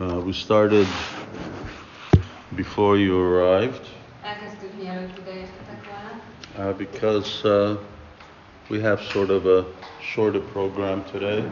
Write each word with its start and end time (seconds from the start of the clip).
Uh, 0.00 0.20
we 0.26 0.32
started 0.32 0.88
before 2.56 2.96
you 2.96 3.20
arrived 3.20 3.86
uh, 6.56 6.72
because 6.72 7.44
uh, 7.44 7.76
we 8.70 8.80
have 8.80 9.00
sort 9.02 9.30
of 9.30 9.46
a 9.46 9.64
shorter 10.02 10.40
program 10.40 11.04
today. 11.04 11.48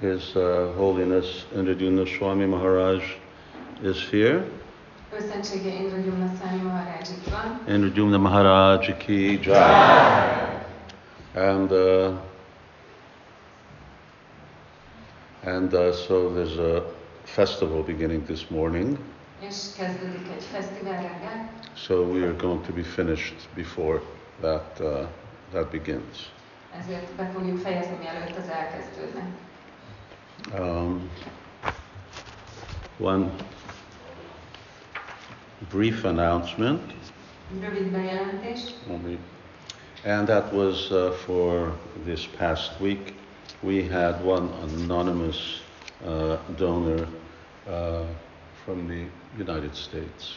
His 0.00 0.36
uh, 0.36 0.72
Holiness 0.76 1.46
Indradyumna 1.52 2.06
Swami 2.16 2.46
Maharaj 2.46 3.02
is 3.82 4.00
here. 4.00 4.46
Indradyumna 7.66 8.20
Maharaj 8.20 8.90
ki 9.00 9.38
jai. 9.38 10.62
And 11.34 11.72
uh, 11.72 12.16
and 15.46 15.74
uh, 15.74 15.92
so 15.92 16.32
there's 16.32 16.58
a 16.58 16.82
festival 17.24 17.82
beginning 17.82 18.24
this 18.26 18.50
morning. 18.50 18.98
So 21.76 22.02
we 22.02 22.22
are 22.22 22.32
going 22.32 22.62
to 22.64 22.72
be 22.72 22.82
finished 22.82 23.34
before 23.54 24.00
that 24.40 24.80
uh, 24.80 25.06
that 25.52 25.70
begins. 25.70 26.30
Ezért 26.78 27.10
be 27.16 27.30
fogjuk 27.34 27.58
fejezni, 27.58 27.96
mielőtt 28.00 28.36
az 28.38 28.48
elkezdődne. 28.48 29.26
Um, 30.58 31.10
one 32.98 33.30
brief 35.70 36.04
announcement, 36.04 36.80
and 40.04 40.26
that 40.26 40.52
was 40.52 40.90
uh, 40.90 41.12
for 41.12 41.72
this 42.04 42.26
past 42.26 42.80
week. 42.80 43.14
We 43.64 43.82
had 43.82 44.22
one 44.22 44.50
anonymous 44.62 45.60
uh, 46.04 46.36
donor 46.58 47.08
uh, 47.66 48.04
from 48.64 48.86
the 48.88 49.06
United 49.38 49.74
States. 49.74 50.36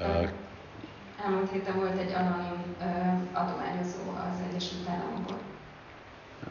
Uh, 0.00 0.28
Elmúlt 1.24 1.50
héten 1.50 1.74
volt 1.74 1.98
egy 1.98 2.12
anonim 2.12 2.62
ö, 2.80 2.84
adományozó 3.38 3.98
az 4.30 4.40
Egyesült 4.50 4.88
Államokból. 4.88 5.38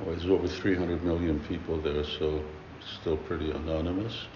There's 0.06 0.30
over 0.30 0.50
300 0.50 1.02
million 1.04 1.40
people 1.48 1.92
there, 1.92 2.04
so 2.04 2.42
still 3.00 3.18
pretty 3.28 3.52
anonymous. 3.52 4.28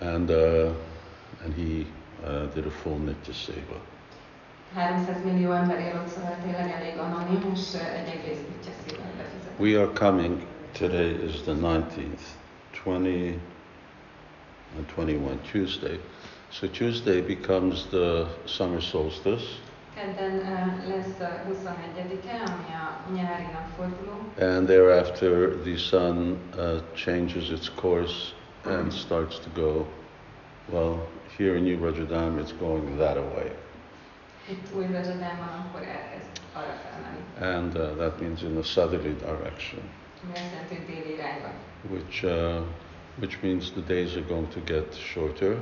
And, 0.00 0.30
uh, 0.30 0.70
and 1.44 1.54
he 1.54 1.86
uh, 2.24 2.52
did 2.54 2.66
a 2.66 2.70
full 2.70 2.98
Nitya 2.98 3.32
Seva. 3.32 3.80
300 4.74 5.16
millió 5.24 5.52
ember 5.52 5.78
él 5.78 6.00
ott, 6.00 6.08
szóval 6.08 6.36
tényleg 6.42 6.70
elég 6.70 6.98
anonim, 6.98 7.50
és 7.54 7.74
egy 7.74 8.08
egész 8.08 8.38
bütye 8.38 8.72
szépen. 8.86 9.04
We 9.58 9.80
are 9.80 9.90
coming, 9.92 10.42
today 10.76 11.10
is 11.24 11.42
the 11.42 11.54
19th, 11.54 12.36
20 12.74 13.40
and 14.76 14.88
21, 14.88 15.38
Tuesday. 15.50 15.98
So 16.50 16.66
Tuesday 16.68 17.22
becomes 17.22 17.86
the 17.86 18.28
summer 18.44 18.80
solstice, 18.80 19.44
Kedden 19.96 20.38
ö, 20.38 20.88
lesz 20.88 21.20
a 21.20 21.44
21-e, 21.48 22.28
ami 22.46 22.72
a 22.74 23.10
nyári 23.14 23.48
napforduló, 23.52 24.16
and 24.38 24.66
thereafter 24.66 25.56
the 25.64 25.76
sun 25.76 26.38
uh, 26.58 26.80
changes 26.94 27.50
its 27.50 27.68
course 27.68 28.34
and 28.64 28.92
starts 28.92 29.38
to 29.38 29.48
go, 29.54 29.86
well, 30.68 30.98
here 31.38 31.56
in 31.56 31.64
New 31.64 31.78
Vrajadham 31.78 32.38
it's 32.38 32.52
going 32.52 32.98
that 32.98 33.16
way. 33.16 33.50
itt 34.50 34.74
új 34.74 34.86
Rajadánban 34.92 35.66
akkor 35.66 35.80
elkezd 35.82 36.40
arra 36.52 36.74
felmenni, 36.82 37.54
and 37.56 37.76
uh, 37.76 37.96
that 37.96 38.20
means 38.20 38.42
in 38.42 38.56
a 38.56 38.62
southerly 38.62 39.14
direction, 39.14 39.80
which 41.88 42.24
uh, 42.24 42.62
which 43.18 43.42
means 43.42 43.70
the 43.72 43.82
days 43.82 44.16
are 44.16 44.22
going 44.22 44.46
to 44.48 44.60
get 44.60 44.94
shorter, 44.94 45.60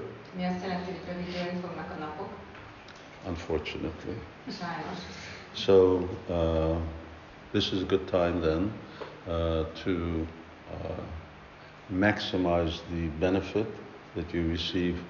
unfortunately. 3.26 4.16
So 5.54 6.08
uh, 6.28 6.76
this 7.52 7.72
is 7.72 7.82
a 7.82 7.84
good 7.84 8.06
time 8.08 8.40
then 8.40 8.72
uh, 9.28 9.64
to 9.84 10.26
uh, 10.72 11.00
maximize 11.92 12.80
the 12.90 13.08
benefit 13.20 13.66
that 14.16 14.32
you 14.34 14.48
receive 14.48 15.00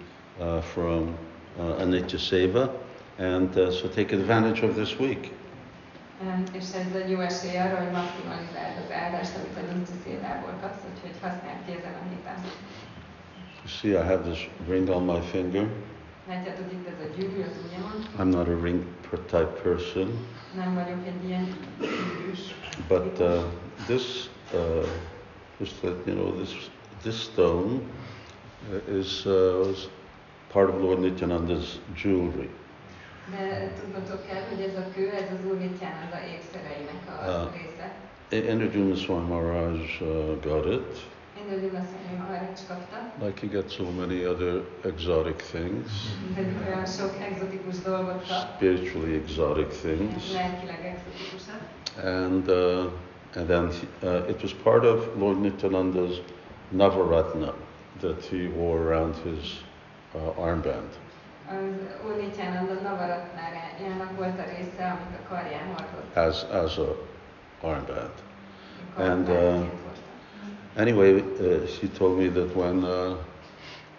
uh, 0.41 0.61
from 0.61 1.17
uh, 1.59 1.77
a 1.79 1.85
Nitya 1.85 2.19
Seva, 2.19 2.71
and 3.19 3.57
uh, 3.57 3.71
so 3.71 3.89
take 3.89 4.13
advantage 4.13 4.63
of 4.63 4.75
this 4.75 4.99
week. 4.99 5.33
És 6.53 6.65
ez 6.75 6.95
egy 7.03 7.11
jó 7.11 7.19
esély 7.21 7.57
arra, 7.57 7.77
hogy 7.83 7.93
maximalizáld 7.93 8.77
az 8.85 8.91
áldást, 9.03 9.35
amit 9.37 9.57
a 9.63 9.73
nincs 9.73 9.89
szélából 10.05 10.55
kapsz, 10.61 10.85
úgyhogy 10.91 11.17
használd 11.23 11.61
ki 11.67 11.73
ezen 11.79 11.95
a 12.03 12.05
héten. 12.11 12.39
You 13.63 13.71
see, 13.79 13.91
I 13.91 14.05
have 14.13 14.23
this 14.31 14.51
ring 14.69 14.89
on 14.89 15.05
my 15.05 15.21
finger. 15.21 15.67
Látjátok 16.29 16.73
itt 16.73 16.87
ez 16.87 17.07
a 17.07 17.09
gyűrű 17.17 17.41
az 17.43 17.57
ujjamon, 17.65 17.99
I'm 18.19 18.37
not 18.37 18.49
a 18.49 18.65
ring 18.65 18.83
type 19.11 19.61
person. 19.63 20.27
nem 20.57 20.75
vagyok 20.75 21.07
egy 21.07 21.29
ilyen 21.29 21.57
gyűrűs. 21.81 22.55
But 22.89 23.19
uh, 23.21 23.43
this, 23.87 24.31
uh, 24.53 24.87
just 25.59 25.81
that 25.81 26.07
you 26.07 26.15
know, 26.17 26.33
this 26.33 26.71
this 27.03 27.23
stone 27.23 27.81
is 28.89 29.27
uh, 29.27 29.67
was 29.67 29.89
part 30.53 30.71
of 30.71 30.81
Lord 30.81 31.01
Nityananda's 31.01 31.79
jewelry. 31.95 32.49
De 33.31 33.73
tudnotok 33.81 34.27
kell, 34.27 34.43
hogy 34.51 34.61
ez 34.69 34.75
a 34.77 34.85
kő, 34.95 35.11
ez 35.11 35.29
az 35.39 35.47
Úr 35.51 35.59
Nityananda 35.59 36.19
ékszereinek 36.35 37.01
a 37.07 37.31
Ah. 37.31 37.49
része. 37.53 38.97
Swami 38.97 39.27
Maharaj 39.29 39.75
uh, 40.01 40.41
got 40.43 40.67
it, 40.67 40.99
Indul 41.41 41.59
Gyulaszányi 41.59 42.17
Maharaj 42.19 42.49
kapta, 42.69 43.13
like 43.25 43.41
he 43.41 43.47
got 43.47 43.71
so 43.71 43.85
many 43.91 44.25
other 44.25 44.63
exotic 44.85 45.37
things, 45.37 45.89
olyan 46.67 46.87
sok 46.87 47.15
egzotikus 47.31 47.79
dolgot 47.83 48.27
kap, 48.27 48.55
spiritually 48.57 49.15
exotic 49.15 49.71
things, 49.71 50.33
and 52.05 52.49
uh, 52.49 52.91
and 53.37 53.47
then 53.49 53.71
he, 53.71 53.87
uh, 54.09 54.29
it 54.29 54.43
was 54.43 54.53
part 54.53 54.85
of 54.85 55.17
Lord 55.19 55.41
Nityananda's 55.41 56.21
Navaratna 56.77 57.53
that 58.01 58.25
he 58.25 58.49
wore 58.49 58.79
around 58.79 59.15
his 59.17 59.61
uh, 60.15 60.41
armband. 60.45 60.91
Az 61.51 62.07
Úr 62.07 62.17
Nityananda 62.17 62.73
Navaratnájának 62.73 64.17
volt 64.17 64.39
a 64.39 64.45
része, 64.57 64.85
amit 64.85 65.19
a 65.25 65.29
karján 65.29 65.67
hordott. 65.67 66.17
as 66.17 66.43
as 66.43 66.79
a 66.79 66.97
armband. 67.61 68.13
And, 68.97 69.29
uh. 69.29 69.65
Anyway, 70.77 71.13
uh, 71.15 71.67
she 71.67 71.89
told 71.89 72.19
me 72.19 72.29
that 72.29 72.57
when 72.57 72.85
uh, 72.85 73.17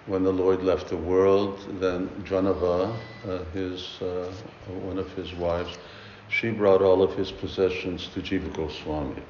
when 0.08 0.24
the 0.24 0.32
Lord 0.32 0.64
left 0.64 0.88
the 0.88 0.98
world, 0.98 1.58
then 1.80 2.10
Janava, 2.24 2.92
uh, 3.26 3.40
his 3.54 4.00
uh, 4.02 4.32
one 4.86 5.00
of 5.00 5.12
his 5.16 5.34
wives, 5.34 5.78
she 6.30 6.52
brought 6.52 6.82
all 6.82 7.02
of 7.02 7.16
his 7.16 7.32
possessions 7.32 8.08
to 8.14 8.22
Jiva 8.22 8.50
Goswami, 8.54 9.22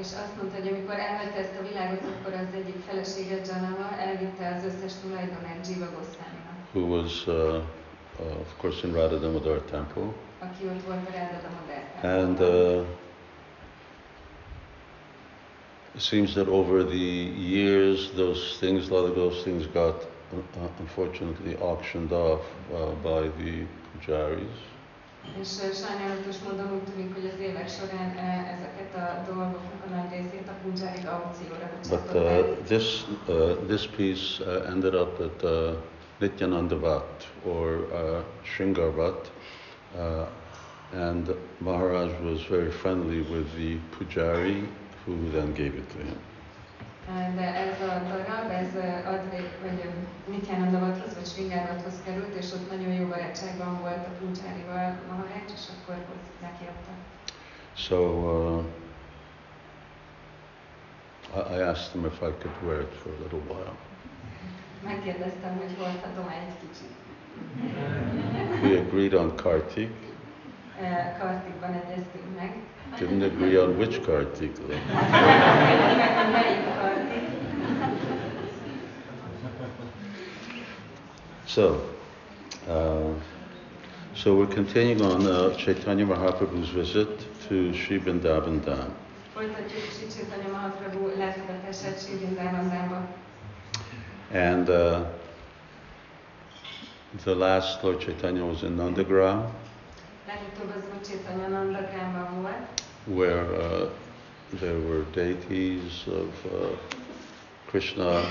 És 0.00 0.06
azt 0.06 0.36
mondta, 0.36 0.56
hogy 0.58 0.68
amikor 0.68 0.98
elvette 0.98 1.38
ezt 1.38 1.58
a 1.60 1.68
világot, 1.68 2.02
akkor 2.02 2.32
az 2.32 2.54
egyik 2.54 2.78
felesége 2.88 3.36
Janava 3.46 3.88
elvitte 3.98 4.54
az 4.56 4.64
összes 4.64 4.92
tulajdonát 5.02 5.66
Jiva 5.68 5.88
Goswaminak, 5.96 6.53
who 6.74 6.86
was, 6.86 7.26
uh, 7.28 7.32
uh, 8.20 8.40
of 8.40 8.58
course, 8.58 8.84
in 8.86 8.92
Radha 8.92 9.18
Damodar 9.18 9.60
temple, 9.70 10.12
aki 10.40 10.64
ott 10.66 10.82
volt 10.86 11.08
a 11.08 11.12
Ráda 11.12 11.40
Damodár 11.42 12.18
and. 12.20 12.40
Uh, 12.40 12.84
it 15.94 16.00
seems 16.00 16.34
that 16.34 16.48
over 16.48 16.82
the 16.82 17.30
years, 17.38 18.10
those 18.16 18.56
things, 18.58 18.88
a 18.90 18.94
lot 18.94 19.08
of 19.08 19.14
those 19.14 19.42
things 19.42 19.66
got 19.66 20.02
uh, 20.32 20.38
uh, 20.60 20.68
unfortunately 20.80 21.54
auctioned 21.56 22.12
off 22.12 22.44
uh, 22.72 22.90
by 23.02 23.28
the 23.42 23.66
pujaris. 23.92 24.72
És 25.40 25.48
ö, 25.62 25.72
sajnálatos 25.72 26.36
módon 26.44 26.72
úgy 26.72 26.92
tűnik, 26.92 27.14
hogy 27.14 27.30
az 27.34 27.40
évek 27.40 27.68
során 27.68 28.10
ö, 28.16 28.28
ezeket 28.54 28.94
a 28.94 29.24
dolgoknak 29.32 29.82
a 29.86 29.94
nagy 29.94 30.10
részét 30.10 30.48
a 30.48 30.54
punjárik 30.62 31.06
aukcióra 31.08 31.70
But 31.88 32.14
uh, 32.14 32.64
this, 32.66 33.04
uh, 33.28 33.56
this 33.66 33.86
piece 33.86 34.44
uh, 34.44 34.70
ended 34.70 34.94
up 34.94 35.20
at 35.20 35.42
uh, 36.20 36.26
Nityananda 36.26 36.76
Vat 36.76 37.26
or 37.46 37.86
uh, 37.92 38.22
Shringar 38.44 38.92
Vat. 38.94 39.30
Uh, 39.98 40.26
and 40.92 41.34
Maharaj 41.60 42.12
was 42.20 42.42
very 42.42 42.70
friendly 42.70 43.22
with 43.22 43.52
the 43.56 43.78
pujari 43.92 44.66
who 45.04 45.30
then 45.30 45.52
gave 45.54 45.74
it 45.74 45.90
to 45.90 45.98
him. 45.98 46.18
De 47.06 47.54
ez 47.54 47.80
a 47.80 48.02
darab, 48.08 48.50
ez 48.50 48.74
ö, 48.74 49.08
Advait, 49.08 49.50
vagy 49.62 49.90
Nityanandavathoz, 50.26 51.14
vagy 51.14 51.26
Sringárvathoz 51.26 51.94
került, 52.04 52.34
és 52.34 52.52
ott 52.52 52.70
nagyon 52.70 52.92
jó 52.92 53.06
barátságban 53.06 53.80
volt 53.80 54.06
a 54.06 54.10
punjárival 54.18 54.96
Maharaj, 55.08 55.42
és 55.54 55.60
akkor 55.68 55.94
ott 55.94 56.40
nekiadta. 56.40 56.90
So 57.74 57.96
uh, 57.96 58.64
I, 61.34 61.54
I 61.54 61.62
asked 61.62 61.92
him 61.92 62.04
if 62.04 62.22
I 62.22 62.32
could 62.40 62.62
wear 62.62 62.80
it 62.80 62.92
for 63.02 63.12
a 63.12 63.22
little 63.22 63.54
while. 63.54 63.76
Megkérdeztem, 64.84 65.56
hogy 65.56 65.74
hordhatom 65.78 66.26
-e 66.28 66.36
egy 66.46 66.54
kicsit. 66.62 66.92
We 68.62 68.78
agreed 68.78 69.12
on 69.14 69.36
Kartik. 69.36 69.90
Eh, 70.80 71.16
Kartikban 71.18 71.72
egyeztünk 71.72 72.36
meg. 72.38 72.56
Didn't 72.98 73.22
agree 73.22 73.58
on 73.58 73.76
which 73.76 74.00
Kartik. 74.00 74.56
so, 81.46 81.80
uh, 82.68 83.14
so 84.14 84.36
we're 84.36 84.54
continuing 84.54 85.00
on 85.00 85.26
uh, 85.26 85.56
Chaitanya 85.56 86.04
Mahaprabhu's 86.06 86.70
visit 86.70 87.08
to 87.48 87.72
Sri 87.72 87.98
Vrindavan 87.98 88.60
Dham. 88.60 88.92
Folytatjuk 89.34 89.82
Sri 89.92 90.06
Chaitanya 90.06 90.50
Mahaprabhu 90.52 91.06
látogatását 91.18 92.00
Sri 92.00 92.16
Vrindavan 92.16 92.68
Dhamban. 92.68 93.06
And 94.34 94.68
uh, 94.68 95.04
the 97.24 97.36
last 97.36 97.84
Lord 97.84 98.00
Chaitanya 98.00 98.44
was 98.44 98.64
in 98.64 98.76
Nandagram, 98.76 99.48
Legutóbb 100.26 100.74
az 100.76 100.82
Úr 100.94 101.00
Chaitanya 101.06 101.48
Nandagrámban 101.48 102.42
volt, 102.42 102.82
where 103.04 103.44
uh, 103.44 103.90
there 104.58 104.78
were 104.78 105.04
deities 105.12 106.06
of 106.06 106.52
uh, 106.52 106.76
Krishna 107.66 108.24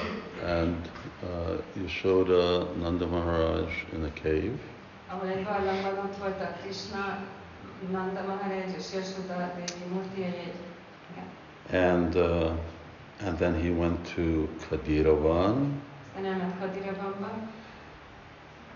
and 0.45 0.89
uh, 1.23 1.57
Yashoda 1.83 2.75
Nanda 2.75 3.05
Maharaj 3.05 3.71
in 3.94 4.03
a 4.03 4.11
cave. 4.21 4.59
ahol 5.07 5.27
egy 5.27 5.44
barlangban 5.44 5.97
ott 5.97 6.17
voltak 6.17 6.61
Krishna, 6.61 7.17
Nanda 7.91 8.21
Maharaj 8.27 8.75
és 8.77 8.94
Yashoda 8.94 9.53
Devi 9.55 9.94
Murtiai. 9.94 10.51
Igen. 11.11 11.94
And, 11.94 12.15
uh, 12.15 12.51
and 13.25 13.38
then 13.38 13.61
he 13.61 13.69
went 13.69 14.13
to 14.15 14.50
Khadiravan, 14.67 15.55
Aztán 15.55 15.61
elment 15.61 15.61
Kadirabamba, 15.63 15.93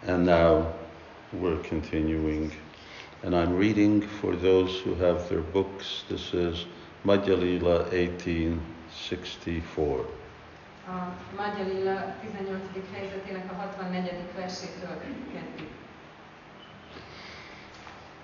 and 0.06 0.26
now 0.26 0.74
we're 1.34 1.60
continuing. 1.60 2.52
And 3.24 3.36
I'm 3.36 3.56
reading 3.56 4.02
for 4.02 4.36
those 4.36 4.80
who 4.80 4.96
have 4.96 5.30
their 5.30 5.42
books. 5.42 6.04
This 6.10 6.34
is 6.34 6.66
Madhya 7.06 7.38
Lila 7.38 7.84
1864. 7.90 10.06
a 10.88 11.12
Madhya 11.36 11.66
Lila 11.66 12.16
18. 12.24 12.62
fejezetének 12.94 13.52
a 13.52 13.56
64. 13.56 14.32
versétől 14.36 14.98
kezdjük. 15.34 15.70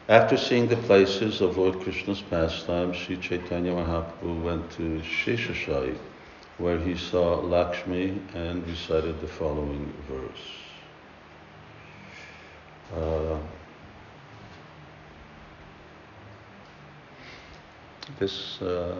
After 0.08 0.38
seeing 0.38 0.68
the 0.68 0.78
places 0.78 1.40
of 1.40 1.56
Lord 1.56 1.78
Krishna's 1.78 2.22
pastimes, 2.22 2.98
Sri 2.98 3.18
Chaitanya 3.18 3.74
Mahaprabhu 3.74 4.44
went 4.44 4.76
to 4.76 5.02
Sheshashai, 5.02 5.98
where 6.58 6.78
he 6.78 6.96
saw 6.96 7.40
Lakshmi 7.42 8.22
and 8.36 8.66
recited 8.68 9.20
the 9.22 9.28
following 9.28 9.92
verse. 10.08 10.64
Uh, 12.96 13.38
this 18.20 18.62
uh, 18.62 18.96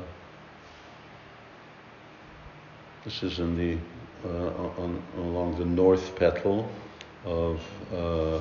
this 3.04 3.22
is 3.22 3.40
in 3.40 3.56
the 3.56 3.78
uh, 4.26 4.82
on, 4.82 5.02
along 5.18 5.58
the 5.58 5.66
north 5.66 6.16
petal 6.16 6.70
of 7.26 7.62
uh, 7.94 8.40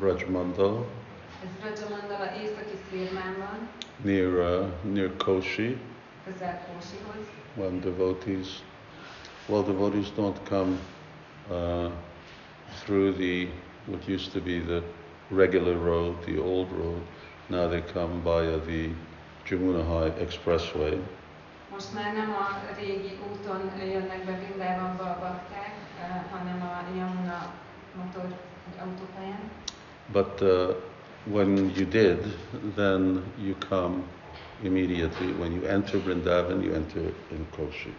Brajmandal. 0.00 0.86
Ez 1.44 1.50
Rajamandala 1.62 2.32
északi 2.34 2.76
szélmán 6.24 6.38
van, 6.38 6.48
near 6.48 6.52
near 6.52 6.58
Koshi 6.74 6.96
közel 6.96 7.14
Kósihoz. 7.14 7.26
when 7.56 7.80
devotees 7.80 8.62
well 9.48 9.62
devotees 9.62 10.10
don't 10.16 10.38
come 10.48 10.78
uh, 11.50 11.90
through 12.84 13.16
the 13.16 13.48
what 13.86 14.08
used 14.08 14.32
to 14.32 14.40
be 14.40 14.60
the 14.60 14.82
regular 15.30 15.76
road 15.76 16.24
the 16.24 16.38
old 16.38 16.70
road 16.72 17.02
now 17.48 17.68
they 17.68 17.82
come 17.92 18.20
via 18.22 18.58
the 18.58 18.88
Jamunahai 19.48 20.12
expressway 20.20 20.98
Most 21.70 21.94
már 21.94 22.12
nem 22.14 22.30
a 22.30 22.74
régi 22.78 23.18
úton 23.32 23.72
jönnek 23.78 24.24
be 24.24 24.32
a 24.98 25.18
bakták, 25.20 25.74
eh, 26.00 26.22
hanem 26.30 26.62
a 26.62 26.96
Yamuna 26.96 27.54
motor 27.96 28.38
autópályán. 28.80 29.50
but 30.12 30.40
uh, 30.40 30.74
when 31.24 31.56
you 31.76 31.86
did 31.86 32.18
then 32.74 33.22
you 33.38 33.54
come 33.68 34.02
immediately. 34.62 35.32
When 35.32 35.52
you 35.52 35.64
enter 35.66 35.98
Vrindavan 35.98 36.62
you 36.62 36.74
enter 36.74 37.00
in 37.30 37.46
Koshi 37.56 37.94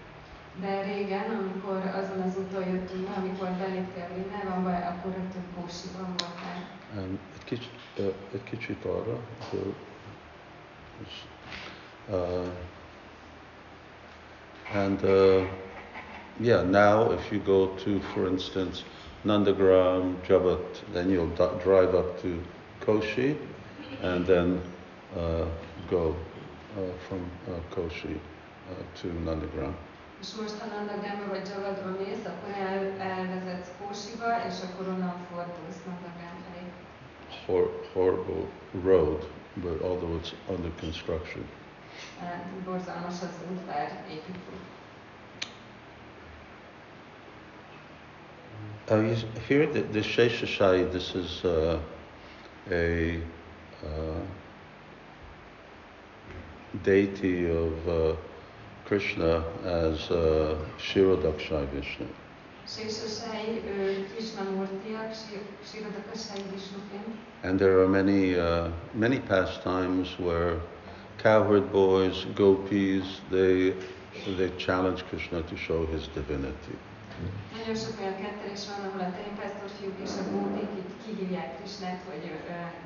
De 0.61 0.81
régen, 0.81 1.23
amikor 1.29 1.91
azon 1.95 2.21
az 2.21 2.37
úton 2.37 2.67
jöttünk 2.69 3.07
be, 3.07 3.13
amikor 3.17 3.47
beléptél 3.47 4.07
Vrindavanba, 4.13 4.69
akkor 4.69 5.11
rögtön 5.11 5.43
Kósiban 5.61 6.05
voltál. 6.17 6.67
Um, 6.95 7.19
egy 7.37 7.43
kicsit, 7.43 7.71
uh, 7.97 8.13
egy 8.33 8.43
kicsit 8.43 8.85
arra, 8.85 9.19
hogy, 9.49 9.75
uh, 12.09 12.47
and 14.73 15.03
uh, 15.03 15.43
yeah, 16.39 16.69
now 16.69 17.13
if 17.13 17.31
you 17.31 17.41
go 17.43 17.67
to, 17.67 17.99
for 17.99 18.27
instance, 18.27 18.83
Nandagram, 19.21 20.17
Javat, 20.27 20.83
then 20.91 21.09
you'll 21.09 21.33
d- 21.35 21.63
drive 21.63 21.93
up 21.97 22.21
to 22.21 22.27
Koshi, 22.85 23.37
and 24.01 24.25
then 24.25 24.61
uh, 25.15 25.45
go 25.89 26.15
from 27.07 27.21
uh, 27.47 27.53
Koshi 27.75 28.19
uh, 28.69 28.75
to 29.01 29.07
Nandagram. 29.23 29.75
És 30.21 30.33
most 30.41 30.59
ha 30.59 30.65
Nandagrámba 30.75 31.25
vagy 31.29 31.47
Javadba 31.49 31.89
mész, 31.99 32.25
akkor 32.25 32.53
el, 32.67 32.83
elvezetsz 32.99 33.69
Kósiba, 33.79 34.29
és 34.49 34.53
akkor 34.63 34.87
onnan 34.87 35.15
fordulsz 35.31 35.81
Nandagrám 35.85 36.37
felé. 36.45 36.65
Hor- 37.45 37.89
horrible 37.93 38.45
road, 38.83 39.27
but 39.53 39.81
although 39.81 40.19
it's 40.19 40.33
under 40.49 40.71
construction. 40.79 41.43
Borzalmas 42.65 43.21
az 43.21 43.35
út, 43.51 43.61
bár 43.61 44.03
építő. 44.09 44.39
Uh, 48.89 49.01
you 49.07 49.15
s- 49.15 49.25
here, 49.47 49.65
the, 49.67 49.81
the 49.91 50.01
Sheshashai, 50.01 50.83
this 50.89 51.13
is 51.15 51.43
uh, 51.43 51.79
a 52.69 53.19
uh, 53.83 54.21
deity 56.81 57.45
of 57.49 57.87
uh, 57.87 58.15
Krishna 58.85 59.43
as 59.63 60.09
uh, 60.09 60.57
Kshirodakashayi 60.77 61.67
Vishnu. 61.73 62.05
Sésosai, 62.67 63.61
ő 63.77 64.07
Krishnamurtiak, 64.13 65.13
Sirodakasai 65.63 66.41
Vishnuként. 66.51 67.15
And 67.43 67.59
there 67.59 67.79
are 67.79 67.87
many, 67.87 68.35
uh, 68.35 68.67
many 68.91 69.19
pastimes 69.19 70.07
where 70.19 70.61
cowherd 71.21 71.71
boys, 71.71 72.25
gopis, 72.35 73.21
they, 73.29 73.73
they 74.37 74.49
challenge 74.57 75.03
Krishna 75.09 75.41
to 75.41 75.55
show 75.55 75.85
his 75.85 76.07
divinity. 76.13 76.77
Nagyon 77.57 77.75
sok 77.75 77.99
olyan 78.01 78.15
kettelés 78.21 78.63
van, 78.69 78.79
ahol 78.87 79.01
a 79.09 79.11
ténypásztor 79.17 79.69
fiúk 79.79 79.97
és 80.03 80.13
a 80.21 80.23
gótik 80.31 80.69
így 80.79 80.93
kihívják 81.05 81.49
Krisnát, 81.57 82.01
hogy 82.09 82.23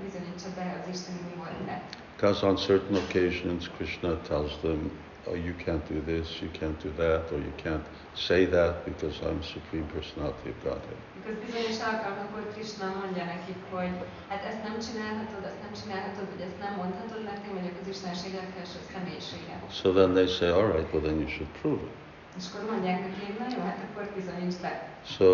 bizonyítsa 0.03 0.49
be 0.55 0.65
az 0.79 0.95
Isten 0.95 1.15
mi 1.27 1.35
voltát. 1.35 1.83
Because 2.17 2.41
on 2.41 2.57
certain 2.57 2.95
occasions, 2.95 3.69
Krishna 3.77 4.15
tells 4.27 4.57
them, 4.63 4.89
oh, 5.27 5.35
you 5.35 5.53
can't 5.65 5.85
do 5.87 6.01
this, 6.01 6.41
you 6.41 6.49
can't 6.49 6.79
do 6.81 6.91
that, 6.97 7.31
or 7.31 7.37
you 7.37 7.53
can't 7.57 7.85
say 8.15 8.45
that 8.45 8.85
because 8.85 9.21
I'm 9.21 9.43
Supreme 9.43 9.85
Personality 9.93 10.49
of 10.49 10.63
Godhead. 10.63 10.97
Mikor 11.15 11.35
bizonyos 11.45 11.79
alkalmakkor 11.91 12.43
Krishna 12.53 12.85
mondja 13.01 13.23
nekik, 13.23 13.61
hogy 13.69 13.93
hát 14.29 14.43
ezt 14.49 14.63
nem 14.63 14.75
csinálhatod, 14.87 15.43
ezt 15.51 15.61
nem 15.65 15.73
csinálhatod, 15.81 16.25
vagy 16.33 16.41
ezt 16.47 16.59
nem 16.65 16.73
mondhatod, 16.81 17.23
mert 17.23 17.41
én 17.47 17.53
vagyok 17.59 17.75
az 17.81 17.87
Istenség 17.95 18.31
legfelső 18.41 18.79
személyisége. 18.93 19.55
So 19.79 19.87
then 19.99 20.11
they 20.17 20.27
say, 20.37 20.49
all 20.49 20.69
right, 20.75 20.87
well, 20.93 21.03
then 21.07 21.17
you 21.23 21.29
should 21.35 21.51
prove 21.61 21.81
it. 21.89 21.95
És 22.39 22.45
akkor 22.49 22.63
mondják 22.71 22.99
neki, 23.07 23.25
na 23.39 23.45
jó, 23.55 23.61
hát 23.69 23.79
akkor 23.85 24.03
bizonyíts 24.19 24.57
be. 24.63 24.71
So 25.15 25.27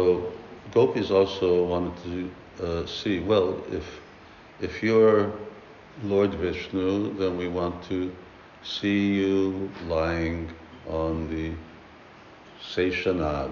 gopis 0.74 1.10
also 1.10 1.48
wanted 1.74 1.96
to 2.06 2.16
uh, 2.66 2.88
see, 2.88 3.16
well, 3.30 3.48
if, 3.80 3.86
if 4.68 4.74
you're 4.82 5.22
Lord 6.02 6.34
Vishnu, 6.40 7.14
then 7.18 7.38
we 7.38 7.48
want 7.48 7.84
to 7.90 8.12
see 8.64 9.14
you 9.14 9.70
lying 9.88 10.50
on 10.88 11.28
the 11.30 11.52
Seshanag. 12.62 13.52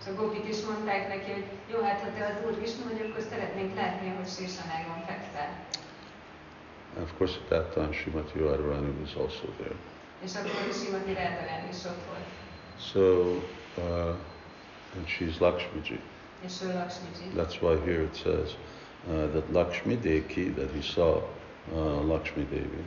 És 0.00 0.06
a 0.06 0.14
gopik 0.14 0.48
is 0.48 0.64
mondták 0.64 1.08
neki, 1.08 1.30
hogy 1.32 1.44
jó, 1.72 1.80
hát 1.80 2.00
ha 2.00 2.06
te 2.18 2.24
az 2.24 2.46
Úr 2.46 2.60
Vishnu 2.60 2.84
vagy, 2.84 3.10
akkor 3.10 3.22
szeretnénk 3.30 3.74
látni, 3.74 4.08
hogy 4.08 4.28
Sésanágon 4.28 5.00
fekszel. 5.06 5.64
And 6.96 7.04
of 7.04 7.16
course, 7.18 7.36
at 7.36 7.48
that 7.48 7.74
time, 7.74 7.92
Srimati 7.92 8.38
Radharani 8.38 8.92
was 9.00 9.14
also 9.14 9.46
there. 9.58 9.76
És 10.24 10.34
akkor 10.34 10.72
Simati 10.72 11.12
Radharani 11.12 11.68
is 11.70 11.84
ott 11.84 12.02
volt. 12.08 12.28
So, 12.78 13.00
uh, 13.76 14.16
and 14.96 15.06
she's 15.06 15.38
Lakshmiji. 15.38 16.00
És 16.44 16.52
ő 16.62 16.72
Lakshmiji. 16.72 17.30
That's 17.36 17.60
why 17.60 17.76
here 17.90 18.02
it 18.02 18.16
says 18.16 18.50
uh, 19.08 19.30
that 19.32 19.52
Lakshmi 19.52 19.96
Deki, 19.96 20.54
that 20.54 20.70
he 20.70 20.80
saw 20.82 21.22
uh, 21.72 22.06
Lakshmi 22.06 22.44
Devi. 22.44 22.84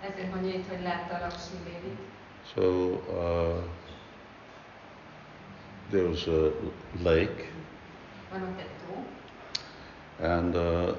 Ezért 0.00 0.34
mondja 0.34 0.54
itt, 0.54 0.68
hogy 0.68 0.82
látta 0.82 1.18
Lakshmi 1.20 1.58
Dévit. 1.64 1.98
So 2.54 2.62
uh, 3.12 3.62
there 5.90 6.06
was 6.08 6.26
a 6.26 6.50
lake, 7.02 7.52
Van 8.30 8.42
ott 8.42 8.58
egy 8.60 8.66
tó, 8.86 8.94
and 10.26 10.54
uh, 10.54 10.96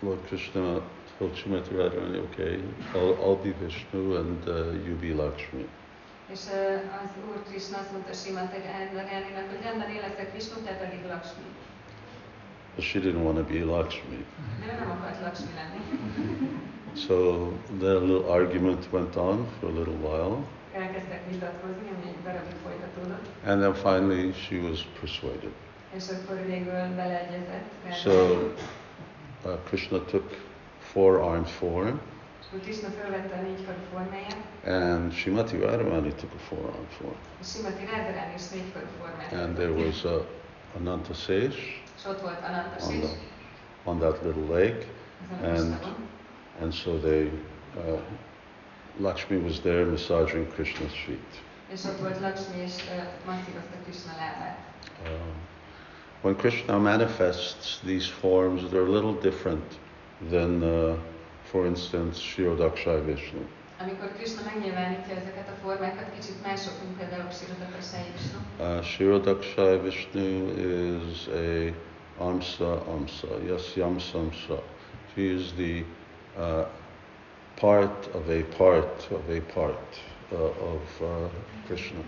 Lord 0.00 0.26
Krishna 0.26 0.80
told 1.18 1.36
Srimati 1.36 1.74
Radharani, 1.74 2.18
okay, 2.18 2.62
I'll, 2.94 3.16
I'll 3.22 3.42
be 3.42 3.52
Vishnu 3.64 4.16
and 4.16 4.48
uh, 4.48 4.86
you 4.86 4.96
be 4.96 5.14
Lakshmi. 5.22 5.68
És 6.32 6.40
ö, 6.52 6.74
az 6.74 7.10
Úr 7.28 7.42
Krishna 7.48 7.78
azt 7.78 7.92
mondta 7.92 8.12
Simati 8.12 8.56
Randaraninak, 8.56 9.50
hogy 9.50 9.62
rendben 9.62 9.90
én 9.90 10.00
leszek 10.00 10.32
Vishnu, 10.32 10.62
te 10.64 10.72
pedig 10.72 11.00
Lakshmi. 11.06 11.44
But 12.80 12.88
she 12.88 12.98
didn't 12.98 13.24
want 13.24 13.36
to 13.36 13.44
be 13.44 13.62
Lakshmi. 13.62 14.24
De 14.60 14.72
ő 14.72 14.78
nem 14.78 14.90
akart 14.90 15.20
Lakshmi 15.20 15.52
lenni. 15.60 15.80
So 16.94 17.14
their 17.78 17.98
little 18.00 18.32
argument 18.32 18.86
went 18.92 19.16
on 19.16 19.46
for 19.58 19.68
a 19.68 19.72
little 19.72 19.98
while. 20.08 20.36
Elkezdtek 20.72 21.20
vitatkozni, 21.30 21.88
ami 21.94 22.08
egy 22.08 22.22
darabig 22.24 22.56
folytatódott. 22.64 23.26
And 23.46 23.60
then 23.60 23.74
finally 23.74 24.32
she 24.32 24.56
was 24.68 24.86
persuaded. 25.00 25.52
És 25.96 26.04
akkor 26.08 26.46
végül 26.46 26.94
beleegyezett. 26.96 27.68
So 28.02 28.12
uh, 29.44 29.52
Krishna 29.64 30.04
took 30.04 30.30
four 30.92 31.20
armed 31.20 31.48
form, 31.48 32.00
És 32.40 32.46
akkor 32.46 32.60
Krishna 32.60 32.88
felvette 32.88 33.34
a 34.64 34.70
and 34.70 35.12
Shrimati 35.12 35.56
Radharani 35.56 36.12
took 36.14 36.32
a 36.34 36.38
four 36.48 36.64
armed 36.64 36.92
form. 36.98 37.16
és 37.40 37.46
Simati 37.46 37.84
Radharani 37.84 38.34
is 38.36 38.48
négykarú 38.48 38.86
formáját. 38.98 39.32
And 39.32 39.54
there 39.56 39.72
was 39.72 40.04
a 40.04 40.26
Ananta 40.76 41.14
Sesh 41.14 41.88
És 42.00 42.06
ott 42.06 42.20
volt 42.20 42.38
Anantas 42.48 42.84
on, 42.86 43.00
the, 43.00 43.08
on 43.84 43.98
that 43.98 44.22
little 44.22 44.56
lake, 44.58 44.86
and- 45.42 45.76
and 46.60 46.72
so 46.72 46.98
they, 46.98 47.30
uh, 47.76 47.98
Lakshmi 48.98 49.36
was 49.36 49.60
there 49.60 49.84
massaging 49.84 50.46
Krishna's 50.54 51.04
feet. 51.06 51.42
És 51.72 51.84
ott 51.84 51.98
volt 52.00 52.20
Lakshmi, 52.20 52.62
és 52.62 52.72
masszírozta 53.26 53.76
Krishna 53.84 54.12
lábát. 54.18 54.58
Um, 55.06 55.32
when 56.22 56.36
Krishna 56.36 56.78
manifests 56.78 57.80
these 57.84 58.10
forms, 58.20 58.62
they're 58.62 58.86
a 58.88 58.92
little 58.98 59.16
different 59.20 59.74
than, 60.30 60.62
uh, 60.62 60.96
for 61.44 61.66
instance, 61.66 62.18
Kshirodakashayi 62.20 63.00
Vishnu. 63.00 63.40
Amikor 63.80 64.12
Krishna 64.16 64.40
megnyilvánítja 64.44 65.14
ezeket 65.16 65.48
a 65.48 65.66
formákat, 65.66 66.06
kicsit 66.18 66.42
mások, 66.46 66.72
mint 66.82 66.96
például 66.98 67.30
Sirodakasai 67.30 68.02
Vishnu. 68.12 68.38
Uh, 68.58 68.80
Kshirodakashayi 68.80 69.78
Vishnu 69.78 70.48
is 71.10 71.26
a 71.26 71.74
Amsa 72.20 72.84
Amsa, 72.86 73.28
Yasyam 73.46 73.98
Samsa. 74.00 74.60
She 75.14 75.28
is 75.28 75.52
the 75.52 75.84
uh, 76.36 76.66
part 77.56 78.08
of 78.14 78.30
a 78.30 78.42
part 78.44 79.08
of 79.10 79.28
a 79.30 79.40
part 79.40 80.00
uh, 80.32 80.36
of 80.36 80.82
uh, 81.02 81.28
Krishna. 81.66 82.00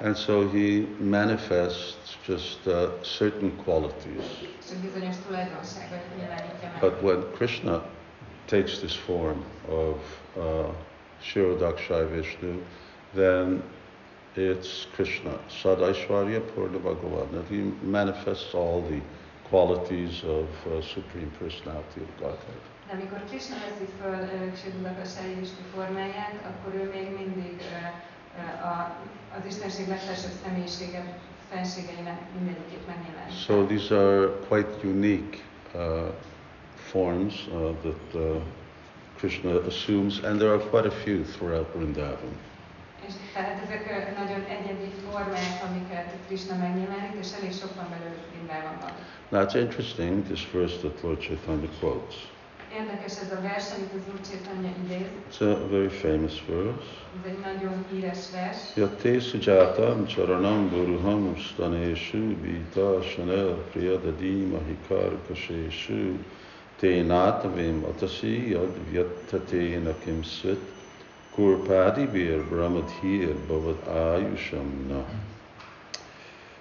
And 0.00 0.16
so 0.16 0.48
he 0.48 0.86
manifests 0.98 2.16
just 2.26 2.66
uh, 2.66 3.02
certain 3.02 3.52
qualities. 3.64 4.24
But 6.80 7.02
when 7.02 7.22
Krishna 7.34 7.82
takes 8.48 8.80
this 8.80 8.94
form 8.94 9.42
of 9.68 9.98
uh, 10.36 10.72
Kshirodakashayi 11.22 12.08
Vishnu, 12.10 12.62
then 13.14 13.62
it's 14.36 14.86
Krishna, 14.94 15.38
Sadaishwarya 15.48 16.40
Purna 16.54 16.78
Bhagavan, 16.78 17.46
he 17.48 17.72
manifests 17.82 18.54
all 18.54 18.82
the 18.82 19.00
qualities 19.48 20.24
of 20.24 20.48
uh, 20.66 20.80
Supreme 20.82 21.30
Personality 21.38 22.00
of 22.00 22.20
Godhead. 22.20 22.60
De 22.86 22.92
amikor 22.92 23.18
Krishna 23.28 23.56
veszi 23.56 23.90
föl 24.00 24.20
uh, 24.22 24.54
Sirodakasai 24.56 25.34
Vishnu 25.34 25.64
formáját, 25.74 26.34
akkor 26.50 26.74
ő 26.74 26.90
még 26.94 27.06
mindig 27.16 27.56
uh, 27.60 28.70
a, 28.70 28.96
az 29.38 29.46
Istenség 29.46 29.88
legfelsőbb 29.88 30.36
személyisége 30.44 31.18
fenségeinek 31.50 32.20
mindegyikét 32.38 32.86
megnyilvánítja. 32.86 33.38
So 33.38 33.64
these 33.64 33.96
are 33.96 34.28
quite 34.48 34.70
unique 34.84 35.38
uh, 35.74 35.80
forms 36.90 37.34
uh, 37.46 37.70
that 37.82 38.14
uh, 38.14 38.42
Krishna 39.18 39.50
assumes, 39.66 40.20
and 40.24 40.38
there 40.38 40.52
are 40.52 40.62
quite 40.70 40.86
a 40.86 40.96
few 41.04 41.24
throughout 41.24 41.66
Vrindavan. 41.76 42.34
És 43.06 43.12
tehát 43.34 43.62
ezek 43.64 43.82
nagyon 44.16 44.42
egyedi 44.56 44.90
formák, 45.04 45.52
amiket 45.68 46.08
Krishna 46.26 46.56
megnyilvánít, 46.56 47.14
és 47.22 47.28
elég 47.38 47.52
sok 47.60 47.74
van 47.74 47.88
belőlük 47.94 48.24
Vrindávonban. 48.30 48.92
Now 49.28 49.42
it's 49.44 49.54
interesting, 49.66 50.24
this 50.24 50.42
verse 50.52 50.76
that 50.76 51.02
Lord 51.02 51.20
Chaitanya 51.20 51.68
quotes. 51.80 52.16
Érdekes 52.80 53.12
ez 53.20 53.32
a 53.38 53.40
vers, 53.40 53.66
amit 53.76 53.92
az 53.98 54.12
Úr 54.12 54.20
Csétanya 54.30 54.70
idéz. 54.84 55.06
It's 55.30 55.40
a 55.40 55.68
very 55.68 55.88
famous 55.88 56.44
verse. 56.46 56.90
Ez 57.18 57.30
egy 57.30 57.38
nagyon 57.38 57.84
híres 57.90 58.30
vers. 58.32 58.58
Yatte 58.74 59.20
sujatam 59.20 60.06
charanam 60.06 60.68
buruham 60.68 61.36
staneshu 61.36 62.40
vita 62.40 63.00
chanel 63.00 63.54
priyadadi 63.72 64.34
mahikar 64.52 65.18
kasheshu 65.28 66.18
te 66.80 67.02
natavim 67.02 67.84
atasi 67.84 68.50
yad 68.50 68.90
vyattate 68.90 69.78
nakim 69.84 70.22
sit 70.22 70.60
na. 74.88 75.02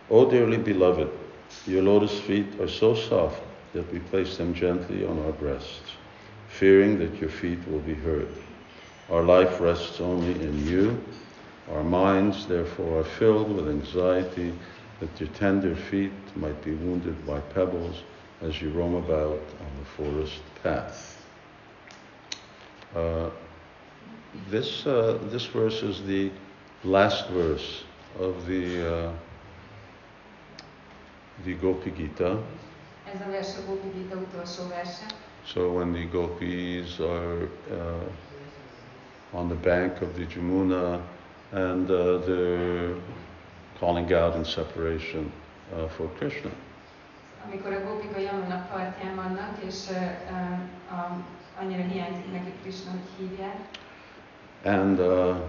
O 0.09 0.29
dearly 0.29 0.57
beloved, 0.57 1.09
your 1.67 1.83
lotus 1.83 2.19
feet 2.19 2.59
are 2.59 2.69
so 2.69 2.95
soft 2.95 3.41
that 3.73 3.91
we 3.91 3.99
place 3.99 4.37
them 4.37 4.53
gently 4.53 5.05
on 5.05 5.19
our 5.25 5.33
breasts, 5.33 5.91
fearing 6.47 6.99
that 6.99 7.15
your 7.19 7.29
feet 7.29 7.59
will 7.69 7.79
be 7.79 7.93
hurt. 7.93 8.29
Our 9.09 9.23
life 9.23 9.59
rests 9.59 9.99
only 9.99 10.33
in 10.41 10.65
you. 10.65 11.03
Our 11.71 11.83
minds, 11.83 12.47
therefore, 12.47 13.01
are 13.01 13.03
filled 13.19 13.53
with 13.53 13.67
anxiety 13.67 14.53
that 15.01 15.19
your 15.19 15.29
tender 15.29 15.75
feet 15.75 16.13
might 16.35 16.61
be 16.63 16.71
wounded 16.71 17.25
by 17.25 17.39
pebbles 17.39 18.03
as 18.41 18.61
you 18.61 18.69
roam 18.69 18.95
about 18.95 19.39
on 19.59 19.71
the 19.79 19.85
forest 19.97 20.41
path. 20.63 21.25
Uh, 22.95 23.29
this, 24.49 24.85
uh, 24.85 25.17
this 25.31 25.45
verse 25.45 25.83
is 25.83 26.01
the 26.05 26.31
last 26.83 27.29
verse 27.29 27.83
of 28.19 28.45
the, 28.45 29.07
uh, 29.07 29.11
the 31.45 31.53
Gopi 31.53 31.91
Gita. 31.91 32.37
Ez 33.05 33.21
a 33.21 33.29
vers 33.29 33.57
a 33.57 33.61
Gopi 33.67 33.91
Gita 33.93 34.15
utolsó 34.15 34.67
verse. 34.67 35.03
So 35.45 35.71
when 35.71 35.91
the 35.93 36.05
gopis 36.05 36.99
are 36.99 37.49
uh, 37.71 39.37
on 39.37 39.49
the 39.49 39.55
bank 39.55 40.01
of 40.01 40.15
the 40.15 40.25
Jamuna 40.25 41.01
and 41.51 41.89
uh, 41.89 42.19
they're 42.19 42.95
calling 43.79 44.13
out 44.13 44.35
in 44.35 44.45
separation 44.45 45.31
uh, 45.73 45.87
for 45.87 46.07
Krishna. 46.19 46.51
Amikor 47.45 47.73
a 47.73 47.79
Gopika 47.79 48.19
Yamuna 48.19 48.67
partján 48.71 49.15
vannak, 49.15 49.63
és 49.65 49.89
uh, 49.89 49.97
um, 50.91 51.25
annyira 51.59 51.83
hiányzik 51.83 52.31
neki 52.31 52.51
Krishna, 52.61 52.91
hogy 52.91 53.27
hívják. 53.27 53.55
And 54.63 54.99
uh, 54.99 55.39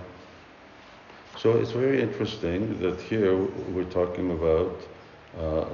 so 1.37 1.59
it's 1.59 1.73
very 1.73 2.01
interesting 2.01 2.79
that 2.81 3.01
here 3.01 3.37
we're 3.75 3.91
talking 3.91 4.31
about 4.31 4.81
uh, 5.39 5.67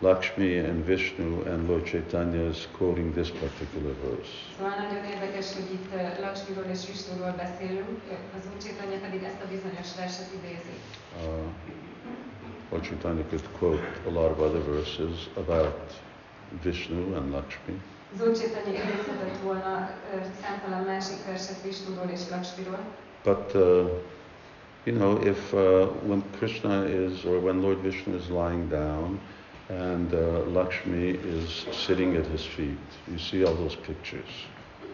Lakshmi 0.00 0.58
and 0.58 0.84
Vishnu 0.84 1.42
and 1.44 1.68
Lord 1.68 1.86
Chaitanya 1.86 2.42
is 2.50 2.66
quoting 2.72 3.12
this 3.12 3.30
particular 3.30 3.94
verse. 4.04 4.30
Szóval 4.58 4.74
nagyon 4.78 5.04
érdekes, 5.04 5.54
hogy 5.54 5.70
itt 5.72 5.94
uh, 5.94 6.20
Lakshmiról 6.20 6.64
és 6.72 6.86
Vishnuról 6.86 7.34
beszélünk, 7.36 8.00
az 8.36 8.42
Úr 8.52 8.62
Csétanya 8.62 8.98
pedig 9.00 9.22
ezt 9.22 9.42
a 9.44 9.48
bizonyos 9.48 9.94
verset 9.96 10.28
idézi. 10.34 10.76
Uh, 11.16 11.44
Lord 12.70 12.84
Chaitanya 12.84 13.24
could 13.28 13.48
quote 13.58 13.86
a 14.06 14.10
lot 14.10 14.30
of 14.30 14.38
other 14.38 14.62
verses 14.62 15.28
about 15.36 15.92
Vishnu 16.62 17.14
and 17.16 17.30
Lakshmi. 17.30 17.80
Az 18.14 18.26
Úr 18.26 18.36
Csétanya 18.38 18.72
idézhetett 18.72 19.38
volna 19.42 19.90
számtalan 20.42 20.84
másik 20.84 21.24
verset 21.26 21.62
Vishnuról 21.62 22.08
és 22.12 22.20
Lakshmiról, 22.30 22.78
But 23.24 23.54
uh, 23.54 23.90
you 24.84 24.96
know, 24.96 25.26
if 25.26 25.52
uh, 25.52 25.88
when 26.06 26.22
Krishna 26.38 26.84
is 26.88 27.24
or 27.24 27.42
when 27.42 27.60
Lord 27.60 27.82
Vishnu 27.82 28.16
is 28.16 28.28
lying 28.28 28.68
down 28.68 29.20
and 29.68 30.12
uh, 30.12 30.52
Lakshmi 30.52 31.08
is 31.08 31.66
sitting 31.72 32.16
at 32.16 32.26
his 32.26 32.44
feet, 32.46 32.88
you 33.08 33.18
see 33.18 33.44
all 33.44 33.54
those 33.54 33.76
pictures. 33.76 34.46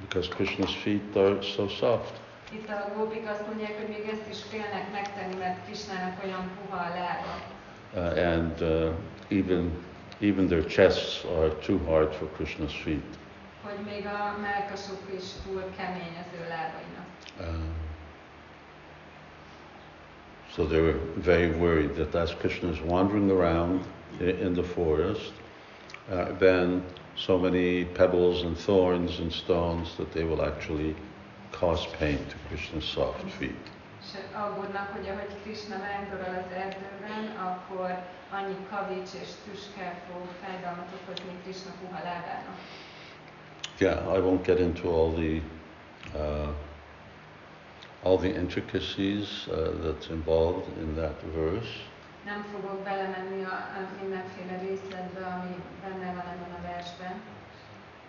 because 0.00 0.28
Krishna's 0.28 0.74
feet 0.74 1.16
are 1.16 1.42
so 1.42 1.68
soft. 1.68 2.20
Itt 2.52 2.68
a 2.68 2.92
gópik 2.96 3.28
azt 3.28 3.46
mondják, 3.46 3.76
hogy 3.78 3.88
még 3.88 4.08
ezt 4.12 4.28
is 4.30 4.42
félnek 4.50 4.92
megtenni, 4.92 5.34
mert 5.38 5.64
Krisnának 5.64 6.24
olyan 6.24 6.50
puha 6.60 6.76
a 6.76 6.88
lába. 6.88 7.34
Uh, 7.94 8.32
and 8.34 8.60
uh, 8.60 8.92
even, 9.28 9.70
even 10.20 10.46
their 10.46 10.64
chests 10.66 11.24
are 11.24 11.48
too 11.48 11.78
hard 11.86 12.12
for 12.14 12.28
Krishna's 12.36 12.74
feet. 12.82 13.18
Hogy 13.76 13.84
még 13.84 14.06
a 14.06 14.36
melkasuk 14.40 15.02
is 15.16 15.24
túl 15.44 15.62
kemény 15.76 16.16
az 16.18 16.38
ő 16.40 16.48
lábainak. 16.48 17.06
Um, 17.40 17.74
so 20.52 20.64
they 20.64 20.80
were 20.80 20.98
very 21.14 21.50
worried 21.50 21.90
that 21.90 22.14
as 22.14 22.34
Krishna 22.34 22.70
is 22.70 22.80
wandering 22.86 23.30
around 23.30 23.84
in 24.20 24.52
the 24.52 24.62
forest, 24.62 25.32
uh, 26.08 26.38
then 26.38 26.82
so 27.16 27.38
many 27.38 27.84
pebbles 27.84 28.42
and 28.42 28.56
thorns 28.56 29.20
and 29.20 29.32
stones 29.32 29.94
that 29.96 30.12
they 30.12 30.24
will 30.24 30.42
actually 30.42 30.94
cause 31.50 31.86
pain 31.98 32.18
to 32.28 32.36
Krishna's 32.48 32.84
soft 32.84 33.30
feet. 33.38 33.70
És 34.02 34.18
aggódnak, 34.32 34.88
hogy 34.92 35.08
ahogy 35.08 35.42
Krishna 35.42 35.76
vándorol 35.78 36.34
az 36.44 36.52
erdőben, 36.52 37.24
akkor 37.46 37.90
annyi 38.30 38.56
kavics 38.70 39.12
és 39.22 39.30
tüske 39.44 40.02
fog 40.06 40.26
fájdalmat 40.42 40.88
okozni 41.00 41.34
Krishna 41.42 41.70
puha 41.80 42.02
lábának. 42.02 42.58
Yeah, 43.80 44.06
I 44.08 44.18
won't 44.20 44.44
get 44.44 44.58
into 44.60 44.88
all 44.88 45.10
the 45.12 45.40
uh, 46.14 46.52
all 48.04 48.18
the 48.18 48.28
intricacies 48.28 49.48
uh, 49.48 49.72
that's 49.82 50.08
involved 50.10 50.68
in 50.78 50.94
that 50.96 51.16
verse. 51.34 51.72
Nem 52.24 52.44
fogok 52.52 52.84
belemenni 52.84 53.44
a, 53.44 53.48
a 53.48 53.88
mindenféle 54.00 54.58
részletbe, 54.68 55.24
ami 55.26 55.54
benne 55.82 56.12
van 56.14 56.26
ebben 56.32 56.52
a 56.58 56.62
versben. 56.62 57.20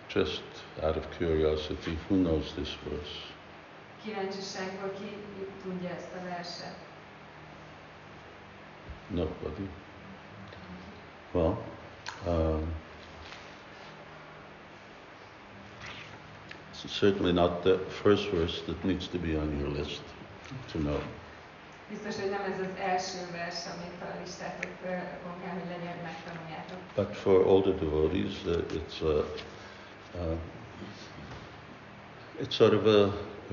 Just 0.08 0.42
out 0.82 0.96
of 0.96 1.06
curiosity, 1.16 1.98
who 2.08 2.16
knows 2.16 2.52
this 2.52 2.78
verse? 2.88 3.16
Kíváncsiságból 4.04 4.90
ki 4.90 5.16
tudja 5.62 5.88
ezt 5.88 6.12
a 6.20 6.28
verset. 6.34 6.76
Nobody. 9.06 9.68
Well, 11.32 11.58
um, 12.26 12.81
certainly 16.88 17.32
not 17.32 17.62
the 17.62 17.78
first 18.02 18.28
verse 18.30 18.60
that 18.66 18.84
needs 18.84 19.06
to 19.08 19.18
be 19.18 19.36
on 19.36 19.58
your 19.58 19.68
list 19.68 20.02
to 20.72 20.78
know. 20.78 21.00
Biztos, 21.90 22.20
hogy 22.20 22.30
nem 22.30 22.40
ez 22.52 22.58
az 22.60 22.80
első 22.80 23.18
vers, 23.32 23.56
amit 23.74 24.00
a 24.00 24.20
listátokon 24.20 25.34
kell, 25.42 25.52
hogy 25.52 25.68
legyen, 25.68 25.92
hogy 25.94 26.02
megtanuljátok. 26.02 26.78
But 26.94 27.16
for 27.16 27.46
older 27.46 27.74
devotees, 27.74 28.44
uh, 28.46 28.56
it's 28.78 29.02
a, 29.02 29.24
uh, 30.14 30.36
it's 32.40 32.54
sort 32.54 32.72
of 32.72 32.86
a, 32.86 33.02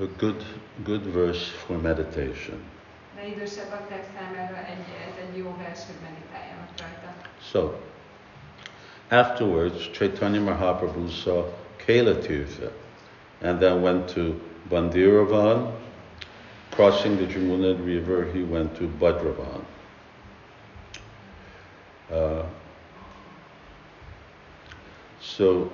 a 0.02 0.06
good 0.18 0.44
good 0.84 1.12
verse 1.12 1.44
for 1.66 1.76
meditation. 1.80 2.58
De 3.14 3.26
idősebb 3.26 3.72
akták 3.72 4.04
számára 4.14 4.56
egy, 4.66 4.84
ez 5.08 5.14
egy 5.28 5.36
jó 5.36 5.56
vers, 5.58 5.80
hogy 5.86 5.96
meditáljanak 6.02 6.68
rajta. 6.78 7.12
So, 7.50 7.72
afterwards, 9.08 9.90
Chaitanya 9.90 10.40
Mahaprabhu 10.40 11.08
saw 11.08 11.44
Kela 11.76 12.18
Tirtha 12.18 12.70
and 13.40 13.60
then 13.60 13.82
went 13.82 14.08
to 14.10 14.40
Bandiravan. 14.68 15.72
Crossing 16.70 17.16
the 17.16 17.26
Jamuna 17.26 17.74
River, 17.84 18.24
he 18.32 18.42
went 18.42 18.74
to 18.76 18.88
Badravan. 18.88 19.64
Uh, 22.10 22.44
so, 25.20 25.70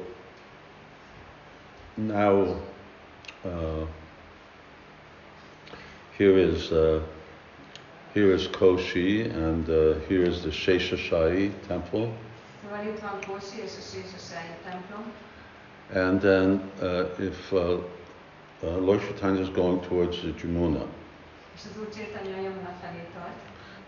now, 1.96 2.56
uh, 3.44 3.86
here 6.16 6.38
is 6.38 6.72
uh, 6.72 7.02
here 8.14 8.32
is 8.32 8.48
Koshi, 8.48 9.30
and 9.30 9.68
uh, 9.68 9.98
here 10.08 10.22
is 10.22 10.42
the 10.42 10.50
Sheshashai 10.50 11.52
temple. 11.68 12.10
Szóval 12.62 12.84
And 15.94 16.20
then, 16.20 16.70
uh, 16.82 17.04
if 17.18 17.52
uh, 17.52 17.78
uh, 18.62 18.78
Lord 18.78 19.00
Chaitanya 19.00 19.40
is 19.42 19.48
going 19.50 19.80
towards 19.80 20.22
the 20.22 20.32
Jamuna, 20.32 20.84
és 21.54 21.62
az 21.64 21.78
Úr 21.80 21.88
Csétanya 21.88 22.36
a 22.36 22.40
Yamuna 22.40 22.72
felé 22.80 23.04
tart, 23.14 23.36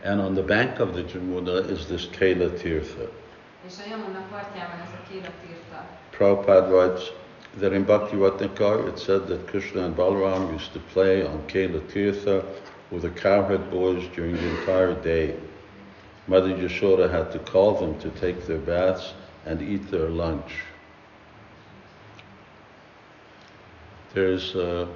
and 0.04 0.20
on 0.20 0.34
the 0.34 0.42
bank 0.42 0.78
of 0.78 0.94
the 0.94 1.02
Jamuna 1.02 1.70
is 1.70 1.86
this 1.86 2.06
Kela 2.18 2.48
Tirtha. 2.48 3.08
és 3.66 3.74
a 3.78 3.88
Yamuna 3.90 4.22
partján 4.30 4.68
van 4.70 4.80
ez 4.86 4.92
a 4.92 5.02
Kéla 5.10 5.32
Tirta. 5.42 5.80
Prabhupada 6.10 6.70
writes 6.70 7.02
that 7.58 7.72
in 7.72 7.84
Bhakti 7.84 8.16
Ratnakar 8.16 8.88
it 8.88 8.98
said 8.98 9.26
that 9.26 9.46
Krishna 9.46 9.82
and 9.84 9.96
Balaram 9.96 10.52
used 10.52 10.72
to 10.72 10.80
play 10.92 11.26
on 11.26 11.42
Kela 11.46 11.80
Tirtha 11.92 12.44
with 12.90 13.02
the 13.02 13.10
cowherd 13.20 13.70
boys 13.70 14.06
during 14.14 14.36
the 14.36 14.48
entire 14.58 14.94
day. 15.02 15.34
Mother 16.26 16.54
Yashoda 16.54 17.10
had 17.10 17.32
to 17.32 17.38
call 17.38 17.74
them 17.74 17.98
to 17.98 18.10
take 18.20 18.46
their 18.46 18.58
baths 18.58 19.14
and 19.46 19.60
eat 19.60 19.90
their 19.90 20.08
lunch. 20.08 20.52
There's 24.18 24.56
uh, 24.56 24.88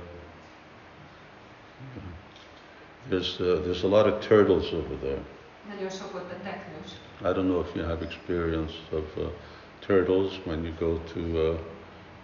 there's 3.08 3.40
uh, 3.40 3.62
there's 3.64 3.84
a 3.84 3.86
lot 3.86 4.08
of 4.08 4.20
turtles 4.20 4.72
over 4.72 4.96
there. 4.96 5.22
Nagyon 5.68 5.90
sok 5.90 6.14
ott 6.14 6.30
a 6.30 6.36
teknős. 6.42 6.90
I 7.20 7.32
don't 7.32 7.46
know 7.46 7.60
if 7.60 7.74
you 7.74 7.84
have 7.84 8.04
experience 8.04 8.72
of 8.90 9.04
uh, 9.16 9.28
turtles 9.86 10.40
when 10.44 10.64
you 10.64 10.72
go 10.78 11.00
to 11.12 11.20
uh, 11.20 11.58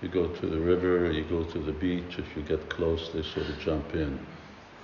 you 0.01 0.11
go 0.11 0.27
to 0.27 0.47
the 0.47 0.59
river, 0.59 1.13
you 1.13 1.25
go 1.29 1.45
to 1.45 1.59
the 1.59 1.73
beach. 1.73 2.19
If 2.19 2.35
you 2.37 2.43
get 2.43 2.69
close, 2.69 3.11
they 3.13 3.23
sort 3.23 3.49
of 3.49 3.59
jump 3.65 3.95
in. 3.95 4.19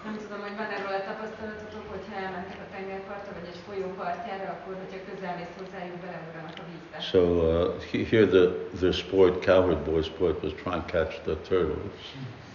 Nem 0.05 0.17
tudom, 0.23 0.41
hogy 0.47 0.57
van 0.61 0.71
erről 0.77 0.95
a 1.01 1.05
tapasztalatotok, 1.11 1.85
hogyha 1.95 2.15
elmentek 2.25 2.59
a 2.67 2.69
tengerpartra, 2.77 3.31
vagy 3.39 3.49
egy 3.53 3.61
folyó 3.67 3.89
partjára, 4.03 4.47
akkor, 4.57 4.73
hogyha 4.83 5.01
közel 5.09 5.35
mész 5.39 5.55
hozzájuk, 5.61 5.97
beleugranak 6.05 6.57
a 6.63 6.65
vízbe. 6.71 6.97
So 7.13 7.21
uh, 7.21 7.83
he- 7.91 8.07
here 8.13 8.27
the 8.37 8.45
the 8.83 8.91
sport 9.03 9.35
cowherd 9.49 9.83
boys 9.91 10.07
sport 10.13 10.37
was 10.45 10.53
try 10.63 10.73
and 10.79 10.87
catch 10.95 11.15
the 11.29 11.35
turtles, 11.51 12.05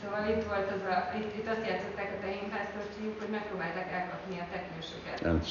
Szóval 0.02 0.24
itt 0.34 0.44
volt 0.52 0.68
az 0.78 0.84
a, 0.96 0.98
itt, 1.20 1.32
itt 1.40 1.48
azt 1.54 1.66
játszották 1.70 2.10
a 2.18 2.20
tehénpásztorfiúk, 2.26 3.16
hogy 3.22 3.32
megpróbálták 3.38 3.90
elkapni 4.00 4.36
a 4.46 4.48
teknősöket. 4.56 5.18
and 5.32 5.42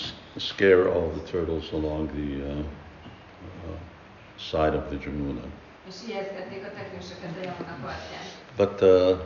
scare 0.50 0.84
all 0.96 1.08
the 1.16 1.22
turtles 1.32 1.68
along 1.78 2.02
the 2.18 2.28
uh, 2.50 2.58
uh, 2.58 3.76
side 4.50 4.74
of 4.80 4.84
the 4.90 4.98
Jamuna. 5.04 5.44
És 5.90 5.94
ijesztgették 6.08 6.62
a 6.70 6.72
teknősöket 6.78 7.32
a 7.40 7.42
Yamuna 7.48 7.76
partján. 7.86 8.24
But 8.60 8.76
uh, 8.80 9.18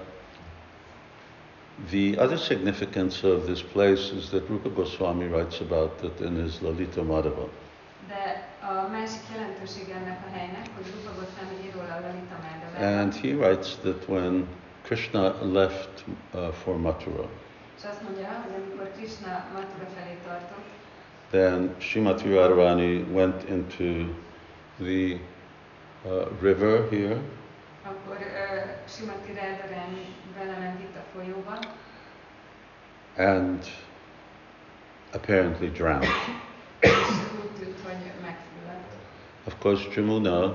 the 1.90 2.18
other 2.18 2.38
significance 2.38 3.24
of 3.24 3.46
this 3.46 3.62
place 3.62 4.10
is 4.10 4.30
that 4.30 4.48
Rupa 4.48 4.70
Goswami 4.70 5.26
writes 5.26 5.60
about 5.60 6.02
it 6.04 6.20
in 6.20 6.36
his 6.36 6.62
Lalita 6.62 7.02
Madhava. 7.02 7.48
De 8.08 8.48
a 8.60 8.88
másik 8.90 9.20
jelentőség 9.34 9.88
ennek 9.90 10.18
a 10.26 10.36
helynek, 10.36 10.66
hogy 10.76 10.84
Rupa 10.94 11.10
Goswami 11.20 11.66
ír 11.66 11.72
róla 11.74 11.94
a 11.94 12.00
Lalita 12.00 12.36
Márdavában, 12.42 12.98
And 12.98 13.14
he 13.14 13.34
writes 13.34 13.76
that 13.82 14.08
when 14.08 14.46
Krishna 14.82 15.34
left 15.52 16.04
uh, 16.34 16.48
for 16.52 16.76
Mathura, 16.76 17.28
és 17.78 17.88
azt 17.88 18.02
mondja, 18.02 18.28
hogy 18.44 18.54
amikor 18.62 18.90
Krishna 18.96 19.44
Mathura 19.52 19.88
felé 19.96 20.16
tartott, 20.26 20.68
then 21.30 21.74
Srimati 21.78 22.28
Radharani 22.28 23.04
went 23.12 23.48
into 23.48 24.12
the 24.78 25.18
uh, 26.04 26.26
river 26.40 26.88
here, 26.90 27.20
akkor 27.84 28.16
uh, 28.16 28.88
Simati 28.88 29.32
Radharani 29.32 30.06
belement 30.38 30.80
itt 30.80 30.96
a 30.96 31.04
folyóba, 31.14 31.58
and 33.16 33.64
apparently 35.14 35.68
drowned. 35.68 36.04
és 36.80 36.90
úgy 37.42 37.50
tűnt, 37.58 37.80
hogy 37.84 37.96
megfulladt. 38.20 38.92
Of 39.46 39.54
course, 39.58 39.88
Jamuna 39.94 40.54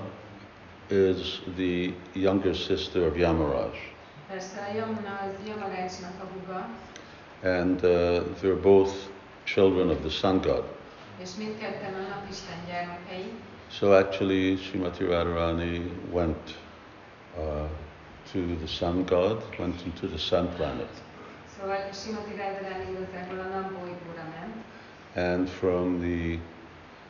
is 0.90 1.42
the 1.56 1.94
younger 2.14 2.56
sister 2.56 3.02
of 3.08 3.18
Yamaraj, 3.18 3.94
Persze 4.28 4.68
a 4.72 4.76
Yamuna 4.78 5.20
az 5.24 5.48
Yamarácsnak 5.48 6.14
a 6.22 6.26
huga, 6.34 6.70
and 7.44 7.84
uh, 7.84 8.24
they're 8.42 8.62
both 8.62 8.92
children 9.44 9.90
of 9.90 10.00
the 10.00 10.10
sun 10.10 10.42
god. 10.42 10.64
és 11.22 11.30
mindketten 11.38 11.94
a 11.94 12.08
napisten 12.16 12.56
gyermekei, 12.68 13.32
So 13.72 13.92
actually, 13.94 14.58
Srimati 14.58 15.04
Radharani 15.04 15.92
went 16.12 16.56
uh, 17.40 17.68
to 18.32 18.40
the 18.60 18.68
sun 18.68 19.06
god, 19.06 19.44
went 19.60 19.82
into 19.86 20.08
the 20.08 20.18
sun 20.18 20.48
planet, 20.56 20.90
szóval 21.60 21.78
Simati 21.92 22.36
Radharani 22.38 22.86
igazából 22.92 23.40
a 23.40 23.48
napbolygóra 23.48 24.26
ment, 24.40 24.56
and 25.16 25.50
from 25.50 26.00
the 26.00 26.40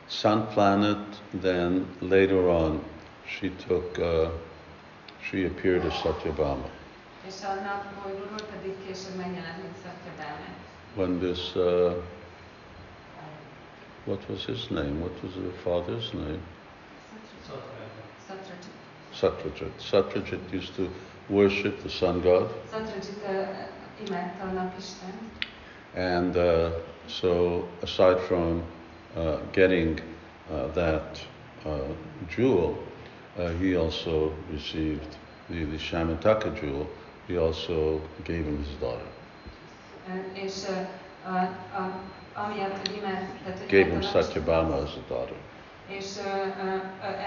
sun 0.06 0.46
planet, 0.46 0.98
then 1.40 1.86
later 2.00 2.48
on, 2.48 2.80
she 3.26 3.50
took, 3.66 3.98
uh, 3.98 4.28
she 5.30 5.44
appeared 5.46 5.84
as 5.84 5.94
Satyabhama. 6.00 6.68
és 7.26 7.34
a 7.42 7.54
napbolygóról 7.62 8.42
pedig 8.52 8.74
később 8.86 9.16
megjelent, 9.16 9.62
mint 9.62 9.76
Satyabáma. 9.82 10.46
when 10.94 11.20
this, 11.20 11.54
uh, 11.56 11.92
what 14.06 14.28
was 14.28 14.44
his 14.46 14.70
name? 14.70 15.00
What 15.00 15.22
was 15.22 15.34
the 15.34 15.52
father's 15.64 16.12
name? 16.12 16.40
Satrajit. 19.20 19.72
Satrajit. 19.78 20.52
Used 20.52 20.74
to 20.76 20.88
worship 21.28 21.82
the 21.82 21.88
sun 21.90 22.20
god. 22.20 22.48
Satrajit 22.70 23.22
uh, 23.28 24.06
imádta 24.06 24.42
a 24.42 24.52
napistent, 24.52 25.46
And 25.94 26.36
uh, 26.36 26.70
so, 27.06 27.64
aside 27.82 28.20
from 28.20 28.62
uh, 29.16 29.38
getting 29.52 30.00
uh, 30.52 30.72
that 30.74 31.20
uh, 31.64 31.78
jewel, 32.28 32.78
uh, 33.38 33.48
he 33.60 33.76
also 33.76 34.32
received 34.52 35.16
the, 35.48 35.64
the 35.64 35.78
Syamantaka 35.78 36.50
jewel. 36.60 36.86
He 37.26 37.38
also 37.38 38.00
gave 38.24 38.44
him 38.44 38.58
his 38.58 38.76
daughter. 38.80 39.06
Ö, 40.08 40.40
és 40.42 40.52
ö, 40.68 40.72
a, 41.28 41.36
a, 41.76 42.00
amiatt, 42.34 42.76
hogy 42.76 42.96
imád, 42.96 43.28
tehát, 43.44 43.58
Gave 43.68 43.84
him 43.84 43.90
a 43.90 43.94
napistent, 43.94 44.24
Satyabhama 44.24 44.82
as 44.82 44.94
a 44.96 45.02
daughter. 45.08 45.36
És 45.88 46.06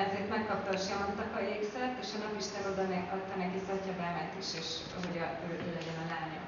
ezért 0.06 0.30
megkapta 0.30 0.69
a 0.74 0.78
Samantaka 0.78 1.39
ékszert, 1.56 1.95
és 2.04 2.08
a 2.15 2.24
napisten 2.26 2.71
oda 2.71 2.82
adta 3.15 3.36
neki 3.38 3.60
Szatyabámát 3.67 4.34
is, 4.39 4.50
és 4.60 4.69
hogy 4.95 5.17
a, 5.26 5.28
ő, 5.47 5.54
ő 5.67 5.69
legyen 5.78 5.97
a 6.04 6.08
lánya. 6.13 6.41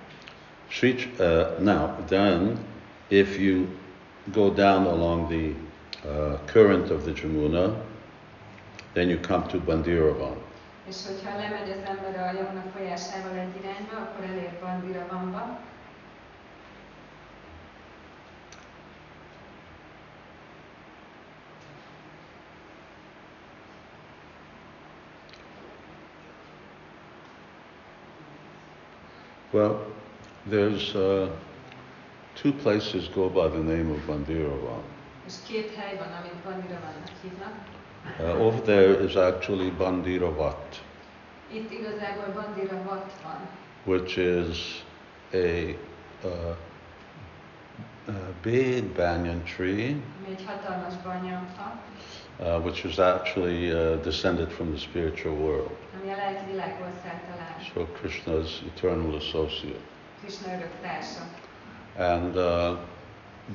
Sri, 0.67 0.91
uh, 1.19 1.59
now, 1.59 2.05
then, 2.05 2.65
if 3.07 3.39
you 3.39 3.67
go 4.25 4.49
down 4.49 4.85
along 4.87 5.27
the 5.27 5.47
uh, 6.09 6.39
current 6.45 6.89
of 6.89 7.03
the 7.03 7.13
Jamuna, 7.21 7.75
then 8.93 9.09
you 9.09 9.19
come 9.19 9.45
to 9.47 9.59
Bandiravan. 9.59 10.37
És 10.87 10.95
hogyha 11.07 11.37
lemegy 11.37 11.69
az 11.69 11.89
ember 11.89 12.15
a 12.21 12.37
Jamuna 12.37 12.63
folyásával 12.75 13.37
egy 13.37 13.55
irányba, 13.61 13.95
akkor 13.95 14.25
elér 14.25 14.51
Bandiravanba, 14.61 15.59
Well, 29.53 29.85
there's 30.47 30.95
uh, 30.95 31.29
two 32.35 32.53
places 32.53 33.07
go 33.07 33.29
by 33.29 33.47
the 33.49 33.63
name 33.63 33.91
of 33.91 33.99
Bandiravan. 34.07 34.81
és 35.25 35.33
két 35.47 35.75
hely 35.75 35.97
van, 35.97 36.11
amit 36.19 36.33
Bandiravannak 36.43 37.09
hívnak. 37.21 37.53
Uh, 38.19 38.45
over 38.45 38.59
there 38.61 39.03
is 39.03 39.15
actually 39.15 39.69
Bandiravat, 39.69 40.81
Itt 41.51 41.71
igazából 41.71 42.41
Bandiravat 42.41 43.11
van, 43.23 43.47
which 43.83 44.17
is 44.17 44.83
a, 45.33 45.75
uh, 46.23 46.55
a 48.07 48.33
big 48.41 48.83
banyan 48.83 49.43
tree, 49.43 49.85
ami 49.85 50.35
egy 50.35 50.43
hatalmas 50.45 50.93
banyanfa, 51.03 51.79
uh, 52.39 52.59
which 52.59 52.83
was 52.83 52.99
actually 52.99 53.71
uh, 53.71 53.95
descended 54.03 54.51
from 54.51 54.71
the 54.71 54.79
spiritual 54.79 55.35
world. 55.35 55.77
ami 56.01 56.11
a 56.11 56.15
lelki 56.15 56.45
világból 56.51 56.91
szállt 57.03 57.23
alá. 57.33 57.73
So 57.73 57.85
Krishna's 57.99 58.61
eternal 58.75 59.15
associate. 59.15 59.81
Krishna. 60.21 60.51
And 61.97 62.35
uh, 62.35 62.77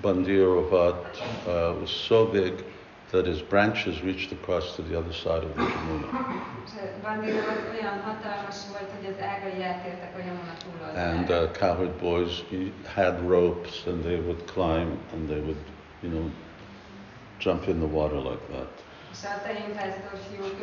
Bandiravat 0.02 1.16
uh, 1.46 1.80
was 1.80 1.90
so 1.90 2.26
big 2.26 2.64
that 3.10 3.26
his 3.26 3.40
branches 3.40 4.02
reached 4.02 4.32
across 4.32 4.76
to 4.76 4.82
the 4.82 4.98
other 4.98 5.12
side 5.12 5.42
of 5.44 5.54
the 5.54 5.62
Jamuna. 5.62 6.06
És 6.64 6.72
Bandiravat 7.02 7.62
olyan 7.74 8.00
hatalmas 8.00 8.56
volt, 8.70 8.90
hogy 8.96 9.06
az 9.12 9.22
ágai 9.22 9.62
átértek 9.62 10.12
a 10.14 10.18
Jamuna 10.18 11.10
And 11.10 11.30
uh, 11.30 11.50
cowherd 11.50 12.00
boys 12.00 12.44
had 12.94 13.28
ropes 13.28 13.86
and 13.86 14.02
they 14.02 14.20
would 14.20 14.44
climb 14.46 14.98
and 15.12 15.28
they 15.28 15.40
would, 15.40 15.64
you 16.02 16.10
know, 16.10 16.30
jump 17.40 17.66
in 17.68 17.78
the 17.78 17.86
water 17.86 18.16
like 18.16 18.44
that. 18.52 18.70
És 19.12 19.18
a 19.24 19.42
tehénpásztor 19.42 20.18
fiúk 20.30 20.58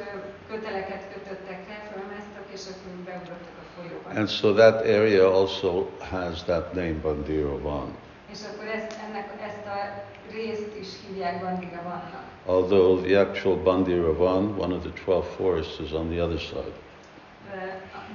köteleket 0.50 1.04
kötöttek 1.14 1.60
rá, 1.68 1.78
fölmásztak, 1.92 2.46
és 2.54 2.62
akkor 2.72 2.92
beugrottak 3.06 3.56
a 3.64 3.66
folyóba. 3.76 4.20
And 4.20 4.28
so 4.30 4.54
that 4.54 4.76
area 4.82 5.34
also 5.40 5.90
has 6.00 6.44
that 6.44 6.74
name, 6.74 6.94
Bandiravan. 7.02 7.96
És 8.32 8.40
akkor 8.50 8.68
ezt, 8.68 8.98
ennek, 9.08 9.28
ezt 9.50 9.66
a 9.66 10.04
részt 10.32 10.76
is 10.80 10.88
hívják 11.08 11.42
Bandiravannak. 11.42 12.24
Although 12.46 13.04
the 13.04 13.20
actual 13.20 13.56
Bandiravan, 13.56 14.60
one 14.60 14.76
of 14.76 14.82
the 14.82 14.92
12 15.06 15.28
forests, 15.38 15.80
is 15.80 15.92
on 15.92 16.10
the 16.10 16.24
other 16.24 16.40
side. 16.40 16.74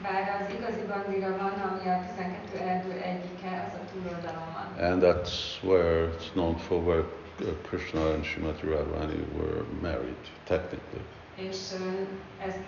Bár 0.02 0.40
az 0.40 0.54
igazi 0.54 0.82
Bandiravan, 0.88 1.54
ami 1.68 1.90
a 1.90 2.00
12 2.16 2.58
erdő 2.58 2.90
egyike, 2.90 3.66
az 3.68 3.74
a 3.80 3.84
túloldalon 3.92 4.48
van. 4.54 4.90
And 4.90 5.02
that's 5.02 5.62
where 5.62 6.08
it's 6.08 6.32
known 6.32 6.56
for 6.56 6.78
where 6.78 7.04
Krishna 7.68 8.00
and 8.14 8.24
Srimati 8.24 8.64
Radharani 8.64 9.20
were 9.38 9.64
married, 9.81 10.22
technically. 10.44 11.05
És 11.37 11.57
ezt, 12.46 12.59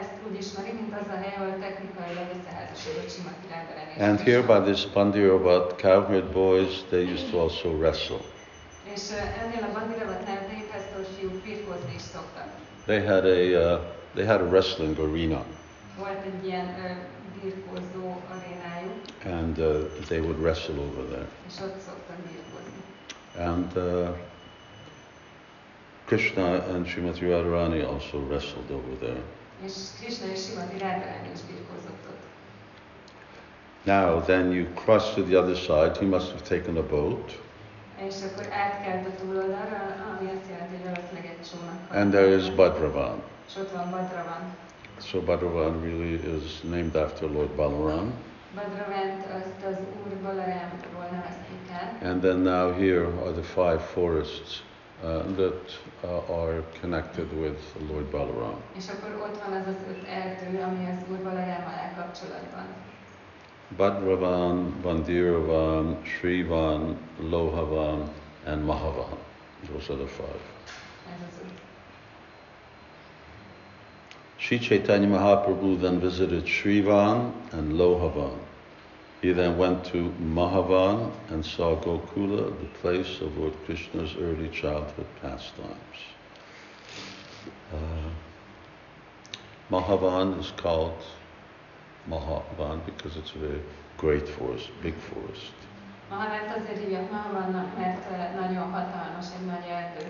ezt 0.00 0.12
úgy 0.28 0.38
ismeri, 0.38 0.72
mint 0.72 0.92
az 1.00 1.08
a 1.08 1.16
hely, 1.22 1.34
ahol 1.36 1.58
technikailag 1.60 2.28
összeházasodott 2.36 3.10
Simati 3.10 3.46
Radharani 3.52 4.10
And 4.10 4.20
here 4.20 4.42
by 4.42 4.70
this 4.70 4.86
Bandiravat, 4.86 5.76
cowherd 5.76 6.32
boys, 6.32 6.84
they 6.88 7.12
used 7.12 7.30
to 7.30 7.38
also 7.38 7.68
wrestle. 7.68 8.22
És 8.94 9.02
ennél 9.42 9.62
a 9.62 9.72
Bandiravatnál 9.78 10.44
a 10.98 11.06
fiúk 11.18 11.42
birkózni 11.42 11.94
is 11.94 12.02
szoktak. 12.02 12.48
They 12.86 13.00
had 13.04 13.24
a, 13.24 13.38
uh, 13.38 13.80
they 14.14 14.26
had 14.26 14.40
a 14.40 14.44
wrestling 14.44 14.98
arena. 14.98 15.44
Volt 15.98 16.24
egy 16.24 16.46
ilyen 16.46 16.66
birkózó 17.42 18.22
arénájuk, 18.30 18.94
and 19.24 19.58
uh, 19.58 20.04
they 20.06 20.18
would 20.20 20.38
wrestle 20.38 20.78
over 20.78 21.04
there. 21.04 21.26
és 21.46 21.54
ott 21.62 21.80
szoktak 21.86 22.16
birkózni. 22.16 22.43
And 23.38 23.76
uh, 23.76 24.08
Krishna 26.06 26.62
and 26.74 26.86
Srimati 26.86 27.22
Radharani 27.26 27.82
also 27.84 28.18
wrestled 28.18 28.70
over 28.70 28.94
there. 29.00 29.22
És 29.64 29.72
Krishna 30.00 30.26
és 30.32 30.38
Simati 30.40 30.78
Radharani 30.78 31.30
is 31.34 31.40
birkózott 31.40 32.04
ott. 32.08 32.22
Now, 33.84 34.20
then 34.20 34.52
you 34.52 34.66
cross 34.74 35.14
to 35.14 35.22
the 35.22 35.38
other 35.38 35.56
side. 35.56 35.96
He 35.98 36.06
must 36.06 36.30
have 36.30 36.40
taken 36.42 36.76
a 36.76 36.86
boat, 36.86 37.38
És 38.08 38.14
akkor 38.32 38.52
átkelt 38.52 39.06
a 39.06 39.20
túloldalra, 39.20 39.78
ami 40.18 40.30
azt 40.30 40.48
jelenti, 40.50 40.74
hogy 40.76 40.84
valószínűleg 40.84 41.26
egy 41.38 41.46
csónakkal. 41.50 42.00
and 42.00 42.10
there 42.12 42.36
is 42.36 42.50
Badravan. 42.54 43.22
És 43.48 43.56
ott 43.56 43.70
van 43.70 43.90
Badravan. 43.90 44.56
So 45.00 45.20
Badravan 45.20 45.80
really 45.82 46.12
is 46.44 46.60
named 46.60 46.94
after 46.94 47.28
Lord 47.30 47.50
Balaram. 47.50 48.12
Badravant 48.54 49.22
azt 49.38 49.60
az 49.70 49.78
úr 50.02 50.16
Balarámról 50.22 51.08
nevezték 51.10 51.64
el. 51.70 52.10
And 52.10 52.20
then 52.20 52.38
now 52.38 52.72
here 52.72 53.06
are 53.24 53.32
the 53.32 53.42
five 53.42 53.78
forests 53.78 54.62
uh, 55.02 55.22
that 55.36 55.80
uh, 56.02 56.40
are 56.40 56.62
connected 56.80 57.32
with 57.32 57.60
Lord 57.90 58.04
Balaram. 58.04 58.56
És 58.76 58.84
akkor 58.88 59.10
ott 59.26 59.42
van 59.42 59.52
az 59.60 59.66
az 59.66 59.80
öt 59.88 60.08
erdő, 60.08 60.60
ami 60.62 60.90
az 60.90 60.98
úr 61.10 61.18
Balarámmal 61.22 61.92
kapcsolatban. 61.96 62.66
Badravan, 63.76 64.80
Bandiravan, 64.82 65.98
Shrivan, 66.04 66.96
Lohavan, 67.20 68.10
and 68.46 68.64
Mahavan. 68.64 69.18
Those 69.66 69.92
are 69.92 69.98
the 69.98 70.06
five. 70.06 70.40
Sri 74.36 74.58
Chaitanya 74.58 75.08
Mahaprabhu 75.08 75.80
then 75.80 76.00
visited 76.00 76.44
Shrivan 76.44 77.32
and 77.52 77.72
Lohavan. 77.78 78.43
He 79.24 79.32
then 79.32 79.56
went 79.56 79.86
to 79.86 80.12
Mahavan 80.20 81.10
and 81.30 81.42
saw 81.42 81.80
Gokula, 81.80 82.44
the 82.60 82.68
place 82.82 83.22
of 83.22 83.38
Lord 83.38 83.54
Krishna's 83.64 84.14
early 84.20 84.50
childhood 84.50 85.06
pastimes. 85.22 85.98
Uh, 87.72 88.10
Mahavan 89.70 90.38
is 90.38 90.52
called 90.58 91.02
Mahavan 92.06 92.84
because 92.84 93.16
it's 93.16 93.32
a 93.34 93.38
very 93.38 93.62
great 93.96 94.28
forest, 94.28 94.68
big 94.82 94.94
forest. 94.94 95.54
Mahavát 96.10 96.56
azért 96.58 96.78
hívják 96.78 97.10
Mahavannak, 97.10 97.78
mert 97.78 98.06
ö, 98.10 98.40
nagyon 98.40 98.72
hatalmas, 98.72 99.26
egy 99.40 99.46
nagy 99.46 99.66
erdő. 99.68 100.06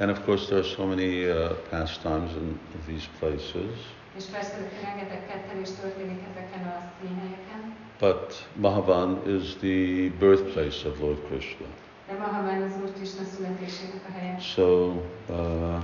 And 0.00 0.10
of 0.10 0.24
course, 0.24 0.46
there 0.46 0.58
are 0.58 0.68
so 0.68 0.86
many 0.86 1.30
uh, 1.30 1.52
pastimes 1.70 2.32
in 2.32 2.58
these 2.86 3.06
places. 3.18 3.99
És 4.16 4.24
persze 4.24 4.70
rengeteg 4.82 5.26
kettelés 5.26 5.68
történik 5.80 6.20
ezeken 6.30 6.66
a 6.66 6.92
színhelyeken. 7.00 7.76
But 8.00 8.48
Mahavan 8.54 9.20
is 9.26 9.54
the 9.54 10.08
birthplace 10.18 10.88
of 10.88 11.00
Lord 11.00 11.18
Krishna. 11.28 11.66
De 12.08 12.16
Mahaván 12.18 12.62
az 12.62 12.72
Úr 12.82 12.92
Krishna 12.92 13.24
születésének 13.24 14.04
a 14.08 14.12
helye. 14.12 14.38
So, 14.38 14.88
uh, 15.28 15.82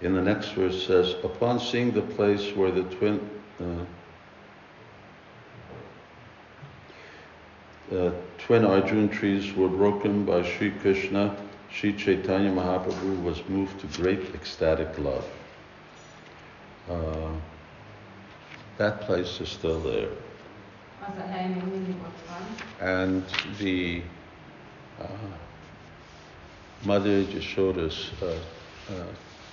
in 0.00 0.12
the 0.12 0.22
next 0.22 0.54
verse 0.54 0.78
says, 0.78 1.14
upon 1.22 1.58
seeing 1.58 1.92
the 1.92 2.14
place 2.14 2.52
where 2.56 2.72
the 2.72 2.96
twin, 2.96 3.20
uh, 3.60 3.66
uh, 7.90 8.12
twin 8.46 8.64
Arjun 8.64 9.08
trees 9.08 9.54
were 9.56 9.68
broken 9.76 10.24
by 10.24 10.42
Sri 10.42 10.70
Krishna, 10.70 11.34
Sri 11.70 11.94
Chaitanya 11.94 12.50
Mahaprabhu 12.50 13.22
was 13.22 13.42
moved 13.48 13.80
to 13.80 14.02
great 14.02 14.34
ecstatic 14.34 14.98
love. 14.98 15.24
Uh, 16.90 17.30
that 18.76 19.00
place 19.06 19.40
is 19.40 19.48
still 19.48 19.80
there. 19.80 20.08
az 21.08 21.16
a 21.18 21.26
hely 21.32 21.48
még 21.48 21.62
mindig 21.64 21.94
ott 22.02 22.18
van. 22.28 22.88
And 22.88 23.24
the 23.58 24.02
uh, 25.00 25.08
Mother 26.84 27.24
Yashoda's 27.34 28.10
uh, 28.22 28.28
uh, 28.28 28.96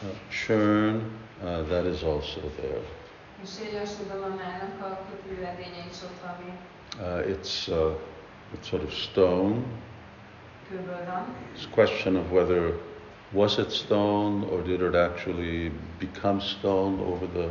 uh, 0.03 0.09
churn, 0.29 1.11
uh, 1.43 1.67
that 1.67 1.85
is 1.85 2.01
also 2.03 2.39
there. 2.59 2.81
És 3.43 3.49
Yashoda 3.73 4.19
mamának 4.19 4.81
a 4.81 4.99
köpőedénye 5.09 5.85
is 5.91 5.97
ott 6.03 6.21
van 6.23 6.35
még 6.45 6.53
Uh, 6.99 7.23
it's, 7.25 7.67
uh, 7.69 7.93
it's 8.53 8.67
sort 8.67 8.83
of 8.83 8.93
stone. 8.93 9.63
It's 11.55 11.65
a 11.65 11.69
question 11.73 12.15
of 12.17 12.31
whether 12.31 12.73
was 13.33 13.59
it 13.59 13.71
stone 13.71 14.43
or 14.45 14.61
did 14.61 14.81
it 14.81 14.95
actually 14.95 15.71
become 15.99 16.41
stone 16.41 16.99
over 16.99 17.27
the 17.27 17.49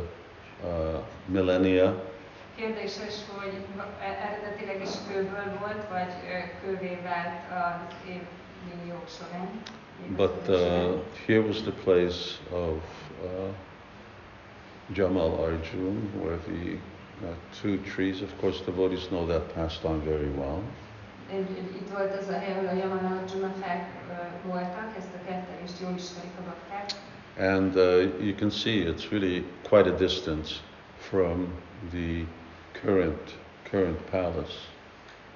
uh, 0.63 1.01
millennia. 1.27 2.03
Kérdéses, 2.55 3.15
hogy 3.35 3.53
eredetileg 4.01 4.81
is 4.81 4.89
kőből 5.07 5.57
volt, 5.59 5.87
vagy 5.89 6.13
kővé 6.63 6.99
vált 7.03 7.41
az 7.49 7.95
évmilliók 8.07 9.07
során. 9.07 9.61
But 10.15 10.47
uh, 10.47 10.99
here 11.27 11.41
was 11.41 11.61
the 11.61 11.71
place 11.83 12.39
of 12.51 12.83
uh, 13.23 13.53
Jamal 14.93 15.39
Arjun, 15.39 16.11
where 16.21 16.37
the 16.37 16.79
two 17.61 17.77
trees, 17.77 18.21
of 18.21 18.39
course, 18.39 18.63
devotees 18.65 19.07
know 19.07 19.25
that 19.27 19.53
pastime 19.53 20.03
very 20.03 20.29
well. 20.37 20.61
Itt 21.79 21.89
volt 21.93 22.15
az 22.19 22.27
a 22.27 22.39
hely, 22.39 22.51
ahol 22.53 22.67
a 22.67 22.73
Yamana 22.73 23.21
Arjuna 23.21 23.51
fák 23.61 23.89
ö, 24.09 24.47
voltak, 24.47 24.89
ezt 24.97 25.13
a 25.15 25.25
kettelést 25.27 25.79
jól 25.81 25.93
ismerik 25.95 26.31
a 26.39 26.43
bakták. 26.49 26.85
And 27.37 27.75
uh, 27.75 28.25
you 28.25 28.35
can 28.35 28.49
see 28.49 28.73
it's 28.73 29.09
really 29.11 29.45
quite 29.69 29.89
a 29.89 29.95
distance 29.95 30.51
from 30.97 31.47
the 31.91 32.25
current 32.81 33.35
current 33.69 33.99
palace. 34.09 34.57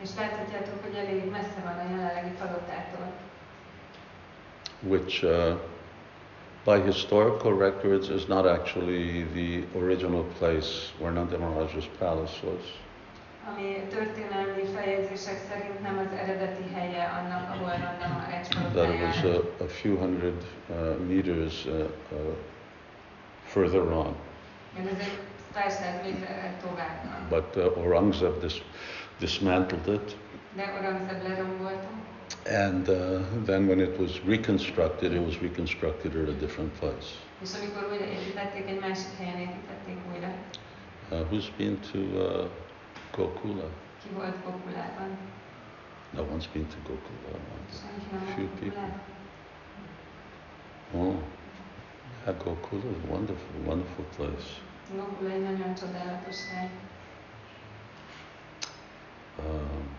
És 0.02 0.10
láthatjátok, 0.18 0.84
hogy 0.84 0.96
elég 0.96 1.30
messze 1.32 1.62
van 1.64 1.74
a 1.74 1.90
jelenlegi 1.90 2.36
palotától. 2.40 3.12
which 4.82 5.24
uh, 5.24 5.58
by 6.66 6.80
historical 6.80 7.54
records 7.54 8.10
is 8.10 8.28
not 8.28 8.46
actually 8.46 9.24
the 9.34 9.64
original 9.76 10.24
place 10.40 10.92
where 11.00 11.12
Nanda 11.12 11.38
Maharaj's 11.38 11.88
palace 12.00 12.42
was. 12.44 12.62
Ami 13.52 13.88
történelmi 13.90 14.64
feljegyzések 14.76 15.38
szerint 15.50 15.82
nem 15.82 15.98
az 15.98 16.18
eredeti 16.18 16.74
helye 16.74 17.04
annak, 17.04 17.50
ahol 17.50 17.70
That 18.74 18.94
it 18.94 19.00
was 19.02 19.24
a, 19.24 19.64
a 19.64 19.68
few 19.68 19.98
hundred 19.98 20.44
uh, 20.70 20.98
meters 21.08 21.66
uh, 21.66 21.74
uh, 22.12 22.18
further 23.44 23.82
on. 23.82 24.16
Mert 24.76 24.92
ez 24.92 24.98
egy 25.00 25.20
pár 25.54 25.72
száz 25.72 26.02
méterrel 26.04 26.54
tovább 26.62 27.04
van. 27.04 27.28
But 27.30 27.56
uh, 27.56 27.78
Aurangzeb 27.78 28.40
dis- 28.42 28.64
dismantled 29.20 29.88
it, 29.88 30.16
De 30.56 30.64
Aurangzeb 30.64 31.24
lerombolta, 31.28 31.90
and 32.46 32.88
uh, 32.90 33.22
then 33.46 33.68
when 33.68 33.80
it 33.80 34.00
was 34.00 34.22
reconstructed, 34.28 35.12
it 35.14 35.22
was 35.26 35.42
reconstructed 35.42 36.16
at 36.16 36.28
a 36.28 36.38
different 36.40 36.72
place. 36.80 37.08
és 37.42 37.50
amikor 37.60 37.90
újra 37.92 38.06
építették, 38.06 38.70
egy 38.70 38.80
másik 38.80 39.18
helyen 39.18 39.40
építették. 39.40 39.96
Uh, 41.12 41.20
who's 41.30 41.50
been 41.58 41.80
to 41.92 42.00
uh, 42.00 42.46
Gokula? 43.15 43.69
Ki 44.01 44.10
volt 44.13 44.43
Gokulában? 44.43 45.17
No 46.12 46.21
one's 46.21 46.47
been 46.47 46.67
to 46.67 46.75
Gokula. 46.88 47.38
Few 48.36 48.47
people. 48.47 48.99
Oh, 50.93 51.15
yeah, 52.25 52.38
Gokula 52.38 52.84
is 52.91 53.04
a 53.04 53.12
wonderful, 53.12 53.62
wonderful 53.65 54.06
place. 54.15 54.62
Gokula 54.95 55.32
egy 55.32 55.43
nagyon 55.43 55.75
csodálatos 55.75 56.49
hely. 56.49 56.69
Um, 59.39 59.95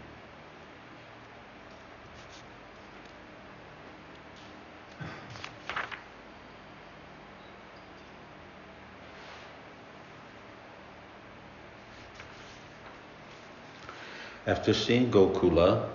after 14.47 14.73
seeing 14.73 15.11
Gokula, 15.11 15.89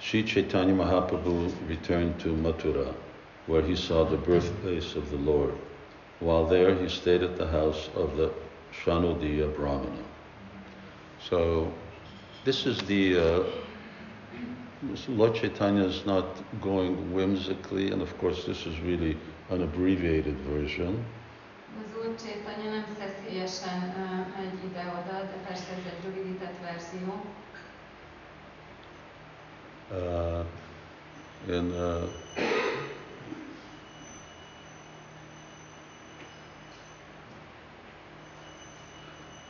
Sri 0.00 0.22
Chaitanya 0.22 0.74
Mahaprabhu 0.74 1.50
returned 1.68 2.20
to 2.20 2.28
Mathura, 2.28 2.94
where 3.46 3.62
he 3.62 3.74
saw 3.74 4.04
the 4.04 4.16
birthplace 4.16 4.94
of 4.94 5.10
the 5.10 5.16
Lord. 5.16 5.54
While 6.20 6.46
there, 6.46 6.74
he 6.74 6.88
stayed 6.88 7.22
at 7.22 7.36
the 7.36 7.46
house 7.48 7.88
of 7.94 8.16
the 8.16 8.30
Shanodiya 8.72 9.56
Brahmana. 9.56 10.04
So, 11.28 11.72
this 12.44 12.66
is 12.66 12.78
the 12.82 13.18
uh, 13.18 13.44
Lord 15.08 15.34
Chaitanya 15.34 15.84
is 15.84 16.04
not 16.04 16.26
going 16.60 17.12
whimsically, 17.14 17.90
and 17.90 18.02
of 18.02 18.16
course, 18.18 18.44
this 18.44 18.66
is 18.66 18.78
really 18.80 19.16
an 19.48 19.62
abbreviated 19.62 20.36
version. 20.40 21.04
Az 21.80 21.90
Úr 21.98 22.14
Csétanya 22.14 22.70
nem 22.70 22.84
szeszélyesen 22.98 23.78
uh, 23.96 24.26
megy 24.36 24.64
ide-oda, 24.64 25.18
de 25.30 25.36
persze 25.46 25.72
ez 25.72 25.84
egy 25.92 26.04
rövidített 26.04 26.58
verzió. 26.62 27.24
Uh, 29.92 30.44
in 31.48 31.72
uh, 31.72 32.06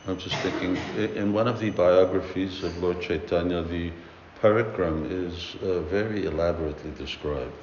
I'm 0.07 0.19
just 0.19 0.35
thinking, 0.37 0.77
in 1.15 1.33
one 1.33 1.47
of 1.47 1.59
the 1.59 1.71
biographies 1.71 2.63
of 2.63 2.77
Lord 2.77 3.01
Chaitanya, 3.01 3.63
the 3.63 3.91
parikram 4.39 5.09
is 5.09 5.55
uh, 5.63 5.79
very 5.81 6.27
elaborately 6.27 6.91
described. 6.97 7.53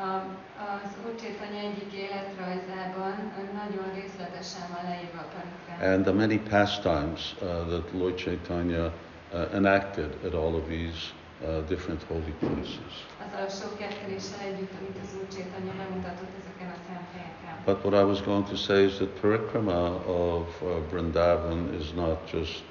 A, 0.00 0.22
az 0.56 0.90
Úr 1.06 1.14
Csétanya 1.20 1.60
egyik 1.60 1.92
életrajzában 1.92 3.32
ö, 3.38 3.52
nagyon 3.52 3.94
részletesen 3.94 4.68
van 4.72 4.90
leírva 4.90 5.18
a 5.18 5.26
parikrám. 5.34 5.92
And 5.92 6.04
the 6.04 6.12
many 6.12 6.38
pastimes 6.38 7.34
uh, 7.40 7.48
that 7.68 7.92
Lord 7.92 8.16
Chaitanya 8.16 8.92
uh, 9.32 9.54
enacted 9.54 10.24
at 10.24 10.34
all 10.34 10.54
of 10.54 10.68
these 10.68 11.12
uh, 11.42 11.64
different 11.68 12.02
holy 12.08 12.32
places. 12.38 12.92
Azzal 13.24 13.46
a 13.46 13.50
sok 13.50 13.78
ketteléssel 13.78 14.40
együtt, 14.48 14.72
amit 14.80 14.96
az 15.04 15.10
Úr 15.20 15.28
Csétanya 15.34 15.72
bemutatott 15.80 16.32
ezeken 16.40 16.68
a 16.76 16.78
szent 16.86 17.08
helyeken. 17.14 17.54
But 17.64 17.84
what 17.84 17.94
I 18.02 18.04
was 18.12 18.20
going 18.22 18.44
to 18.48 18.56
say 18.56 18.84
is 18.84 18.94
that 18.96 19.08
parikrama 19.20 19.82
of 20.06 20.62
uh, 20.62 20.68
Vrindavan 20.90 21.74
is 21.80 21.92
not 21.92 22.18
just 22.32 22.64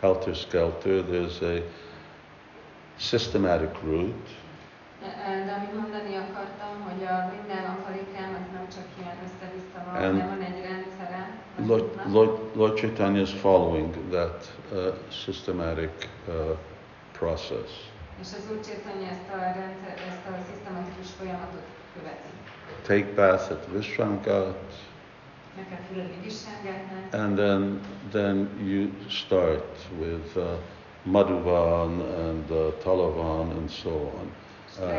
helter 0.00 0.34
skelter. 0.34 1.02
There's 1.04 1.42
a 1.42 1.62
systematic 2.98 3.74
route, 3.82 4.30
De, 5.00 5.44
de 5.46 5.52
amit 5.52 5.74
mondani 5.80 6.16
akartam, 6.16 6.72
hogy 6.88 7.04
a 7.04 7.30
Vrindában 7.30 7.76
parikrám 7.84 8.30
az 8.40 8.46
nem 8.52 8.66
csak 8.74 8.84
ilyen 8.98 9.16
össze-vissza 9.24 9.78
van, 9.86 9.94
And 10.02 10.20
hanem 10.20 10.28
van 10.28 10.40
egy 10.46 10.60
rendszere. 10.62 11.38
az 11.58 11.66
Lord, 11.66 11.82
útnak. 11.82 12.12
Lord, 12.12 12.56
Lord 12.56 12.76
Chaitanya 12.76 13.20
is 13.20 13.32
following 13.32 13.94
that 14.10 14.52
uh, 14.72 14.78
systematic 15.08 16.08
uh, 16.28 16.34
process. 17.18 17.70
És 18.20 18.28
az 18.38 18.44
Úr 18.50 18.60
Csétanya 18.66 19.08
ezt 19.08 19.28
a 19.36 19.38
rendszer, 19.38 19.94
ezt 20.10 20.24
a 20.30 20.32
szisztematikus 20.48 21.10
folyamatot 21.18 21.66
követi. 21.94 22.30
Take 22.86 23.14
bath 23.14 23.52
at 23.52 23.66
Vissángátnál, 26.22 27.08
and 27.12 27.36
then 27.36 27.80
then 28.10 28.48
you 28.64 28.88
start 29.08 29.78
with 29.98 30.36
uh, 30.36 30.42
Madhuvan 31.04 32.00
and 32.00 32.50
uh, 32.50 32.72
Talavan 32.82 33.50
and 33.50 33.70
so 33.70 33.90
on. 33.90 34.32
Uh, 34.80 34.90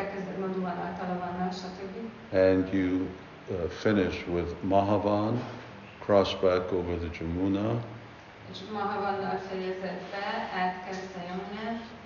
and 2.32 2.73
you 2.73 3.08
uh, 3.49 3.67
finish 3.69 4.25
with 4.28 4.56
Mahavan, 4.63 5.38
cross 5.99 6.34
back 6.36 6.71
over 6.71 6.95
the 6.97 7.10
Jamuna, 7.10 7.82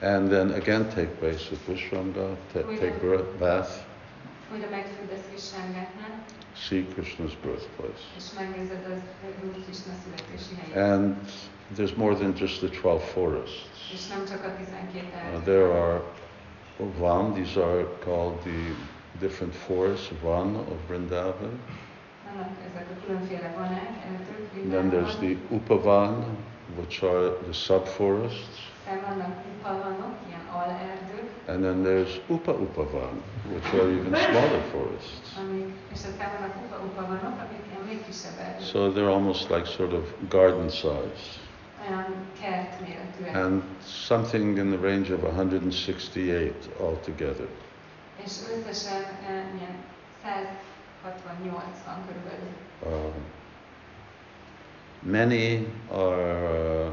and 0.02 0.30
then 0.30 0.52
again 0.52 0.90
take 0.96 1.20
base 1.20 1.50
with 1.50 1.62
Vishramga, 1.68 2.36
ta- 2.54 2.62
take 2.80 3.00
bath, 3.40 3.72
újra 4.54 4.70
megfürdesz 4.70 5.26
Vissángátnál, 5.32 6.24
see 6.56 6.86
Krishna's 6.96 7.34
birthplace. 7.44 8.04
és 8.18 8.24
megnézed 8.40 8.86
az 8.86 9.02
Úr 9.44 9.64
Krishna 9.64 9.94
születési 10.04 10.56
helyét. 10.56 10.92
And 10.92 11.16
there's 11.78 11.96
more 11.96 12.16
than 12.16 12.34
just 12.38 12.60
the 12.60 12.70
12 12.70 13.04
forests. 13.04 13.92
És 13.94 14.08
nem 14.08 14.26
csak 14.26 14.44
a 14.44 14.56
12 14.56 15.38
Uh, 15.38 15.44
there 15.44 15.72
are 15.82 16.02
Van, 16.78 17.34
these 17.34 17.60
are 17.64 17.86
called 18.04 18.40
the 18.40 18.74
different 19.20 19.54
forests, 19.56 20.12
Van 20.22 20.56
of 20.56 20.78
Vrindavan. 20.88 21.60
Vannak 22.34 22.50
ezek 22.70 22.88
a 22.90 23.06
különféle 23.06 23.54
vanák, 23.58 23.92
erdők, 24.06 24.64
And 24.64 24.72
then 24.72 24.90
there's 24.90 25.16
the 25.16 25.36
Upavan, 25.56 26.26
which 26.78 27.04
are 27.04 27.30
the 27.44 27.54
subforests. 27.54 28.68
Aztán 28.88 29.02
vannak 29.10 29.36
upavanok, 29.60 30.14
ilyen 30.28 30.46
alerdők, 30.54 31.30
And 31.48 31.62
then 31.62 31.84
there's 31.84 32.20
Upa 32.28 32.52
Upavan, 32.54 33.22
which 33.54 33.74
are 33.74 33.90
even 33.92 34.14
smaller 34.16 34.62
forests. 34.72 35.38
amik, 35.38 35.74
és 35.94 36.00
aztán 36.10 36.30
vannak 36.40 36.56
upa-upavanok, 36.66 37.36
amik 37.40 37.64
ilyen 37.72 37.84
még 37.88 38.06
kisebb 38.06 38.38
erdők. 38.40 38.68
So 38.68 38.92
they're 38.92 39.12
almost 39.14 39.50
like 39.50 39.66
sort 39.66 39.94
of 39.94 40.04
garden 40.30 40.70
size. 40.70 41.24
olyan 41.90 42.06
kert 42.42 42.80
méretűek. 42.82 43.36
and 43.46 43.64
something 44.08 44.58
in 44.58 44.70
the 44.72 44.82
range 44.90 45.14
of 45.14 45.24
168 45.24 46.70
altogether. 46.80 47.48
És 51.00 51.06
összesen 51.06 51.32
eh, 51.32 51.40
milyen 51.42 51.64
168 51.84 51.86
van 51.86 52.06
körülbelül. 52.08 52.54
Um, 52.86 53.14
many 55.02 55.68
are, 55.92 56.86
uh, 56.86 56.92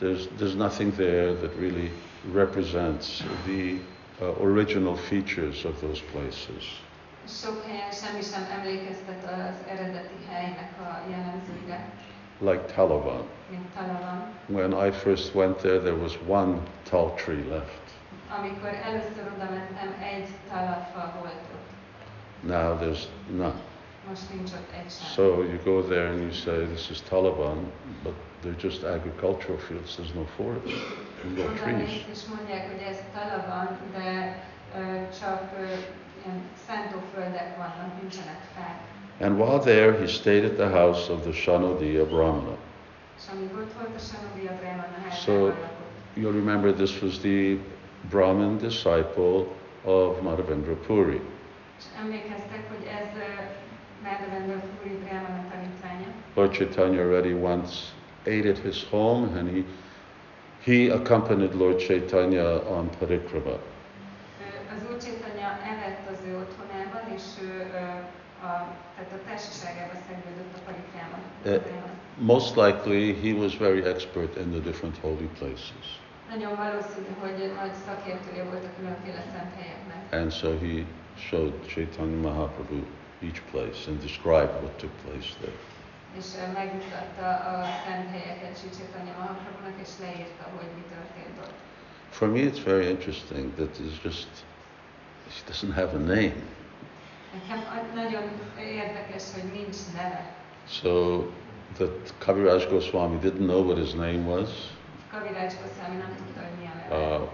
there's, 0.00 0.26
there's 0.38 0.54
nothing 0.54 0.92
there 0.94 1.34
that 1.34 1.50
really 1.58 1.90
represents 2.32 3.22
the 3.46 3.78
uh, 4.20 4.40
original 4.42 4.96
features 4.96 5.64
of 5.64 5.80
those 5.80 6.02
places. 6.12 6.82
Sok 7.28 7.64
helyen 7.66 7.90
semmi 7.92 8.22
sem 8.22 8.46
emlékeztet 8.58 9.24
az 9.24 9.56
eredeti 9.68 10.14
helynek 10.28 10.70
a 10.80 11.10
jellemzőire, 11.10 11.92
Like 12.40 12.72
Talavan. 12.74 13.24
mint 13.50 13.66
Talavan. 13.74 14.24
When 14.46 14.86
I 14.86 14.90
first 14.90 15.34
went 15.34 15.56
there, 15.56 15.78
there 15.78 15.96
was 15.96 16.18
one 16.26 16.58
tall 16.90 17.14
tree 17.14 17.44
left. 17.50 17.87
Amikor 18.38 18.72
először 18.84 19.24
oda 19.34 19.44
mentem, 19.50 19.94
egy 20.02 20.28
volt 21.20 21.42
ott. 21.54 21.70
Now 22.40 22.78
there's 22.80 23.02
none. 23.36 23.60
Most 24.08 24.22
nincs 24.34 24.50
ott 24.50 24.70
egy 24.72 24.90
sem. 24.90 25.06
So 25.06 25.22
you 25.22 25.58
go 25.64 25.82
there 25.82 26.08
and 26.08 26.20
you 26.20 26.32
say, 26.32 26.66
this 26.66 26.90
is 26.90 27.00
Talavan, 27.08 27.72
but 28.02 28.14
they're 28.42 28.62
just 28.62 28.82
agricultural 28.82 29.58
fields, 29.58 29.96
there's 29.96 30.14
no 30.14 30.24
forest, 30.36 30.76
there's 31.22 31.36
no 31.36 31.52
trees. 31.62 32.06
és 32.12 32.24
mondják, 32.36 32.70
hogy 32.70 32.82
ez 32.90 32.98
Talavan, 33.14 33.78
de 33.92 34.42
csak 35.20 35.42
ilyen 36.24 36.40
szántóföldek 36.66 37.56
vannak, 37.56 38.00
nincsenek 38.00 38.40
fák. 38.56 38.78
And 39.20 39.40
while 39.40 39.58
there, 39.58 39.98
he 39.98 40.06
stayed 40.06 40.44
at 40.44 40.56
the 40.56 40.68
house 40.80 41.12
of 41.12 41.22
the 41.22 41.32
Shanodiya 41.32 42.06
Brahmana. 42.06 42.56
És 43.18 43.24
amíg 43.32 43.50
ott 43.54 43.72
volt 43.72 43.94
a 43.96 43.98
Sanodia 43.98 44.52
Brahmana 44.60 45.10
So- 45.10 45.52
You'll 46.16 46.32
remember 46.32 46.72
this 46.72 47.02
was 47.02 47.18
the 47.18 47.56
Brahmin 48.10 48.56
disciple 48.58 49.44
of 49.84 50.20
Madhavendra 50.22 50.74
Puri. 50.86 51.20
És 51.78 51.84
emlékeztek, 52.00 52.62
hogy 52.68 52.86
ez 53.00 53.08
ö, 53.16 53.42
Madhavendra 54.02 54.60
Puri 54.82 54.94
Brahmana 54.94 55.44
tanítványa. 55.52 56.06
Lord 56.34 56.52
Chaitanya 56.52 57.00
already 57.00 57.32
once 57.32 57.74
ate 58.26 58.48
at 58.48 58.58
his 58.58 58.86
home, 58.90 59.38
and 59.38 59.48
he 59.50 59.62
he 60.64 60.92
accompanied 60.94 61.54
Lord 61.54 61.78
Chaitanya 61.78 62.62
on 62.70 62.90
parikrama. 62.98 63.50
Ő- 63.50 64.76
Az 64.76 64.82
Úr 64.90 64.96
Csétanya 64.96 65.48
evett 65.72 66.08
az 66.12 66.18
ő 66.28 66.36
otthonában, 66.36 67.02
és 67.16 67.22
ő 67.42 67.66
ö, 67.72 67.78
a, 68.46 68.50
tehát 68.96 69.12
a 69.12 69.28
társaságába 69.28 69.92
szegődött 70.08 70.52
a 70.56 70.60
parikráma. 70.66 71.18
Eh. 71.44 71.60
Most 72.18 72.56
likely, 72.56 73.12
he 73.22 73.40
was 73.42 73.56
very 73.56 73.82
expert 73.84 74.36
in 74.36 74.50
the 74.50 74.60
different 74.60 74.96
holy 75.00 75.28
places, 75.38 76.00
Nagyon 76.28 76.56
valószínű, 76.56 77.12
hogy 77.20 77.52
nagy 77.60 77.74
szakértője 77.86 78.44
volt 78.44 78.64
a 78.64 78.72
különféle 78.78 79.22
szent 79.32 79.52
helyeknek. 79.60 80.00
and 80.20 80.32
so 80.32 80.48
he 80.58 80.84
showed 81.28 81.66
Chaitanya 81.66 82.16
Mahaprabhu 82.28 82.78
each 83.22 83.40
place 83.50 83.78
and 83.90 83.98
described 84.00 84.54
what 84.62 84.74
took 84.82 84.90
place 85.04 85.28
there. 85.40 85.56
És 86.18 86.26
ö, 86.42 86.52
megmutatta 86.52 87.28
a 87.52 87.64
szent 87.86 88.08
helyeket 88.16 88.58
Sri 88.58 88.68
Chaitanya 88.76 89.14
Mahaprabhunak, 89.18 89.76
és 89.84 89.88
leírta, 90.00 90.44
hogy 90.56 90.68
mi 90.76 90.82
történt 90.94 91.36
ott. 91.46 91.58
For 92.10 92.28
me, 92.28 92.38
it's 92.38 92.62
very 92.64 92.86
interesting 92.88 93.54
that 93.54 93.72
it's 93.84 94.02
just 94.04 94.28
he 95.34 95.40
doesn't 95.50 95.74
have 95.74 95.90
a 96.00 96.02
name. 96.14 96.34
Nekem 97.36 97.60
a- 97.76 97.94
nagyon 97.94 98.22
érdekes, 98.60 99.24
hogy 99.34 99.44
nincs 99.52 99.76
neve. 99.94 100.32
So 100.68 101.22
that 101.76 102.14
Kaviraj 102.18 102.66
Goswami 102.70 103.16
didn't 103.18 103.46
know 103.50 103.62
what 103.66 103.78
his 103.78 103.92
name 103.92 104.22
was. 104.34 104.48
Kavirács 105.12 105.52
Goswami 105.62 105.96
nem 105.96 106.12
tudta, 106.16 106.40
hogy 106.40 106.56
milyen 106.58 106.76
neve. 106.90 107.16
Uh, 107.16 107.28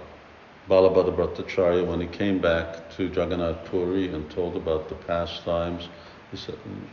Balabhadra 0.68 1.14
Bhattacharya, 1.14 1.82
when 1.84 2.00
he 2.00 2.08
came 2.08 2.38
back 2.40 2.88
to 2.96 3.02
Jagannath 3.02 3.68
Puri 3.70 4.08
and 4.14 4.34
told 4.34 4.54
about 4.56 4.86
the 4.88 4.94
pastimes, 5.06 5.82
he 6.30 6.36
said, 6.36 6.56
"Mm, 6.66 6.86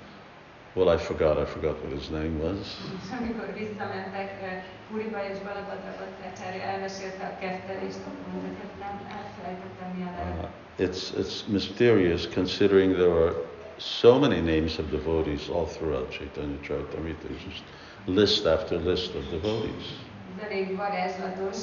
Well, 0.73 0.89
I 0.95 0.97
forgot, 0.97 1.37
I 1.37 1.45
forgot 1.45 1.75
what 1.83 1.91
his 1.99 2.07
name 2.09 2.39
was. 2.39 2.57
És 3.03 3.09
amikor 3.19 3.53
visszamentek 3.57 4.29
ö, 4.41 4.45
Puriba 4.89 5.19
és 5.31 5.37
Balabhadra 5.37 5.91
Bhattacharya 5.99 6.61
elmesélte 6.61 7.23
a 7.31 7.39
kettelést, 7.41 7.97
akkor 8.07 8.31
mondta, 8.31 8.47
hogy 8.47 8.57
hát 8.63 8.75
nem 8.85 8.95
elfelejtettem 9.19 9.89
mi 9.97 10.01
a 10.03 10.11
neve. 10.11 10.49
Uh, 10.79 10.85
it's, 10.87 11.03
it's 11.21 11.45
mysterious 11.47 12.27
considering 12.33 12.93
there 12.95 13.15
are 13.25 13.33
so 13.77 14.19
many 14.19 14.39
names 14.39 14.77
of 14.79 14.85
devotees 14.89 15.47
all 15.49 15.65
throughout 15.65 16.09
Chaitanya 16.17 16.57
Charitamrita. 16.67 17.25
There's 17.27 17.43
just 17.49 17.63
list 18.05 18.45
after 18.45 18.77
list 18.79 19.15
of 19.15 19.23
devotees. 19.29 19.85
Varázslatos, 20.75 21.57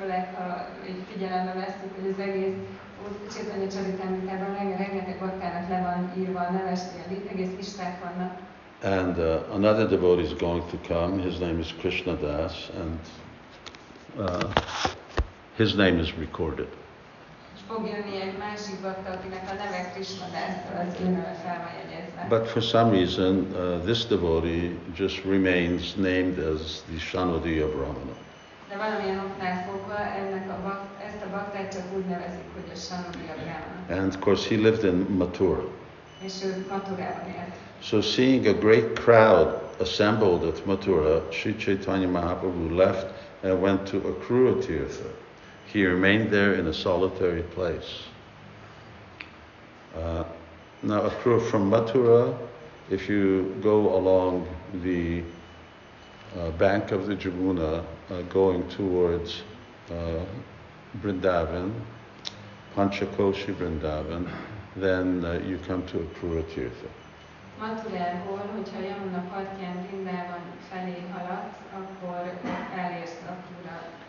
főleg 0.00 0.34
ha 0.34 0.66
figyelembe 1.12 1.54
hogy 2.00 2.10
az 2.10 2.18
egész 2.18 2.54
rengeteg 4.76 5.18
le 5.68 5.80
van 5.80 6.22
írva 6.22 6.40
a 6.40 6.50
ilyen 7.08 7.26
egész 7.32 7.56
listák 7.56 8.04
vannak. 8.04 8.38
And 8.82 9.18
uh, 9.18 9.54
another 9.54 9.88
devotee 9.88 10.24
is 10.24 10.34
going 10.34 10.62
to 10.70 10.76
come. 10.94 11.22
His 11.22 11.38
name 11.38 11.58
is 11.58 11.74
Krishna 11.78 12.14
Das, 12.14 12.70
and 12.80 12.98
uh, 14.16 14.50
his 15.56 15.74
name 15.74 15.98
is 15.98 16.14
recorded. 16.18 16.68
És 17.70 17.76
fog 17.76 17.86
jönni 17.86 18.20
egy 18.20 18.38
másik 18.38 18.80
bakta, 18.82 19.10
akinek 19.10 19.44
a 19.50 19.54
neve 19.54 19.90
Krishna 19.94 20.26
Das, 20.34 20.54
az 20.80 21.00
ő 21.00 21.04
neve 21.04 21.34
fel 21.44 21.58
van 21.64 21.74
jegyezve. 21.80 22.26
But 22.28 22.48
for 22.48 22.62
some 22.62 22.90
reason, 22.90 23.34
uh, 23.36 23.84
this 23.84 24.06
devotee 24.06 24.70
just 24.96 25.24
remains 25.24 25.94
named 25.94 26.38
as 26.38 26.82
the 26.90 26.98
Shanodiya 26.98 27.66
Brahmana. 27.68 28.14
De 28.68 28.76
valamilyen 28.76 29.18
oknál 29.18 29.56
fogva 29.68 29.98
ennek 30.20 30.46
a 30.50 30.58
bak, 30.62 30.80
ezt 31.06 31.22
a 31.26 31.30
baktát 31.30 31.72
csak 31.72 31.84
úgy 31.96 32.04
nevezik, 32.04 32.46
hogy 32.54 32.68
a 32.74 32.76
Sanodia 32.76 33.34
Brahmana. 33.42 34.00
And 34.00 34.14
of 34.14 34.18
course, 34.24 34.48
he 34.48 34.56
lived 34.56 34.84
in 34.84 34.98
Mathura. 35.18 35.64
És 36.24 36.34
ő 36.44 36.66
Maturában 36.70 37.26
élt. 37.26 37.54
So, 37.82 38.00
seeing 38.00 38.46
a 38.46 38.52
great 38.52 38.98
crowd 38.98 39.48
assembled 39.80 40.42
at 40.50 40.64
Mathura, 40.66 41.26
Sri 41.30 41.56
Chaitanya 41.56 42.08
Mahaprabhu 42.08 42.76
left 42.76 43.06
and 43.42 43.62
went 43.62 43.90
to 43.90 43.96
Akrura 43.96 44.58
Tirtha. 44.58 45.10
He 45.72 45.86
remained 45.86 46.32
there 46.32 46.54
in 46.54 46.66
a 46.66 46.74
solitary 46.74 47.42
place. 47.42 48.02
Uh, 49.94 50.24
now, 50.82 51.08
Akrura 51.08 51.40
from 51.48 51.70
Mathura, 51.70 52.36
if 52.90 53.08
you 53.08 53.54
go 53.62 53.94
along 53.96 54.48
the 54.82 55.22
uh, 56.36 56.50
bank 56.52 56.90
of 56.90 57.06
the 57.06 57.14
Jamuna, 57.14 57.84
uh, 58.10 58.22
going 58.22 58.68
towards 58.68 59.42
uh, 59.90 60.24
Vrindavan, 61.02 61.72
Panchakoshi 62.74 63.54
Vrindavan, 63.54 64.28
then 64.74 65.24
uh, 65.24 65.40
you 65.46 65.58
come 65.68 65.86
to 65.86 65.98
Akrura 65.98 66.42
Tirtha. 66.52 66.88
Maturából, 67.60 68.42
hogyha 68.56 69.22
partján 69.30 69.86
felé 70.70 70.96
haladsz, 71.12 71.56
akkor 71.74 72.32
elérsz 72.76 73.22
a. 73.28 73.99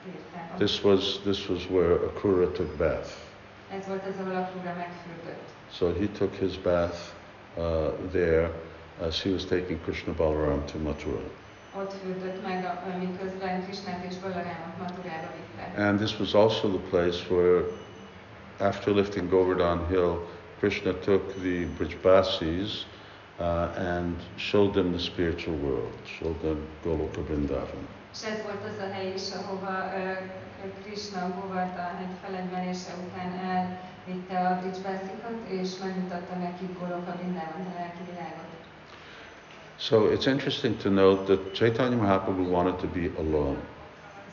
This 0.57 0.83
was, 0.83 1.19
this 1.23 1.47
was 1.47 1.67
where 1.69 1.97
Akrura 1.97 2.51
took 2.53 2.77
bath. 2.77 3.29
Ez 3.71 3.87
volt 3.87 4.01
az, 4.07 4.15
ahol 4.19 4.35
a 4.35 4.49
Kura 4.51 4.73
megfürdött. 4.73 5.47
So 5.71 5.93
he 5.93 6.07
took 6.07 6.33
his 6.35 6.57
bath 6.57 6.97
uh, 7.57 7.63
there 8.11 8.51
as 9.01 9.21
he 9.21 9.29
was 9.31 9.45
taking 9.45 9.83
Krishna 9.83 10.13
Balaram 10.13 10.65
to 10.65 10.77
Mathura. 10.77 11.21
Ott 11.77 11.93
fürdött 12.03 12.41
meg, 12.41 12.65
miközben 12.99 13.63
Krisnát 13.63 14.05
és 14.09 14.15
Balarámot 14.15 14.77
Maturába 14.79 15.27
vittek. 15.35 15.77
And 15.77 15.99
this 15.99 16.19
was 16.19 16.33
also 16.33 16.67
the 16.69 16.89
place 16.89 17.19
where, 17.29 17.63
after 18.59 18.93
lifting 18.93 19.29
Govardhan 19.29 19.87
Hill, 19.87 20.27
Krishna 20.59 20.93
took 20.93 21.33
the 21.41 21.65
Brijbasis 21.77 22.85
uh, 23.39 23.45
and 23.77 24.15
showed 24.35 24.73
them 24.73 24.91
the 24.91 24.99
spiritual 24.99 25.55
world, 25.55 25.93
showed 26.03 26.39
them 26.41 26.67
Goloka 26.83 27.21
Vrindavan. 27.21 28.00
És 28.13 28.21
ez 28.31 28.41
volt 28.43 28.63
az 28.71 28.77
a 28.85 28.93
hely 28.93 29.13
is, 29.15 29.27
ahova 29.39 29.73
Krishna 30.83 31.21
Govardhan 31.39 31.95
hegy 31.99 32.15
feledmenése 32.23 32.91
után 33.05 33.31
elvitte 33.51 34.37
a 34.47 34.59
Brijbászikat, 34.59 35.37
és 35.47 35.69
megmutatta 35.83 36.35
nekik 36.35 36.79
Goloka 36.79 37.11
Brindában 37.17 37.65
a 37.71 37.73
lelki 37.79 38.03
világot. 38.09 38.49
So 39.77 39.95
it's 40.15 40.27
interesting 40.27 40.77
to 40.77 40.89
note 40.89 41.23
that 41.23 41.53
Chaitanya 41.53 41.97
Mahaprabhu 41.97 42.43
wanted 42.51 42.75
to 42.75 42.87
be 42.87 43.05
alone. 43.17 43.57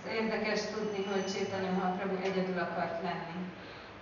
Ez 0.06 0.12
érdekes 0.12 0.60
tudni, 0.74 1.04
hogy 1.12 1.24
Chaitanya 1.32 1.70
Mahaprabhu 1.70 2.16
egyedül 2.22 2.58
akart 2.58 3.02
lenni. 3.02 3.38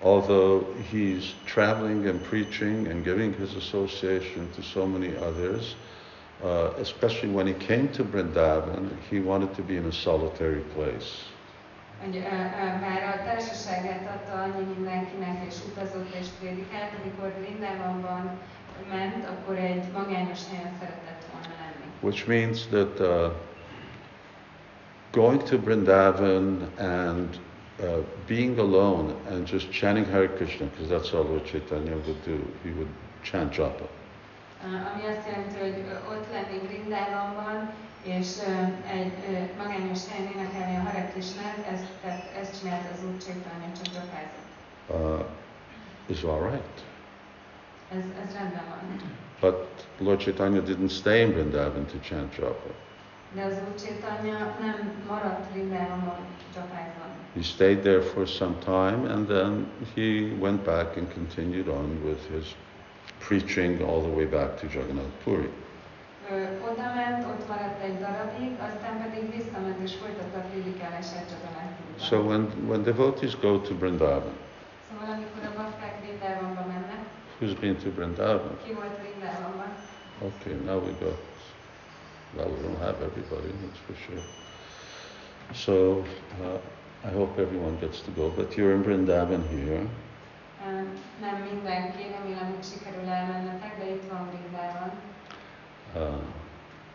although 0.02 0.66
he's 0.92 1.34
traveling 1.46 2.06
and 2.06 2.22
preaching 2.24 2.86
and 2.88 3.04
giving 3.04 3.32
his 3.34 3.54
association 3.54 4.48
to 4.54 4.62
so 4.62 4.86
many 4.86 5.16
others, 5.16 5.74
uh, 6.42 6.80
especially 6.80 7.34
when 7.34 7.46
he 7.46 7.54
came 7.66 7.88
to 7.88 8.04
Vrindavan, 8.04 8.88
he 9.10 9.18
wanted 9.20 9.54
to 9.54 9.62
be 9.62 9.74
in 9.76 9.84
a 9.86 9.92
solitary 9.92 10.62
place. 10.74 11.10
Hogy 12.04 12.16
ö, 12.16 12.20
ö, 12.20 12.78
már 12.80 13.02
a 13.18 13.24
társaságát 13.24 14.02
adta 14.14 14.42
annyi 14.42 14.64
mindenkinek, 14.76 15.46
és 15.48 15.54
utazott 15.70 16.14
és 16.20 16.26
prédikált, 16.40 16.90
amikor 17.02 17.32
Brindában 17.40 18.00
ment, 18.90 19.24
akkor 19.28 19.56
egy 19.56 19.84
magányos 19.92 20.40
helyen 20.50 20.72
szeretett 20.80 21.24
volna 21.32 21.54
lenni. 21.60 21.84
which 22.00 22.26
means 22.28 22.66
that 22.66 23.00
uh, 23.00 23.30
going 25.12 25.42
to 25.44 25.58
Vrindavan 25.58 26.68
and 26.78 27.38
uh, 27.82 28.02
being 28.26 28.58
alone 28.58 29.14
and 29.30 29.46
just 29.46 29.70
chanting 29.72 30.04
Hare 30.04 30.28
Krishna, 30.28 30.66
because 30.66 30.88
that's 30.90 31.14
all 31.14 31.24
Lord 31.24 31.44
Chaitanya 31.46 31.96
would 32.06 32.22
do. 32.24 32.38
He 32.62 32.70
would 32.70 32.88
chant 33.22 33.52
japa. 33.52 33.88
Uh, 34.66 34.72
ami 34.92 35.02
azt 35.12 35.26
jelenti, 35.30 35.58
hogy 35.64 35.78
ö, 35.90 35.94
ott 36.12 36.26
lenni 36.32 36.58
Vrindávamban, 36.66 37.70
és 38.02 38.28
ö, 38.48 38.52
egy 38.98 39.14
magányos 39.58 40.00
helyen 40.08 40.32
énekelni 40.32 40.76
a 40.76 40.80
Hare 40.80 41.04
Krishnát, 41.12 41.58
ezt, 41.72 41.86
ezt 42.40 42.60
csinálta 42.60 42.88
az 42.94 43.00
Úr 43.08 43.16
Chaitanya, 43.24 43.68
csak 43.76 43.94
japázott. 43.94 44.50
Uh, 44.86 45.26
is 46.06 46.22
all 46.22 46.42
right. 46.50 46.76
Ez, 47.96 48.04
ez 48.22 48.34
rendben 48.34 48.64
van. 48.68 48.80
But 49.40 49.86
Lord 49.98 50.20
Chaitanya 50.20 50.60
didn't 50.60 50.90
stay 50.90 51.20
in 51.20 51.32
Vrindavan 51.32 51.86
to 51.86 51.98
chant 51.98 52.34
japa. 52.36 52.70
De 53.32 53.42
az 53.44 53.52
Úr 53.68 53.74
Chaitanya 53.80 54.56
nem 54.60 54.92
maradt 55.08 55.50
Vrindávamon 55.52 56.18
japázva. 56.54 57.04
He 57.34 57.42
stayed 57.42 57.78
there 57.78 58.00
for 58.00 58.26
some 58.28 58.54
time 58.64 59.12
and 59.12 59.26
then 59.26 59.66
he 59.94 60.32
went 60.40 60.64
back 60.64 60.96
and 60.96 61.12
continued 61.12 61.68
on 61.68 62.00
with 62.04 62.20
his 62.30 62.56
preaching 63.26 63.82
all 63.82 64.00
the 64.02 64.08
way 64.08 64.24
back 64.24 64.56
to 64.60 64.66
Jagannath 64.68 65.10
Puri. 65.24 65.50
Oda 66.70 66.94
ment, 66.94 67.24
ott 67.26 67.48
maradt 67.48 67.82
egy 67.82 67.98
darabig, 67.98 68.50
aztán 68.68 68.94
pedig 69.02 69.36
visszament 69.36 69.78
és 69.82 69.94
folytatta 69.94 70.38
a 70.38 70.42
prédikálását 70.50 71.26
Jagannath 71.30 72.08
So 72.08 72.16
when, 72.22 72.42
when 72.68 72.82
devotees 72.82 73.36
go 73.40 73.60
to 73.60 73.74
Vrindavan, 73.74 74.36
Szóval 74.88 75.14
amikor 75.14 75.42
a 75.44 75.52
bakták 75.56 75.94
Vrindávamba 76.00 76.66
mennek, 76.66 77.02
who's 77.38 77.54
been 77.60 77.76
to 77.76 77.90
Vrindavan? 77.90 78.56
ki 78.64 78.72
volt 78.72 78.96
Vrindávamban? 79.02 79.70
Okay, 80.22 80.54
now 80.64 80.78
we 80.86 80.92
go. 81.00 81.12
Well, 82.36 82.48
we 82.54 82.62
don't 82.62 82.78
have 82.78 82.96
everybody, 83.08 83.50
that's 83.62 83.80
for 83.86 83.96
sure. 84.04 84.22
So 85.52 86.04
uh, 86.42 87.08
I 87.10 87.12
hope 87.14 87.42
everyone 87.42 87.76
gets 87.80 88.00
to 88.00 88.10
go, 88.16 88.28
but 88.36 88.56
you're 88.56 88.74
in 88.74 88.82
Vrindavan 88.84 89.42
here. 89.48 89.86
Nem 91.20 91.36
mindenki, 91.52 92.02
sikerül 92.62 93.08
elmennetek, 93.08 93.78
de 93.78 93.90
itt 93.90 94.10
van 94.10 94.28
Vrindában. 94.30 94.90
Uh, 95.94 96.22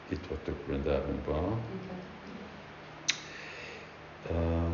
itt 0.07 0.28
vagytok. 0.28 0.55
Itt 0.69 0.84
vagyok. 1.26 1.59
Uh, 4.30 4.72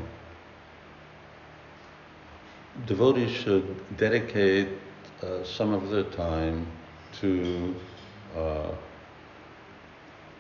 devotees 2.86 3.32
should 3.32 3.64
dedicate 3.98 4.68
uh, 5.24 5.44
some 5.44 5.74
of 5.74 5.90
their 5.90 6.04
time 6.04 6.66
to 7.20 7.28
uh, 8.36 8.74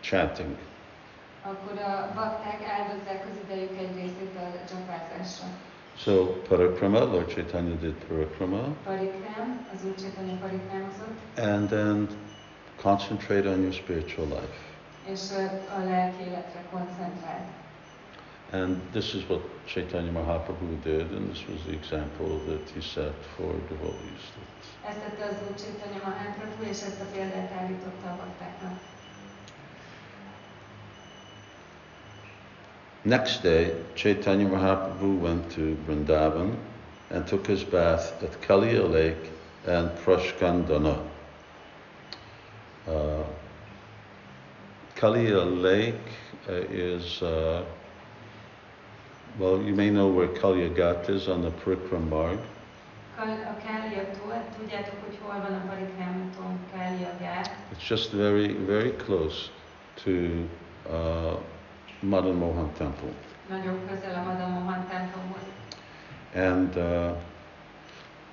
chanting. 0.02 0.58
Akkor 1.44 1.82
a 1.82 2.12
bakták 2.16 2.62
áldozzák 2.64 3.26
az 3.30 3.38
idejük 3.44 3.78
egy 3.78 3.96
részét 3.96 4.36
a 4.36 4.68
csapázásra. 4.70 5.48
So 5.98 6.26
parikrama, 6.50 7.00
Lord 7.12 7.28
Chaitanya 7.30 7.76
did 7.76 7.96
parikrama, 8.08 8.76
Parikrám, 8.86 9.68
az 9.74 9.84
Úr 9.86 9.96
Chaitanya 9.96 10.38
parikrámozott, 10.40 11.18
and 11.38 11.70
then 11.70 12.08
concentrate 12.82 13.48
on 13.50 13.62
your 13.62 13.74
spiritual 13.74 14.28
life. 14.28 14.58
és 15.12 15.20
ö, 15.32 15.42
a 15.80 15.84
lelki 15.84 16.22
életre 16.24 16.64
koncentrált. 16.72 17.48
And 18.52 18.78
this 18.92 19.14
is 19.14 19.24
what 19.30 19.42
Chaitanya 19.66 20.12
Mahaprabhu 20.12 20.80
did, 20.84 21.12
and 21.18 21.30
this 21.32 21.44
was 21.52 21.60
the 21.68 21.74
example 21.82 22.30
that 22.50 22.70
he 22.76 22.82
set 22.82 23.18
for 23.36 23.52
devotees. 23.70 24.24
Ezt 24.90 25.00
tette 25.04 25.24
az 25.32 25.38
Úr 25.50 25.56
Chaitanya 25.64 26.02
Mahaprabhu, 26.04 26.64
és 26.64 26.82
ezt 26.90 27.02
a 27.02 27.08
példát 27.14 27.52
állította 27.60 28.08
a 28.10 28.16
baktáknak. 28.22 28.78
Next 33.08 33.42
day, 33.42 33.74
Chaitanya 33.96 34.46
Mahaprabhu 34.50 35.20
went 35.20 35.50
to 35.52 35.78
Vrindavan 35.88 36.58
and 37.10 37.26
took 37.26 37.48
his 37.48 37.64
bath 37.64 38.22
at 38.22 38.42
Kalia 38.42 38.84
Lake 38.84 39.32
and 39.66 39.90
Prashkandana. 40.00 41.00
Uh, 42.86 43.24
Kalia 44.98 45.46
Lake 45.62 45.96
uh, 46.50 46.54
is, 46.70 47.22
uh, 47.22 47.64
well, 49.40 49.62
you 49.62 49.74
may 49.74 49.90
know 49.90 50.10
where 50.10 50.28
Kalia 50.28 50.70
Ghat 50.76 51.10
is 51.10 51.30
on 51.30 51.44
the 51.44 51.52
Parikram 51.52 52.10
Marg. 52.10 52.40
Kal- 53.16 53.30
A 53.30 53.56
Kália 53.66 54.04
tó, 54.12 54.34
tudjátok, 54.60 54.96
hogy 55.06 55.18
hol 55.22 55.42
van 55.42 55.54
a 55.54 55.64
parikrámúton 55.70 56.60
Kália 56.74 57.18
gát? 57.22 57.56
It's 57.72 57.88
just 57.88 58.12
very, 58.12 58.48
very 58.66 58.92
close 58.92 59.50
to 60.04 60.44
uh, 60.90 61.38
Madan 62.00 62.36
Mohan 62.36 62.72
Temple. 62.78 63.10
Nagyon 63.50 63.80
közel 63.88 64.16
a 64.16 64.24
Madan 64.24 64.52
Mohan 64.52 64.88
templomhoz. 64.90 65.42
And 66.36 66.76
uh, 66.76 67.16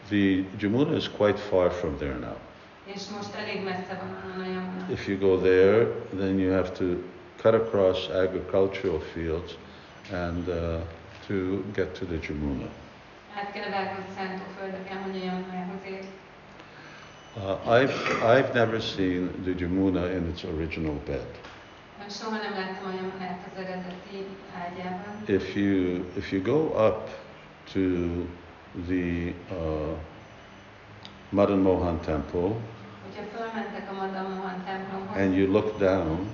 the 0.08 0.44
Jamuna 0.58 0.96
is 0.96 1.08
quite 1.08 1.38
far 1.38 1.70
from 1.70 1.96
there 1.96 2.18
now. 2.18 2.36
És 2.84 3.02
most 3.16 3.34
elég 3.34 3.64
messze 3.64 3.98
van 4.00 4.22
onnan 4.24 4.46
a 4.46 4.52
Yamuna. 4.52 4.90
If 4.90 5.06
you 5.06 5.18
go 5.18 5.38
there, 5.38 5.86
then 6.18 6.38
you 6.38 6.52
have 6.52 6.70
to 6.72 6.84
cut 7.42 7.54
across 7.54 8.08
agricultural 8.08 9.00
fields 9.00 9.52
and 10.12 10.48
uh, 10.48 10.80
to 11.26 11.62
get 11.74 11.98
to 11.98 12.04
the 12.04 12.18
Jamuna. 12.28 12.68
Át 13.36 13.52
kell 13.52 13.70
vágni 13.70 14.04
szántóföldeken, 14.16 15.02
hogy 15.02 15.16
a 15.16 15.24
Yamunához 15.24 15.80
ér. 15.88 16.04
Uh, 17.36 17.66
I've, 17.66 17.94
I've 18.22 18.52
never 18.52 18.80
seen 18.80 19.30
the 19.44 19.52
Jamuna 19.56 20.10
in 20.10 20.28
its 20.28 20.44
original 20.44 21.00
bed. 21.06 21.26
Soha 22.10 22.36
nem 22.36 22.52
láttam 22.52 22.88
a 22.90 22.94
Yamunát 22.94 23.38
az 23.52 23.62
eredeti 23.62 24.26
ágyában. 24.64 25.14
If 25.26 25.54
you, 25.56 26.04
if 26.16 26.32
you 26.32 26.42
go 26.42 26.86
up 26.86 27.08
to 27.72 27.80
the 28.88 29.32
uh, 29.50 29.96
Madan 31.28 31.58
Mohan 31.58 32.00
Temple 32.00 32.50
Hogyha 33.04 33.22
fölmentek 33.36 33.90
a 33.90 33.94
Madan 33.94 34.30
Mohan 34.30 34.64
templomhoz, 34.64 35.16
and 35.16 35.34
you 35.36 35.52
look 35.52 35.78
down 35.78 36.30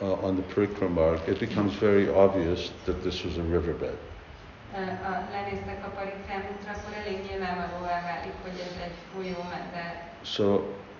uh, 0.00 0.24
on 0.24 0.34
the 0.36 0.54
Parikram 0.54 0.92
Marg, 0.92 1.28
it 1.28 1.38
becomes 1.38 1.78
very 1.78 2.08
obvious 2.08 2.70
that 2.84 3.00
this 3.02 3.24
was 3.24 3.36
a 3.36 3.42
riverbed. 3.42 3.96
ö, 4.74 4.80
a, 4.80 5.28
lenéztek 5.32 5.84
a 5.86 5.88
parikrámútra, 5.88 6.70
akkor 6.76 6.92
elég 7.02 7.18
nyilvánvalóvá 7.28 8.02
válik, 8.08 8.36
hogy 8.42 8.58
ez 8.68 8.76
egy 8.86 8.96
folyómedve. 9.14 9.84
So 10.22 10.44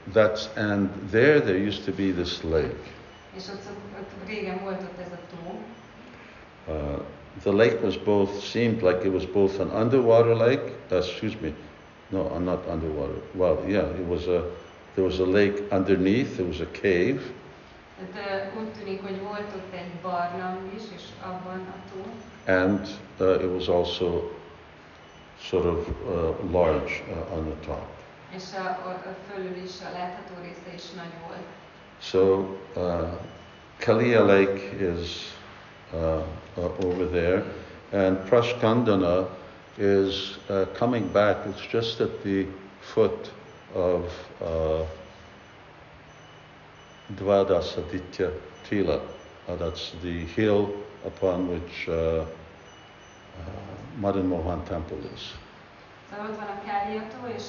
that's, 0.06 0.48
and 0.56 0.88
there 1.10 1.40
there 1.40 1.56
used 1.68 1.84
to 1.84 1.92
be 1.92 2.12
this 2.12 2.42
lake. 2.42 2.76
És 3.36 3.42
ott, 3.48 3.60
szok- 3.60 3.98
ott 4.00 4.28
régen 4.28 4.58
volt 4.62 4.82
ott 4.82 4.98
ez 5.00 5.12
a 5.12 5.18
tó, 5.30 5.54
Uh, 6.68 7.00
the 7.42 7.50
lake 7.52 7.78
was 7.82 7.96
both, 7.98 8.40
seemed 8.44 8.82
like 8.82 9.04
it 9.04 9.12
was 9.12 9.26
both 9.26 9.60
an 9.60 9.70
underwater 9.70 10.34
lake, 10.34 10.62
uh, 10.90 10.96
excuse 10.96 11.36
me, 11.40 11.52
no, 12.10 12.20
uh, 12.20 12.38
not 12.38 12.66
underwater. 12.68 13.16
Well, 13.34 13.64
yeah, 13.66 13.88
it 13.98 14.06
was 14.06 14.26
a, 14.28 14.44
there 14.94 15.04
was 15.04 15.18
a 15.18 15.24
lake 15.26 15.60
underneath, 15.72 16.36
there 16.36 16.46
was 16.46 16.60
a 16.60 16.66
cave, 16.82 17.20
Tehát 18.14 18.52
ö, 18.56 18.60
úgy 18.60 18.66
tűnik, 18.78 19.02
hogy 19.02 19.20
volt 19.22 19.46
ott 19.56 19.74
egy 19.74 19.90
barlang 20.02 20.58
is, 20.76 20.82
és 20.96 21.02
abban 21.22 21.60
a 21.60 21.74
tó, 21.92 22.04
and 22.52 22.86
uh, 23.20 23.42
it 23.42 23.50
was 23.50 23.68
also 23.68 24.30
sort 25.40 25.64
of 25.64 25.88
uh, 26.06 26.52
large 26.52 27.02
uh, 27.08 27.36
on 27.38 27.44
the 27.44 27.66
top. 27.66 27.88
És 28.36 28.42
a, 28.54 28.68
a, 28.68 29.14
fölül 29.30 29.56
is 29.56 29.70
a 29.80 29.92
látható 29.92 30.34
része 30.42 30.74
is 30.74 30.90
nagy 30.90 31.12
volt. 31.26 31.46
So 32.00 32.56
uh, 32.76 33.08
Kalia 33.78 34.24
Lake 34.24 34.60
is 34.80 35.34
uh, 35.92 36.22
uh, 36.56 36.84
over 36.84 37.06
there, 37.10 37.44
and 37.92 38.18
Prashkandana 38.28 39.28
is 39.76 40.38
uh, 40.48 40.64
coming 40.78 41.12
back. 41.12 41.46
It's 41.46 41.66
just 41.72 42.00
at 42.00 42.22
the 42.22 42.46
foot 42.80 43.30
of 43.74 44.04
uh, 44.40 44.84
Dvadasaditya 47.16 48.32
Tila. 48.68 49.00
Uh, 49.48 49.56
that's 49.56 49.92
the 50.02 50.24
hill 50.26 50.70
upon 51.04 51.48
which 51.48 51.88
uh, 51.88 51.92
uh, 51.92 52.24
Madan 53.98 54.28
Mohan 54.28 54.64
Temple 54.64 54.98
is. 55.14 55.32
Ott 56.20 56.36
van 56.36 56.50
a 56.56 56.62
Káliató, 56.66 57.20
és 57.36 57.46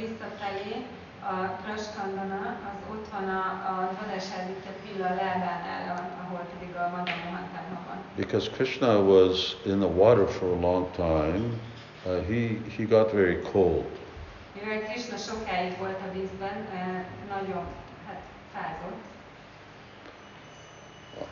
visszafelé 0.00 0.86
a 1.20 1.34
Praskandana, 1.62 2.56
az 2.68 2.78
ott 2.90 3.06
van 3.08 3.28
a, 3.28 3.42
a 3.70 3.90
Vadásáditya 4.00 4.70
Pilla 4.82 5.08
lábánál, 5.08 6.10
ahol 6.24 6.46
pedig 6.52 6.74
a 6.74 6.88
Madan 6.96 7.18
Mohan 7.24 7.48
templom 7.54 7.84
van. 7.88 7.98
Because 8.16 8.50
Krishna 8.50 9.00
was 9.02 9.56
in 9.64 9.78
the 9.78 9.88
water 9.88 10.26
for 10.26 10.48
a 10.48 10.60
long 10.60 10.86
time, 10.94 11.60
uh, 12.04 12.26
he, 12.28 12.60
he 12.76 12.84
got 12.84 13.12
very 13.12 13.38
cold. 13.52 13.98
Mivel 14.54 14.80
Krishna 14.82 15.16
sokáig 15.16 15.78
volt 15.78 16.00
a 16.08 16.12
vízben, 16.12 16.68
nagyon 17.28 17.64
hát, 18.06 18.20
fázott. 18.52 19.11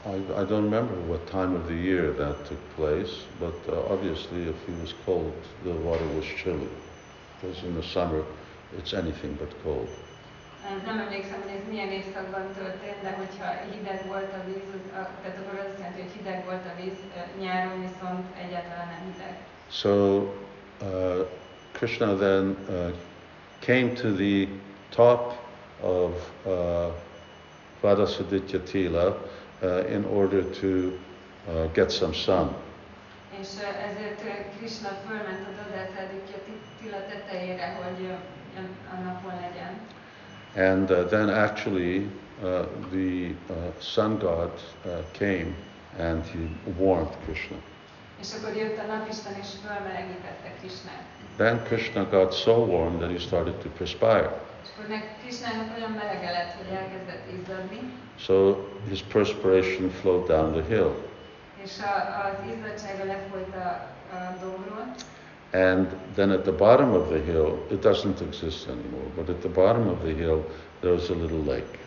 I, 0.06 0.14
I 0.40 0.44
don't 0.44 0.64
remember 0.64 0.94
what 1.08 1.26
time 1.26 1.54
of 1.54 1.66
the 1.66 1.74
year 1.74 2.12
that 2.12 2.44
took 2.46 2.76
place, 2.76 3.24
but 3.38 3.54
uh, 3.68 3.92
obviously 3.92 4.42
if 4.48 4.56
he 4.66 4.72
was 4.80 4.94
cold, 5.06 5.32
the 5.64 5.72
water 5.72 6.06
was 6.16 6.24
chilly. 6.24 6.68
Because 7.40 7.62
in 7.64 7.74
the 7.74 7.82
summer, 7.82 8.24
it's 8.78 8.92
anything 8.92 9.34
but 9.34 9.50
cold. 9.62 9.88
Nem 10.86 10.98
emlékszem, 10.98 11.40
hogy 11.42 11.50
ez 11.50 11.68
milyen 11.70 11.88
évszakban 11.88 12.52
történt, 12.58 13.02
de 13.02 13.10
hogyha 13.10 13.44
hideg 13.72 14.06
volt 14.06 14.32
a 14.32 14.44
víz, 14.46 14.62
az, 14.74 15.06
tehát 15.22 15.38
akkor 15.38 15.58
azt 15.58 15.78
jelenti, 15.78 16.00
hogy 16.00 16.10
hideg 16.16 16.44
volt 16.44 16.64
a 16.64 16.82
víz, 16.82 16.98
nyáron 17.40 17.80
viszont 17.80 18.24
egyáltalán 18.44 18.88
nem 18.88 19.12
hideg. 19.12 19.36
So 19.70 20.18
uh, 20.80 21.26
Krishna 21.72 22.16
then 22.16 22.56
uh, 22.68 22.92
came 23.58 23.92
to 23.92 24.12
the 24.12 24.46
top 24.88 25.32
of 25.80 26.30
uh, 26.44 26.92
Vadasaditya 27.80 28.62
Tila 28.62 29.30
uh, 29.62 29.92
in 29.94 30.04
order 30.04 30.42
to 30.42 30.66
uh, 30.66 31.72
get 31.72 31.90
some 31.90 32.12
sun. 32.12 32.50
És 33.40 33.48
ezért 33.90 34.22
Krishna 34.58 34.88
fölment 35.08 35.46
a 35.46 35.52
Dadátádikja 35.56 36.36
Tila 36.82 37.06
tetejére, 37.08 37.78
hogy 37.82 38.04
ö, 38.04 38.60
a 38.90 39.02
napon 39.04 39.32
legyen. 39.40 39.78
And 40.56 40.90
uh, 40.90 41.08
then 41.08 41.28
actually 41.28 42.10
uh, 42.42 42.66
the 42.90 43.34
uh, 43.48 43.56
sun 43.80 44.18
god 44.18 44.50
uh, 44.84 44.90
came 45.12 45.54
and 45.98 46.24
he 46.24 46.48
warmed 46.78 47.16
Krishna. 47.24 47.56
És 48.20 48.28
akkor 48.36 48.56
jött 48.56 48.78
a 48.78 48.86
napisten 48.94 49.34
és 49.42 49.48
fölmelegítette 49.66 50.48
Krishnát. 50.58 51.02
Then 51.36 51.62
Krishna 51.64 52.04
got 52.10 52.32
so 52.32 52.52
warm 52.52 52.98
that 52.98 53.10
he 53.10 53.18
started 53.18 53.54
to 53.54 53.68
perspire. 53.78 54.30
És 54.64 54.68
akkor 54.74 54.88
meg 54.88 55.16
Krishnának 55.22 55.76
olyan 55.76 55.90
melege 55.90 56.30
lett, 56.30 56.52
hogy 56.58 56.76
elkezdett 56.76 57.24
izzadni, 57.38 57.80
So 58.18 58.56
his 58.88 59.02
perspiration 59.02 59.90
flowed 59.90 60.26
down 60.26 60.52
the 60.52 60.64
hill. 60.74 60.90
és 61.64 61.70
a, 61.78 61.92
az 62.26 62.36
izzadsága 62.54 63.04
lefolyt 63.04 63.54
a, 63.54 63.68
a 64.16 64.36
dombról, 64.40 64.84
And 65.52 65.86
then 66.14 66.30
at 66.30 66.42
the 66.42 66.52
bottom 66.52 66.92
of 66.94 67.08
the 67.08 67.18
hill, 67.18 67.58
it 67.70 67.80
doesn't 67.80 68.20
exist 68.28 68.68
anymore, 68.68 69.08
but 69.16 69.28
at 69.28 69.40
the 69.40 69.48
bottom 69.48 69.88
of 69.88 69.98
the 70.02 70.14
hill, 70.14 70.44
there 70.80 70.92
was 70.92 71.10
a 71.10 71.14
little 71.14 71.44
lake. 71.52 71.78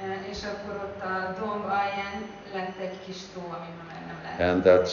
E, 0.00 0.28
és 0.30 0.38
akkor 0.44 0.74
ott 0.74 1.02
a 1.02 1.34
domb 1.40 1.64
alján 1.64 2.16
lett 2.54 2.78
egy 2.80 2.96
kis 3.06 3.16
tó, 3.34 3.40
amiben 3.40 3.86
már 3.88 4.02
nem 4.06 4.18
lehet. 4.22 4.54
And 4.54 4.62
that's 4.64 4.92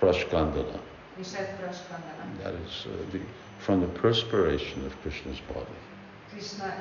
Prashkandana. 0.00 0.80
És 1.20 1.26
ez 1.26 1.46
Praskandana. 1.60 2.24
That 2.42 2.54
is 2.66 2.86
uh, 2.86 2.90
the, 3.10 3.18
from 3.58 3.80
the 3.80 4.00
perspiration 4.00 4.84
of 4.86 4.92
Krishna's 5.02 5.40
body. 5.52 5.78
Krishna. 6.32 6.74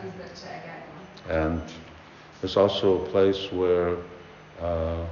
And 1.29 1.61
there's 2.39 2.55
also 2.55 3.01
a 3.01 3.05
place 3.09 3.51
where 3.51 3.97
uh, 4.61 5.05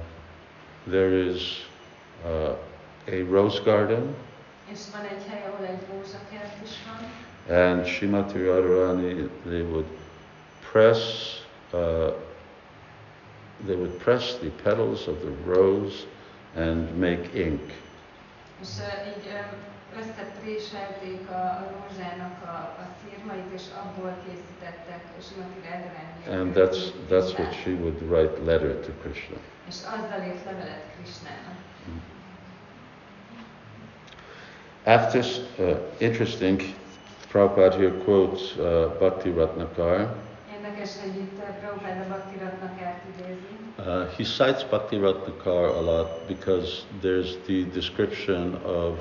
there 0.86 1.12
is 1.12 1.60
uh, 2.24 2.54
a 3.06 3.22
rose 3.22 3.60
garden, 3.60 4.14
És 4.70 4.78
van 4.92 5.00
egy 5.00 5.22
hely, 5.28 5.42
ahol 5.52 5.66
egy 5.66 5.82
rózsakert 5.92 6.64
is 6.64 6.70
van, 6.86 7.10
and 7.48 7.86
Shrimati 7.86 8.38
Radharani, 8.38 9.30
they 9.46 9.62
would 9.62 9.86
press, 10.70 10.98
uh, 11.72 12.12
they 13.66 13.76
would 13.76 13.98
press 13.98 14.38
the 14.38 14.50
petals 14.62 15.06
of 15.06 15.20
the 15.20 15.32
rose 15.46 16.06
and 16.54 16.98
make 16.98 17.34
ink. 17.34 17.72
És 18.62 18.68
így 19.12 19.26
összepréselték 19.98 21.28
a, 21.30 21.42
a 21.60 21.64
rózsának 21.72 22.36
a, 22.42 22.56
a 22.82 22.84
szírmait, 22.98 23.52
és 23.54 23.62
abból 23.82 24.14
készítettek 24.24 25.02
Simati 25.26 25.60
Radharani. 25.68 26.40
And 26.40 26.54
that's, 26.56 26.80
that's 27.10 27.38
what 27.38 27.52
she 27.62 27.70
would 27.70 28.00
write 28.10 28.34
letter 28.44 28.74
to 28.86 28.90
Krishna. 29.02 29.36
És 29.68 29.74
azzal 29.74 30.22
írt 30.26 30.44
levelet 30.44 30.84
Krishnának. 30.96 31.58
After, 34.84 35.24
uh, 35.58 35.76
interesting, 35.98 36.60
Prabhupada 37.30 37.76
here 37.76 37.92
quotes 38.04 38.56
uh, 38.56 38.98
Bhakti 38.98 39.30
Ratnakar. 39.30 40.14
Uh, 43.78 44.06
he 44.16 44.24
cites 44.24 44.62
Bhakti 44.62 44.96
Ratnakar 44.96 45.76
a 45.76 45.80
lot 45.80 46.28
because 46.28 46.84
there's 47.00 47.36
the 47.48 47.64
description 47.74 48.54
of 48.64 48.98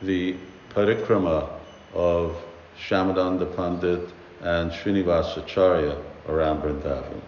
the 0.00 0.36
parikrama 0.74 1.50
of 1.92 2.36
Syamananda 2.78 3.54
Pandit 3.56 4.08
and 4.40 4.70
Srinivasacharya 4.70 6.00
around 6.28 6.62
Vrindavan. 6.62 7.20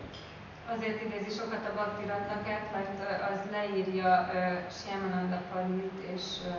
Azért 0.77 1.03
idézi 1.03 1.31
sokat 1.31 1.69
a 1.69 1.73
Bhakti 1.75 2.05
Ratnakárt, 2.07 2.73
mert 2.73 3.11
eh, 3.11 3.31
az 3.33 3.39
leírja 3.51 4.31
uh, 4.35 4.71
Syamananda 4.71 5.41
Pandit 5.53 5.93
és 6.15 6.23
uh, 6.47 6.55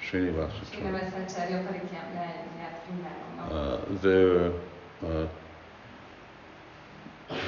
Srinivasacharya. 0.00 0.64
Srinivasacharya 0.72 1.62
Vrindavanban. 1.62 3.46
Uh, 3.50 4.00
they're 4.00 4.52
uh, 5.02 5.26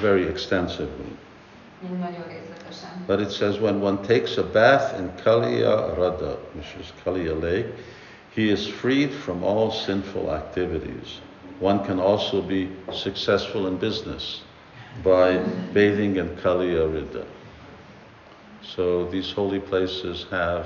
very 0.01 0.27
extensively. 0.27 1.11
Mind 1.81 1.99
nagyon 1.99 2.23
részletesen. 2.27 3.05
But 3.07 3.19
it 3.19 3.31
says 3.31 3.59
when 3.59 3.81
one 3.81 3.97
takes 3.97 4.37
a 4.37 4.43
bath 4.43 4.99
in 4.99 5.11
Kaliya 5.23 5.95
Hrada, 5.95 6.37
which 6.55 6.75
is 6.79 6.91
Kaliya 7.03 7.41
Lake, 7.41 7.67
he 8.35 8.51
is 8.51 8.67
freed 8.67 9.11
from 9.11 9.43
all 9.43 9.71
sinful 9.71 10.31
activities. 10.31 11.21
One 11.59 11.83
can 11.83 11.99
also 11.99 12.41
be 12.41 12.69
successful 12.91 13.67
in 13.67 13.77
business 13.77 14.41
by 15.03 15.37
bathing 15.73 16.17
in 16.17 16.35
Kaliya 16.35 16.87
Hrada. 16.87 17.25
So 18.75 19.09
these 19.09 19.31
holy 19.31 19.59
places 19.59 20.25
have 20.29 20.65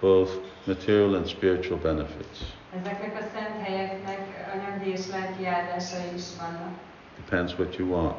both 0.00 0.30
material 0.66 1.14
and 1.16 1.26
spiritual 1.26 1.78
benefits. 1.78 2.42
Ezeknek 2.76 3.16
a 3.16 3.22
szent 3.34 3.66
helyeknek 3.66 4.18
anyagi 4.54 4.90
és 4.90 5.06
lelki 5.10 5.46
áldásai 5.46 6.08
is 6.16 6.24
vannak. 6.40 6.72
Depends 7.16 7.52
what 7.58 7.76
you 7.76 7.88
want, 7.88 8.16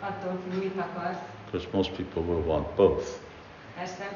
Attól 0.00 0.38
függ, 0.50 0.62
mit 0.62 0.72
akarsz. 0.78 1.18
because 1.50 1.68
most 1.72 1.90
people 1.96 2.22
will 2.22 2.44
want 2.46 2.66
both. 2.74 3.06
Persze 3.78 4.08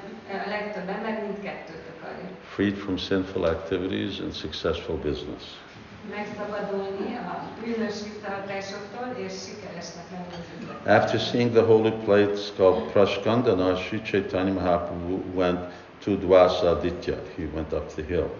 a 0.47 0.49
legtöbb 0.49 0.89
ember 0.89 1.23
mindkettőt 1.23 1.83
akarja. 1.99 2.29
Freed 2.55 2.75
from 2.77 2.97
sinful 2.97 3.47
activities 3.47 4.19
and 4.21 4.33
successful 4.33 4.97
business. 4.97 5.43
Megszabadulni 6.11 7.15
a 7.17 7.43
bűnös 7.65 7.95
visszahatásoktól 8.05 9.25
és 9.25 9.33
sikeresnek 9.47 10.05
lenni 10.11 10.25
az 10.31 10.47
üzletben. 10.61 10.97
After 10.97 11.21
seeing 11.21 11.51
the 11.53 11.63
holy 11.63 11.91
place 12.05 12.53
called 12.57 12.91
Prashkandana, 12.93 13.77
Sri 13.77 14.03
Chaitanya 14.03 14.53
Mahaprabhu 14.53 15.23
went 15.35 15.61
to 16.05 16.11
Dvadasaditya. 16.17 17.17
He 17.37 17.45
went 17.55 17.73
up 17.73 17.95
the 17.95 18.03
hill. 18.03 18.31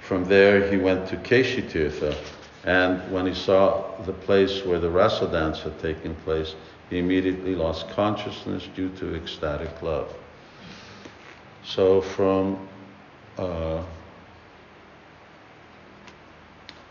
From 0.00 0.24
there, 0.24 0.68
he 0.68 0.76
went 0.76 1.08
to 1.08 1.16
Keshitirtha, 1.16 2.14
and 2.64 3.00
when 3.12 3.26
he 3.26 3.34
saw 3.34 3.84
the 4.04 4.12
place 4.12 4.64
where 4.64 4.78
the 4.78 4.90
rasa 4.90 5.26
dance 5.26 5.60
had 5.60 5.78
taken 5.80 6.14
place, 6.24 6.54
he 6.90 6.98
immediately 6.98 7.54
lost 7.54 7.88
consciousness 7.90 8.68
due 8.74 8.88
to 8.90 9.14
ecstatic 9.14 9.82
love. 9.82 10.12
So, 11.62 12.00
from 12.00 12.68
uh, 13.38 13.82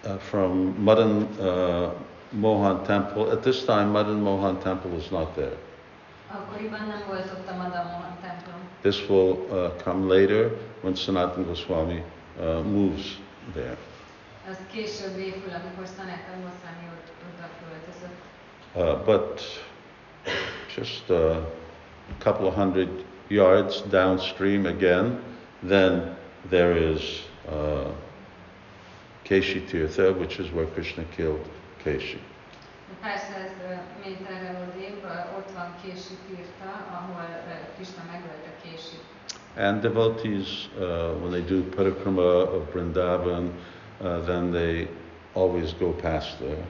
uh, 0.04 0.18
from 0.18 0.84
Madan 0.84 1.24
uh, 1.40 1.94
Mohan 2.34 2.86
Temple. 2.86 3.32
At 3.32 3.44
this 3.44 3.64
time, 3.66 3.92
Madan 3.94 4.22
Mohan 4.22 4.60
Temple 4.62 4.92
was 4.92 5.12
not 5.12 5.36
there. 5.36 5.58
Akkoriban 6.32 6.88
nem 6.88 7.02
volt 7.08 7.32
ott 7.32 7.50
a 7.50 7.54
Madan 7.54 7.86
Mohan 7.86 8.18
templom. 8.22 8.60
This 8.82 9.08
will 9.08 9.48
uh, 9.52 9.84
come 9.84 10.08
later 10.08 10.52
when 10.82 10.96
Sanatana 10.96 11.46
Goswami 11.46 12.02
uh, 12.40 12.62
moves 12.64 13.18
there. 13.54 13.78
Az 14.50 14.58
később 14.72 15.18
amikor 15.58 15.86
ott 16.94 17.12
oda 17.30 17.50
költözött. 17.60 18.22
Uh, 18.76 19.06
but 19.06 19.42
just 20.76 21.10
uh, 21.10 21.36
a 22.20 22.24
couple 22.24 22.48
of 22.48 22.56
hundred 22.56 22.90
yards 23.28 23.82
downstream 23.82 24.66
again, 24.66 25.20
then 25.68 26.18
there 26.50 26.76
is 26.92 27.24
uh, 27.48 27.88
Keshi 29.24 29.62
Tirtha, 29.62 30.12
which 30.12 30.40
is 30.40 30.52
where 30.52 30.68
Krishna 30.74 31.04
killed 31.16 31.46
Keshi. 31.84 32.20
De 32.90 33.08
Pár 33.08 33.18
száz 33.18 33.52
ö, 33.70 33.74
méterrel 34.06 34.68
odébb 34.70 35.04
ott 35.38 35.52
van 35.52 35.76
Kési 35.84 36.14
Tirta, 36.28 36.72
ahol 36.92 37.26
Krishna 37.76 38.04
megölte 38.12 38.52
Kési. 38.64 38.98
And 39.58 39.82
devotees, 39.82 40.70
uh, 40.78 40.84
when 41.22 41.32
they 41.32 41.42
do 41.42 41.62
parikrama 41.76 42.56
of 42.56 42.74
Vrindavan, 42.74 43.52
uh, 44.04 44.26
then 44.26 44.52
they 44.52 44.88
always 45.34 45.74
go 45.74 45.92
past 45.92 46.38
there. 46.38 46.66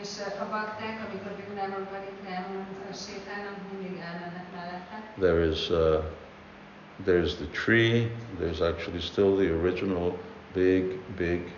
És 0.00 0.08
ö, 0.20 0.42
a 0.42 0.48
bakták, 0.50 1.06
amikor 1.08 1.32
Vrindavan 1.36 1.86
parikrámon 1.90 2.66
ö, 2.90 2.94
sétálnak, 2.94 3.56
mindig 3.70 4.00
elmennek 4.00 4.46
mellette. 4.54 5.02
There 5.18 5.46
is 5.46 5.70
uh, 5.70 6.04
there's 7.04 7.34
the 7.36 7.46
tree. 7.64 8.10
There's 8.38 8.60
actually 8.60 9.00
still 9.00 9.36
the 9.36 9.50
original 9.50 10.18
big, 10.52 10.98
big. 11.16 11.52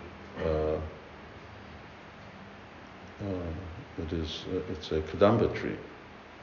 Uh, 0.45 0.77
uh, 3.21 4.03
it 4.03 4.11
is. 4.11 4.45
Uh, 4.51 4.71
it's 4.71 4.91
a 4.91 5.01
kadamba 5.11 5.47
tree, 5.51 5.77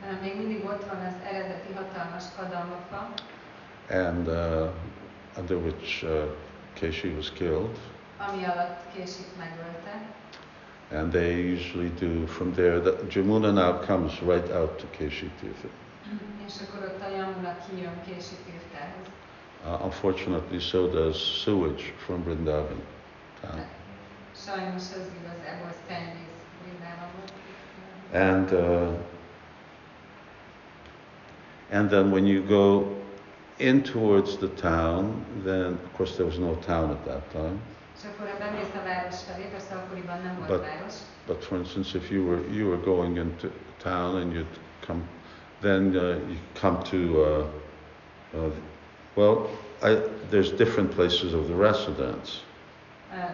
Ö, 0.09 0.21
Még 0.23 0.37
mindig 0.37 0.65
ott 0.65 0.85
van 0.85 1.01
az 1.07 1.15
eredeti 1.33 1.73
hatalmas 1.75 2.25
kadambafa, 2.37 3.09
and 3.91 4.29
uh, 4.29 4.69
under 5.39 5.57
which 5.57 6.03
uh, 6.05 6.11
Keshi 6.75 7.09
was 7.17 7.31
killed. 7.33 7.79
Ami 8.29 8.45
alatt 8.45 8.81
Késit 8.95 9.37
megölte. 9.39 9.95
And 10.93 11.13
they 11.13 11.53
usually 11.53 11.91
do 12.01 12.27
from 12.27 12.53
there. 12.53 12.81
The 12.81 12.93
Jamuna 13.09 13.51
now 13.53 13.73
comes 13.87 14.13
right 14.21 14.51
out 14.51 14.77
to 14.81 14.87
Keshi 14.97 15.31
Tirtha. 15.41 15.69
És 16.47 16.53
akkor 16.67 16.89
ott 16.89 17.03
a 17.03 17.17
Yamuna 17.17 17.57
kijön 17.69 17.97
Kési 18.07 18.35
Tirtához. 18.45 19.07
Uh, 19.65 19.85
unfortunately, 19.85 20.59
so 20.59 20.87
does 20.87 21.17
sewage 21.43 21.83
from 22.05 22.25
Vrindavan 22.25 22.81
town. 23.41 23.65
Sajnos 24.37 24.83
ez 24.83 25.07
igazából 25.21 25.73
szennyvíz 25.87 26.39
Brindában. 26.63 27.11
And 28.13 28.53
uh, 28.53 28.99
and 31.71 31.91
then 31.91 32.11
when 32.11 32.27
you 32.27 32.43
go 32.47 32.87
in 33.57 33.83
towards 33.83 34.37
the 34.37 34.49
town, 34.49 35.25
then 35.45 35.79
of 35.85 35.93
course 35.97 36.13
there 36.15 36.27
was 36.27 36.39
no 36.39 36.55
town 36.67 36.91
at 36.91 37.05
that 37.05 37.31
time. 37.33 37.61
És 38.03 38.09
akkor 38.09 38.27
ebben 38.29 38.53
mész 38.53 38.75
a 38.75 38.85
város 38.85 39.23
felé, 39.23 39.45
persze 39.51 39.75
akkoriban 39.75 40.21
nem 40.23 40.37
volt 40.37 40.49
But- 40.49 40.93
But 41.27 41.45
for 41.45 41.59
instance, 41.59 41.97
if 41.99 42.11
you 42.11 42.25
were 42.29 42.41
you 42.51 42.69
were 42.69 42.81
going 42.85 43.17
into 43.17 43.49
town 43.83 44.17
and 44.17 44.33
you'd 44.33 44.59
come, 44.87 45.03
then 45.61 45.95
uh, 45.97 46.03
you 46.29 46.37
come 46.61 46.79
to 46.83 46.97
uh, 46.97 47.47
uh, 48.35 48.53
well, 49.15 49.49
I, 49.83 49.95
there's 50.31 50.51
different 50.51 50.91
places 50.95 51.33
of 51.33 51.47
the 51.47 51.55
residence. 51.55 52.31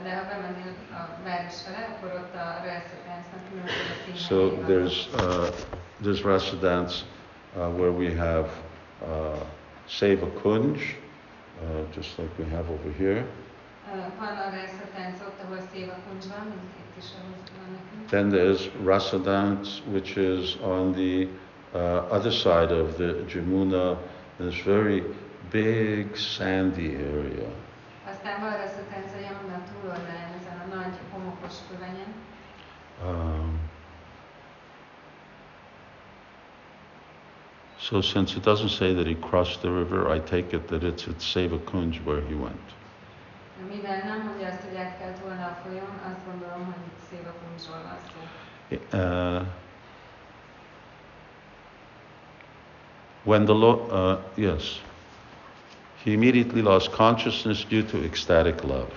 De 0.03 0.11
ha 0.15 0.23
bemennél 0.29 0.75
a 0.93 1.09
város 1.25 1.63
fele, 1.63 1.89
akkor 1.97 2.13
ott 2.15 2.35
a 2.35 2.61
rezidencnek 2.65 3.41
különböző 3.51 3.95
színei 4.05 4.19
So 4.19 4.37
there's 4.67 4.97
uh, 5.15 5.49
there's 6.03 6.23
residence 6.25 7.05
uh, 7.57 7.69
where 7.79 7.91
we 7.91 8.15
have 8.17 8.49
uh, 9.03 9.37
Seva 9.87 10.27
Kunj, 10.43 10.77
uh, 11.63 11.95
just 11.95 12.19
like 12.19 12.31
we 12.39 12.45
have 12.51 12.69
over 12.71 12.93
here. 12.99 13.25
Ö, 13.95 13.97
Van 14.19 14.37
a 14.37 14.51
rezidenc 14.51 15.21
ott, 15.21 15.41
ahol 15.45 15.59
Széva 15.73 15.95
Kuncs 16.09 16.25
van, 16.25 16.47
mint 16.47 16.73
itt 16.81 16.97
is, 17.03 17.09
ahol 17.19 17.37
van 17.59 17.71
nekünk. 17.73 18.09
Then 18.09 18.29
there's 18.29 18.71
Rasadance, 18.85 19.81
which 19.93 20.17
is 20.17 20.57
on 20.63 20.93
the 20.93 21.29
uh, 21.75 22.13
other 22.17 22.33
side 22.33 22.73
of 22.81 22.97
the 22.97 23.25
Jamuna, 23.33 23.97
this 24.39 24.63
very 24.63 25.03
big 25.51 26.17
sandy 26.17 26.95
area. 26.95 27.49
Aztán 28.11 28.41
van 28.41 28.57
rezidenc 28.57 29.11
a 29.15 29.21
Yamuna 29.27 29.63
túloldalán, 29.73 30.33
ezen 30.39 30.59
a 30.71 30.75
nagy 30.75 30.97
homokos 31.13 31.55
kövenyen. 31.71 32.11
Um, 33.07 33.59
so 37.79 38.01
since 38.01 38.37
it 38.37 38.43
doesn't 38.45 38.71
say 38.71 38.95
that 38.95 39.07
he 39.07 39.15
crossed 39.15 39.61
the 39.61 39.71
river, 39.71 40.09
I 40.17 40.21
take 40.21 40.57
it 40.57 40.67
that 40.69 40.83
it's 40.83 41.07
at 41.09 41.21
Seva 41.21 41.59
Kunj 41.65 42.01
where 42.05 42.21
he 42.29 42.35
went. 42.35 42.77
Mivel 43.67 44.03
nem 44.05 44.23
mondja 44.27 44.47
azt, 44.49 44.61
hogy 44.63 45.21
volna 45.23 45.45
a 45.47 45.59
folyón, 45.65 46.01
azt 46.11 46.25
gondolom, 46.27 46.65
hogy 46.65 46.85
itt 46.87 47.01
Széva 47.11 47.35
van 47.43 47.99
szó. 48.13 48.21
Uh, 48.71 49.47
when 53.25 53.45
the 53.45 53.55
Lord, 53.55 53.93
uh, 53.93 54.19
yes, 54.35 54.83
he 56.05 56.11
immediately 56.11 56.61
lost 56.61 56.91
consciousness 56.91 57.65
due 57.65 57.83
to 57.83 57.99
ecstatic 57.99 58.63
love. 58.63 58.93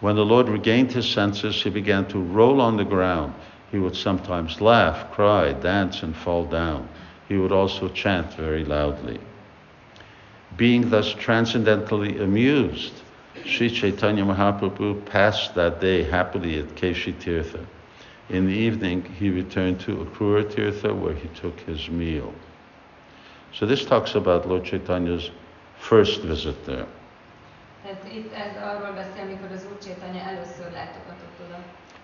When 0.00 0.14
the 0.14 0.24
Lord 0.24 0.48
regained 0.48 0.92
his 0.92 1.10
senses, 1.10 1.62
he 1.62 1.70
began 1.70 2.06
to 2.06 2.18
roll 2.18 2.60
on 2.60 2.76
the 2.76 2.84
ground. 2.84 3.32
He 3.70 3.78
would 3.78 3.96
sometimes 3.96 4.60
laugh, 4.60 5.10
cry, 5.12 5.52
dance, 5.52 6.02
and 6.02 6.14
fall 6.14 6.44
down. 6.44 6.88
He 7.28 7.36
would 7.36 7.52
also 7.52 7.88
chant 7.88 8.34
very 8.34 8.64
loudly. 8.64 9.18
Being 10.56 10.90
thus 10.90 11.14
transcendently 11.14 12.18
amused, 12.18 12.92
Sri 13.44 13.70
Chaitanya 13.70 14.24
Mahaprabhu 14.24 15.04
passed 15.06 15.54
that 15.54 15.80
day 15.80 16.02
happily 16.02 16.58
at 16.58 16.74
Keshi 16.74 17.12
Tirtha. 17.14 17.64
In 18.28 18.46
the 18.46 18.52
evening, 18.52 19.04
he 19.04 19.30
returned 19.30 19.80
to 19.80 19.96
Akrura 19.96 20.44
Tirtha 20.44 20.94
where 20.94 21.14
he 21.14 21.28
took 21.28 21.60
his 21.60 21.88
meal. 21.88 22.32
So 23.52 23.66
this 23.66 23.84
talks 23.84 24.14
about 24.14 24.48
Lord 24.48 24.64
Chaitanya's 24.64 25.30
first 25.78 26.22
visit 26.22 26.64
there. 26.66 26.86
Tehát 27.82 28.04
itt 28.14 28.32
ez 28.32 28.56
arról 28.62 28.92
beszél, 28.94 29.22
amikor 29.22 29.50
az 29.54 29.66
Úr 29.70 29.78
Csétanya 29.78 30.20
először 30.20 30.72
látogatott 30.72 31.38
oda. 31.46 31.58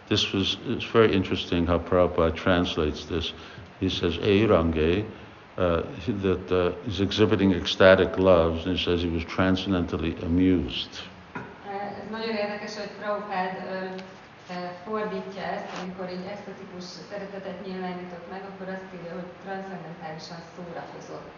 This 0.06 0.32
was 0.32 0.58
it's 0.68 0.90
very 0.92 1.12
interesting 1.12 1.68
how 1.68 1.78
Prabhupada 1.78 2.32
translates 2.32 3.04
this. 3.04 3.34
He 3.80 3.88
says, 3.88 4.18
Eirange, 4.18 5.04
uh, 5.58 5.82
that 6.22 6.52
uh, 6.52 6.72
he's 6.84 7.00
exhibiting 7.00 7.52
ecstatic 7.52 8.16
loves, 8.16 8.66
and 8.66 8.76
he 8.76 8.82
says 8.84 9.02
he 9.02 9.08
was 9.08 9.24
transcendently 9.24 10.16
amused. 10.22 11.00
Nagyon 12.16 12.34
érdekes, 12.36 12.76
hogy 12.76 12.90
Prabhupád 12.98 13.52
fordítja 14.84 15.42
ezt, 15.42 15.68
amikor 15.82 16.06
extatikus 16.34 16.84
szeretetet 17.10 17.66
nyilvánított 17.66 18.26
meg, 18.30 18.42
akkor 18.50 18.68
azt 18.68 18.94
írja, 18.94 19.12
hogy 19.12 19.28
transzendentálisan 19.44 20.36
szórakozott. 20.54 21.36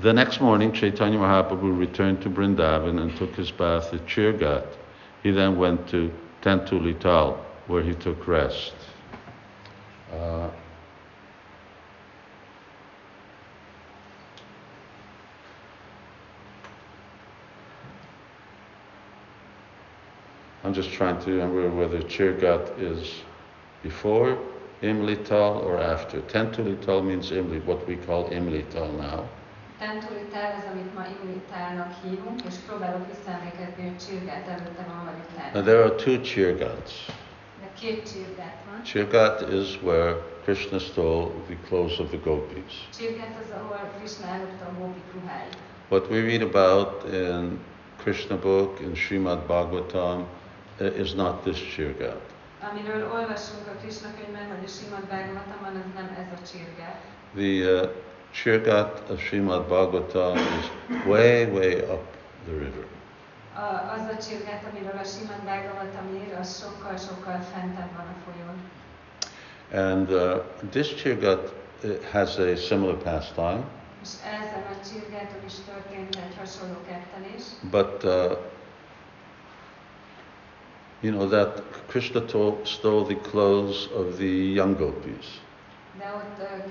The 0.00 0.12
next 0.12 0.40
morning, 0.40 0.72
Chaitanya 0.74 1.18
Mahaprabhu 1.18 1.78
returned 1.78 2.18
to 2.18 2.30
Vrindavan 2.30 2.98
and 2.98 3.12
took 3.18 3.34
his 3.34 3.52
bath 3.52 3.94
at 3.94 4.06
Chirgat. 4.06 4.78
He 5.22 5.30
then 5.32 5.56
went 5.56 5.90
to 5.90 5.98
Tentulital, 6.40 7.36
where 7.66 7.84
he 7.84 7.94
took 7.94 8.26
rest. 8.26 8.74
Uh, 10.12 10.50
I'm 20.66 20.74
just 20.74 20.90
trying 20.90 21.20
to 21.20 21.30
remember 21.30 21.70
whether 21.70 22.00
Chirgat 22.02 22.76
is 22.80 23.22
before 23.84 24.36
Imlital 24.82 25.64
or 25.64 25.78
after. 25.78 26.20
Tentulital 26.22 27.04
means 27.06 27.30
Imli, 27.30 27.64
what 27.64 27.86
we 27.86 27.94
call 27.94 28.28
Imlital 28.30 28.90
now. 28.98 29.28
Tentulitál 29.78 30.54
az, 30.58 30.64
amit 30.72 30.94
ma 30.94 31.04
Imlitálnak 31.22 31.92
hívunk, 32.02 32.40
és 32.48 32.54
próbálok 32.66 33.06
visszaemlékezni, 33.14 33.82
hogy 33.82 33.96
Csirgát 34.06 34.46
előtte 34.48 34.84
van, 34.88 35.04
vagy 35.04 35.14
Now 35.14 35.50
utána. 35.50 35.62
there 35.64 35.82
are 35.84 35.94
two 35.94 36.20
Chirgats. 36.20 36.92
De 37.60 37.68
két 37.80 38.12
Csirgát 38.12 38.56
van. 38.70 38.82
Chirgat 38.82 39.52
is 39.52 39.78
where 39.82 40.14
Krishna 40.44 40.78
stole 40.78 41.30
the 41.46 41.56
clothes 41.68 41.98
of 41.98 42.08
the 42.08 42.18
gopis. 42.24 42.88
Csirgát 42.98 43.36
az, 43.42 43.50
ahol 43.60 43.90
Krishna 43.98 44.26
elopta 44.26 44.64
a 44.64 44.72
gópik 44.78 45.04
ruháit. 45.14 45.56
What 45.88 46.10
we 46.10 46.20
read 46.20 46.42
about 46.42 47.12
in 47.12 47.58
Krishna 48.02 48.38
book, 48.38 48.80
in 48.80 48.94
Srimad 48.94 49.38
Bhagavatam, 49.46 50.26
is 50.80 51.12
not 51.12 51.42
this 51.42 51.74
Chirgat. 51.74 52.20
Amiről 52.70 53.10
olvasunk 53.12 53.66
a 53.66 53.76
Krishna 53.80 54.08
könyvben, 54.18 54.48
vagy 54.48 54.64
a 54.64 54.68
Simad 54.68 55.04
Bhagavatamban, 55.04 55.74
az 55.76 55.94
nem 55.94 56.16
ez 56.20 56.38
a. 56.38 57.00
The 57.34 57.80
uh, 57.82 57.90
Chirgat 58.32 59.02
of 59.10 59.20
Srimad 59.20 59.66
Bhagavatam 59.66 60.36
is 60.36 60.66
way, 61.06 61.44
way 61.44 61.74
up 61.74 62.04
the 62.44 62.52
river. 62.52 62.84
A, 63.54 63.92
az 63.94 64.00
a 64.14 64.22
csirgát, 64.28 64.62
amiről 64.70 64.98
a 65.02 65.04
Simad 65.04 65.40
Bhagavatam 65.44 66.14
ír, 66.14 66.34
az 66.40 66.58
sokkal-sokkal 66.60 67.40
fentebb 67.52 67.90
van 67.96 68.06
a 68.06 68.16
folyón. 68.24 68.56
And 69.90 70.10
uh, 70.10 70.42
this 70.70 70.94
Chirgat 70.94 71.52
uh, 71.84 71.90
has 72.12 72.36
a 72.38 72.56
similar 72.56 72.96
pastime, 73.02 73.62
És 74.02 74.08
ezen 74.24 74.62
a 74.72 74.86
csirgáton 74.88 75.44
is 75.46 75.52
történt 75.70 76.16
egy 76.16 76.36
hasonló 76.38 76.76
kettelés. 76.88 77.42
but 77.70 78.02
uh, 78.04 78.38
you 81.02 81.10
know 81.10 81.28
that 81.28 81.62
Krishna 81.88 82.20
to- 82.26 82.58
stole 82.64 83.04
the 83.04 83.14
clothes 83.16 83.88
of 83.92 84.18
the 84.18 84.28
young 84.28 84.74
gopis. 84.74 85.40
Lopta 85.98 86.46
el. 86.54 86.70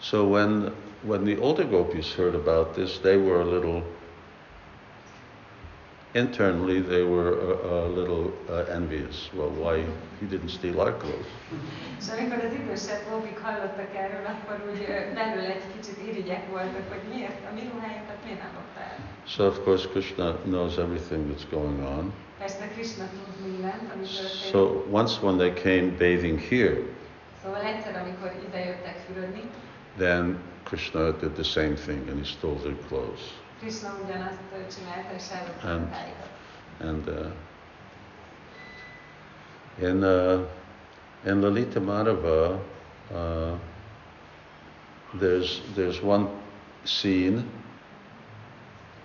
So 0.00 0.26
when 0.26 0.72
when 1.02 1.24
the 1.24 1.36
older 1.38 1.64
gopis 1.64 2.12
heard 2.14 2.34
about 2.34 2.74
this, 2.74 2.98
they 2.98 3.16
were 3.16 3.40
a 3.40 3.44
little 3.44 3.82
internally 6.14 6.80
they 6.80 7.02
were 7.02 7.32
a, 7.52 7.86
a 7.86 7.88
little 7.88 8.32
uh, 8.48 8.64
envious. 8.78 9.30
Well, 9.34 9.50
why 9.50 9.84
he 10.20 10.26
didn't 10.26 10.50
steal 10.50 10.80
our 10.80 10.92
clothes? 10.92 11.26
És 12.00 12.08
amikor 12.10 12.44
az 12.44 12.52
idősebb 12.52 13.02
gópik 13.10 13.38
hallottak 13.38 13.94
erről, 13.94 14.26
akkor 14.26 14.70
úgy 14.70 14.80
ö, 14.88 15.14
belül 15.14 15.44
egy 15.44 15.62
kicsit 15.76 15.98
irigyek 16.08 16.50
voltak, 16.50 16.84
hogy 16.88 17.02
miért 17.14 17.40
a 17.50 17.54
mi 17.54 17.60
ruháinkat 17.72 18.16
miért 18.24 18.38
nem 18.38 18.50
lopta 18.54 18.80
el. 18.80 18.96
So 19.26 19.46
of 19.46 19.64
course 19.64 19.88
Krishna 19.88 20.32
knows 20.44 20.76
everything 20.78 21.22
that's 21.30 21.46
going 21.50 21.78
on. 21.80 22.12
Persze 22.38 22.68
Krishna 22.74 23.04
tud 23.04 23.46
mindent, 23.50 23.82
ami 23.94 24.04
történik. 24.04 24.50
So 24.52 24.84
once 24.90 25.12
when 25.22 25.36
they 25.36 25.52
came 25.52 25.86
bathing 25.98 26.38
here, 26.40 26.76
Szóval 27.42 27.60
egyszer, 27.62 27.94
amikor 28.02 28.32
ide 28.48 28.78
fürödni, 29.06 29.42
then 29.98 30.38
Krishna 30.64 31.10
did 31.10 31.32
the 31.32 31.42
same 31.42 31.74
thing 31.74 32.08
and 32.08 32.18
he 32.18 32.24
stole 32.24 32.56
their 32.56 32.76
clothes. 32.88 33.20
Krishna 33.64 33.94
ugyanazt 34.04 34.38
csinálta, 34.76 35.14
és 35.16 35.22
ellopta 35.30 35.68
And- 35.68 35.94
And 36.80 37.08
uh, 37.08 37.26
in 39.88 40.02
uh, 40.02 40.40
in 41.26 41.40
Lalita 41.40 41.80
Madhava, 41.80 42.60
uh, 43.10 43.52
there's 45.18 45.60
there's 45.74 46.02
one 46.02 46.26
scene 46.82 47.44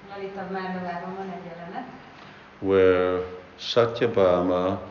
Lalita 0.10 0.48
Márdavában 0.52 1.16
van 1.16 1.30
egy 1.30 1.46
jelenet, 1.52 1.88
where 2.60 3.24
Satyabhama 3.58 4.82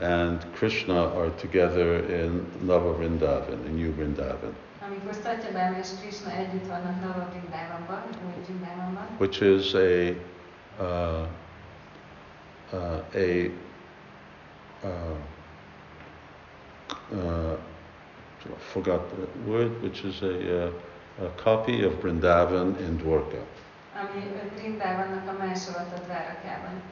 and 0.00 0.44
Krishna 0.54 1.14
are 1.14 1.30
together 1.30 1.98
in 2.08 2.46
Nava 2.64 2.94
Vrindavan, 2.96 3.66
in 3.66 3.76
New 3.76 3.92
Vrindavan, 3.92 4.54
Amikor 4.86 5.14
Satyabhama 5.14 5.78
és 5.78 5.88
Krishna 6.00 6.30
együtt 6.32 6.66
vannak 6.66 7.00
Nava 7.00 7.28
Vrindavanban, 7.30 8.02
új 8.26 8.44
Vrindavanban, 8.46 9.06
which 9.18 9.40
is 9.40 9.74
a 9.74 10.14
uh, 10.78 11.26
uh, 12.72 13.02
a 13.14 13.50
uh, 14.84 15.16
uh, 17.12 17.56
forgot 18.58 19.10
the 19.10 19.50
word, 19.50 19.82
which 19.82 20.04
is 20.04 20.22
a, 20.22 20.66
uh, 20.66 21.24
a 21.24 21.28
copy 21.42 21.84
of 21.84 21.92
Vrindavan 22.00 22.78
in 22.80 22.96
Dwarka. 22.96 23.42
ami 23.94 24.32
Vrindavannak 24.56 25.28
a 25.28 25.32
másolata 25.38 25.98
Dvárakában. 26.04 26.82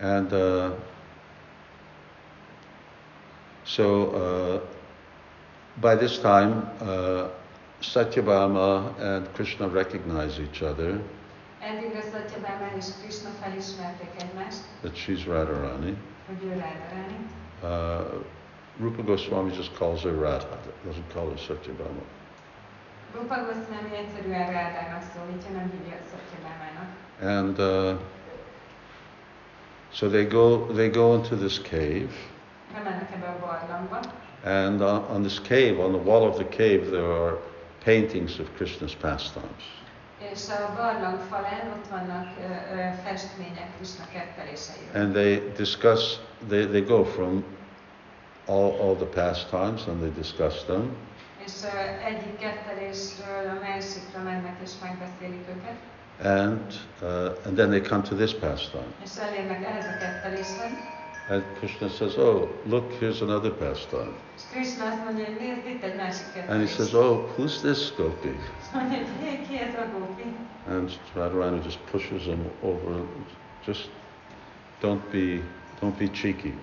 And 0.00 0.32
uh, 0.32 0.70
so 3.68 3.84
uh, 4.14 4.60
by 5.80 5.94
this 5.96 6.18
time, 6.18 6.52
uh, 6.80 7.28
Satyabhama 7.80 8.98
and 8.98 9.26
Krishna 9.34 9.68
recognize 9.68 10.40
each 10.40 10.62
other, 10.62 11.00
Eddigre 11.60 12.02
Satyabhama 12.02 12.66
és 12.76 12.86
Krishna 13.02 13.30
felismerték 13.42 14.10
egymást, 14.22 14.58
that 14.82 14.96
she's 14.96 15.24
Radharani. 15.26 15.96
hogy 16.26 16.44
ő 16.44 16.48
Rádarani. 16.48 17.18
Uh, 17.62 18.22
Rupa 18.80 19.02
Goswami 19.02 19.50
just 19.54 19.76
calls 19.76 20.02
her 20.02 20.12
Radha, 20.12 20.58
doesn't 20.86 21.12
call 21.12 21.28
her 21.28 21.38
Satyabhama. 21.38 22.02
Rupa 23.14 23.34
Goswami 23.34 23.96
egyszerűen 23.96 24.52
Rádának 24.52 25.02
szólítja, 25.14 25.50
nem 25.50 25.70
hívja 25.70 25.96
Satyabhamának. 26.10 26.88
And 27.20 27.58
uh, 27.58 28.00
so 29.92 30.08
they 30.08 30.24
go, 30.26 30.66
they 30.72 30.88
go 30.90 31.14
into 31.14 31.36
this 31.36 31.60
cave, 31.60 32.10
Bemennek 32.78 33.10
ebbe 33.14 33.26
a 33.26 33.38
barlangba, 33.40 34.00
and 34.44 34.80
on, 34.80 35.04
on 35.10 35.22
this 35.22 35.40
cave, 35.40 35.78
on 35.78 35.92
the 35.92 36.02
wall 36.10 36.26
of 36.28 36.36
the 36.36 36.44
cave, 36.44 36.90
there 36.90 37.10
are 37.10 37.36
paintings 37.84 38.38
of 38.38 38.46
Krishna's 38.56 38.94
pastimes. 38.94 39.62
és 40.32 40.48
a 40.48 40.72
barlang 40.76 41.20
falán 41.30 41.72
ott 41.76 41.86
vannak 41.90 42.26
ö, 42.38 42.74
ö, 42.74 42.90
festmények 43.04 43.68
Krishna 43.76 44.04
ketteléseiről. 44.12 45.02
And 45.02 45.12
they 45.12 45.52
discuss, 45.56 46.18
they, 46.48 46.66
they 46.66 46.80
go 46.80 47.04
from 47.04 47.44
all, 48.46 48.70
all 48.80 48.94
the 48.94 49.06
pastimes 49.22 49.86
and 49.86 50.00
they 50.00 50.12
discuss 50.16 50.64
them. 50.64 50.96
És 51.44 51.52
ö, 51.64 52.04
egyik 52.04 52.38
kettelésről 52.38 53.48
a 53.48 53.58
másikra 53.68 54.22
mennek 54.22 54.56
és 54.64 54.70
megbeszélik 54.82 55.48
őket, 55.48 55.76
And, 56.22 56.74
uh, 57.00 57.46
and 57.46 57.56
then 57.56 57.70
they 57.70 57.80
come 57.80 58.02
to 58.02 58.14
this 58.16 58.34
pastime. 58.34 58.92
And 61.30 61.44
Krishna 61.58 61.90
says, 61.90 62.16
Oh, 62.16 62.48
look, 62.66 62.90
here's 62.92 63.20
another 63.20 63.50
pastime. 63.50 64.14
And 66.48 66.62
he 66.62 66.66
says, 66.66 66.94
Oh, 66.94 67.26
who's 67.36 67.60
this 67.62 67.90
Gopi? 67.90 68.34
And 70.66 70.88
Radharani 71.14 71.62
just 71.62 71.84
pushes 71.86 72.24
him 72.24 72.50
over. 72.62 73.06
Just 73.64 73.90
don't 74.80 75.10
be, 75.12 75.42
don't 75.80 75.98
be 75.98 76.08
cheeky. 76.08 76.54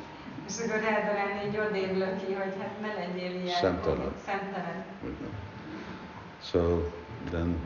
So 6.42 6.84
then, 7.32 7.60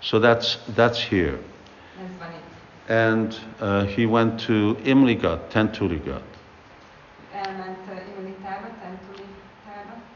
so 0.00 0.18
that's 0.18 0.58
that's 0.76 1.00
here. 1.00 1.38
Ez 2.88 2.96
van 2.96 3.18
itt. 3.18 3.32
And 3.32 3.34
uh, 3.60 3.94
he 3.94 4.06
went 4.06 4.46
to 4.46 4.76
Imligat, 4.84 5.48
Tenturigat. 5.48 6.22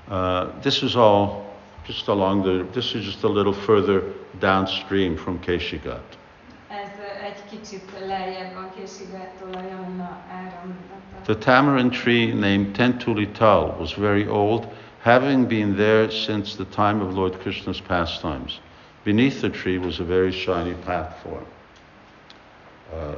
Uh, 0.09 0.61
this 0.61 0.83
is 0.83 0.95
all 0.95 1.45
just 1.87 2.09
along 2.09 2.43
the. 2.45 2.67
This 2.73 2.95
is 2.95 3.05
just 3.05 3.25
a 3.25 3.29
little 3.29 3.53
further 3.53 4.03
downstream 4.41 5.17
from 5.17 5.39
Keshigat. 5.41 6.19
Ez 6.69 6.91
ö, 6.99 7.25
egy 7.25 7.45
kicsit 7.51 7.83
lejjebb 8.07 8.55
van 8.55 8.71
Késigáttól 8.77 9.49
a 9.53 9.63
Jamuna 9.71 10.21
áramlata. 10.31 11.23
The 11.23 11.35
tamarind 11.35 11.93
tree 11.93 12.35
named 12.35 12.73
Tentulital 12.73 13.77
was 13.79 13.95
very 13.95 14.27
old, 14.29 14.67
having 15.03 15.47
been 15.47 15.75
there 15.75 16.11
since 16.11 16.57
the 16.57 16.67
time 16.75 17.05
of 17.05 17.15
Lord 17.15 17.39
Krishna's 17.39 17.81
pastimes. 17.81 18.61
Beneath 19.03 19.41
the 19.41 19.51
tree 19.51 19.79
was 19.79 19.99
a 19.99 20.05
very 20.05 20.33
shiny 20.33 20.75
platform. 20.85 21.45
Uh, 22.93 23.15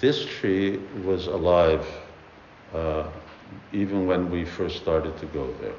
this 0.00 0.24
tree 0.24 0.78
was 1.04 1.26
alive 1.26 1.86
uh, 2.74 3.08
even 3.72 4.06
when 4.06 4.30
we 4.30 4.44
first 4.44 4.76
started 4.76 5.16
to 5.18 5.26
go 5.26 5.52
there. 5.60 5.74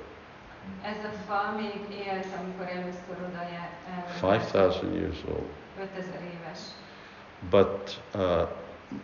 Ez 0.83 1.03
a 1.03 1.11
fa 1.27 1.53
még 1.55 1.97
élt, 2.07 2.27
amikor 2.39 2.67
először 2.67 3.17
oda 3.27 3.43
járt. 3.51 4.09
5,000 4.19 4.93
years 4.95 5.17
old. 5.27 5.49
5000 5.77 6.13
éves. 6.21 6.59
But 7.49 7.99
uh, 8.15 8.47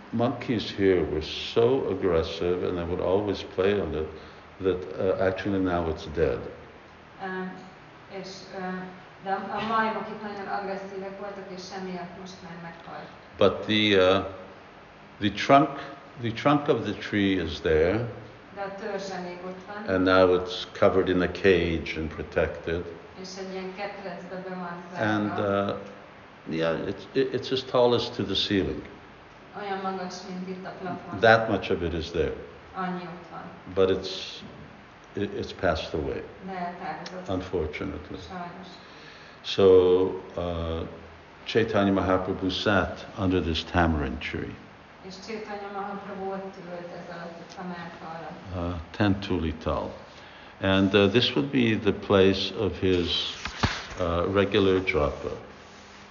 monkeys 0.10 0.72
here 0.72 1.04
were 1.04 1.22
so 1.22 1.88
aggressive 1.90 2.64
and 2.68 2.78
they 2.78 2.86
would 2.86 3.02
always 3.02 3.44
play 3.56 3.80
on 3.82 3.94
it 3.96 4.08
that 4.62 5.00
uh, 5.00 5.26
actually 5.28 5.60
now 5.60 5.90
it's 5.90 6.06
dead. 6.16 6.40
Um, 7.24 7.52
és, 8.20 8.28
uh, 8.58 8.84
de 9.24 9.32
a, 9.32 9.62
majmok 9.68 10.08
itt 10.10 10.22
nagyon 10.22 10.48
agresszívek 10.48 11.20
voltak, 11.20 11.46
és 11.56 11.62
emiatt 11.80 12.20
most 12.20 12.34
már 12.44 12.58
meghalt. 12.62 13.08
But 13.38 13.54
the, 13.66 14.18
uh, 14.18 14.26
the, 15.20 15.32
trunk, 15.46 15.70
the 16.22 16.32
trunk 16.32 16.68
of 16.68 16.84
the 16.84 16.94
tree 16.94 17.44
is 17.44 17.60
there, 17.60 18.08
De 18.56 18.62
a 18.62 19.48
ott 19.48 19.58
van, 19.68 19.96
and 19.96 20.04
now 20.04 20.36
it's 20.36 20.66
covered 20.80 21.10
in 21.10 21.22
a 21.22 21.32
cage 21.32 21.98
and 21.98 22.14
protected. 22.14 22.84
és 23.22 23.30
egy 23.40 23.52
ilyen 23.54 23.76
ketrecbe 23.76 24.36
be 24.50 24.56
van 24.56 25.08
And 25.08 25.40
uh, 25.40 25.76
yeah, 26.50 26.88
it's, 26.88 27.06
it's 27.14 27.52
as 27.52 27.64
tall 27.64 27.94
as 27.94 28.10
to 28.10 28.24
the 28.24 28.36
ceiling. 28.36 28.82
Olyan 29.62 29.80
magas, 29.84 30.16
mint 30.30 30.50
itt 30.50 30.66
a 30.66 30.72
plafon. 30.82 31.20
That 31.20 31.50
much 31.50 31.72
of 31.72 31.82
it 31.82 31.94
is 31.94 32.10
there. 32.12 32.34
Annyi 32.76 33.04
ott 33.04 33.26
van. 33.32 33.42
But 33.74 33.90
it's, 33.90 34.42
it, 35.14 35.32
it's 35.34 35.54
passed 35.54 35.94
away, 35.94 36.24
De 36.46 36.52
eltávozott. 36.52 37.28
unfortunately. 37.30 38.18
Sajnos. 38.28 38.68
So 39.44 40.16
uh, 40.38 40.86
Chaitanya 41.46 41.92
Mahaprabhu 41.92 42.52
sat 42.52 43.06
under 43.18 43.42
this 43.42 43.64
tamarind 43.64 44.20
tree, 44.20 44.56
És 45.08 45.14
Chaitanya 45.28 45.70
Mahaprabhu 45.74 46.32
ott 46.32 46.56
ült 46.72 46.92
ez 46.94 47.16
alatt 47.16 47.40
a 48.56 48.60
uh, 48.60 48.74
Tentulital. 48.92 49.92
And 50.62 50.94
uh, 50.94 51.08
this 51.08 51.36
would 51.36 51.52
be 51.52 51.76
the 51.76 51.94
place 51.94 52.52
of 52.60 52.80
his 52.80 53.36
uh, 54.00 54.34
regular 54.34 54.82
japa. 54.86 55.32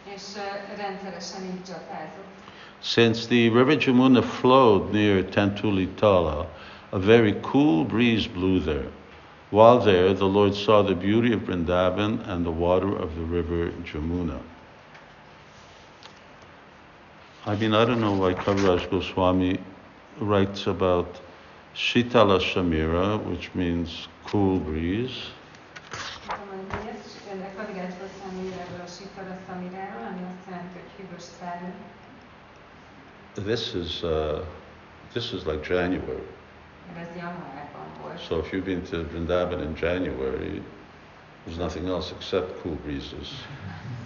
Uh, 0.06 0.76
rendszeresen 0.76 1.44
így 1.44 1.64
csapázott. 1.66 2.26
Since 2.80 3.26
the 3.26 3.48
river 3.48 3.76
Jamuna 3.80 4.22
flowed 4.22 4.90
near 4.92 5.24
Tentulitala, 5.24 6.46
a 6.90 6.98
very 6.98 7.40
cool 7.40 7.84
breeze 7.84 8.28
blew 8.28 8.60
there. 8.60 8.88
While 9.50 9.78
there, 9.78 10.12
the 10.12 10.26
Lord 10.26 10.54
saw 10.54 10.82
the 10.82 10.94
beauty 10.94 11.32
of 11.32 11.40
Vrindavan 11.40 12.28
and 12.28 12.44
the 12.44 12.50
water 12.50 12.94
of 12.94 13.14
the 13.16 13.22
river 13.22 13.70
Jamuna. 13.82 14.40
I 17.46 17.56
mean, 17.56 17.72
I 17.72 17.86
don't 17.86 18.00
know 18.00 18.12
why 18.12 18.34
Kaviraj 18.34 18.90
Goswami 18.90 19.58
writes 20.20 20.66
about 20.66 21.18
Shitala 21.74 22.40
Shamira, 22.40 23.24
which 23.24 23.54
means 23.54 24.08
cool 24.26 24.58
breeze. 24.58 25.16
This 33.36 33.74
is, 33.74 34.04
uh, 34.04 34.44
this 35.14 35.32
is 35.32 35.46
like 35.46 35.62
January. 35.62 36.20
So 38.26 38.38
if 38.38 38.52
you've 38.52 38.64
been 38.64 38.82
to 38.86 39.04
Vrindavan 39.04 39.62
in 39.62 39.74
January, 39.76 40.62
there's 41.44 41.58
nothing 41.58 41.88
else 41.88 42.12
except 42.12 42.62
cool 42.62 42.76
breezes. 42.84 43.32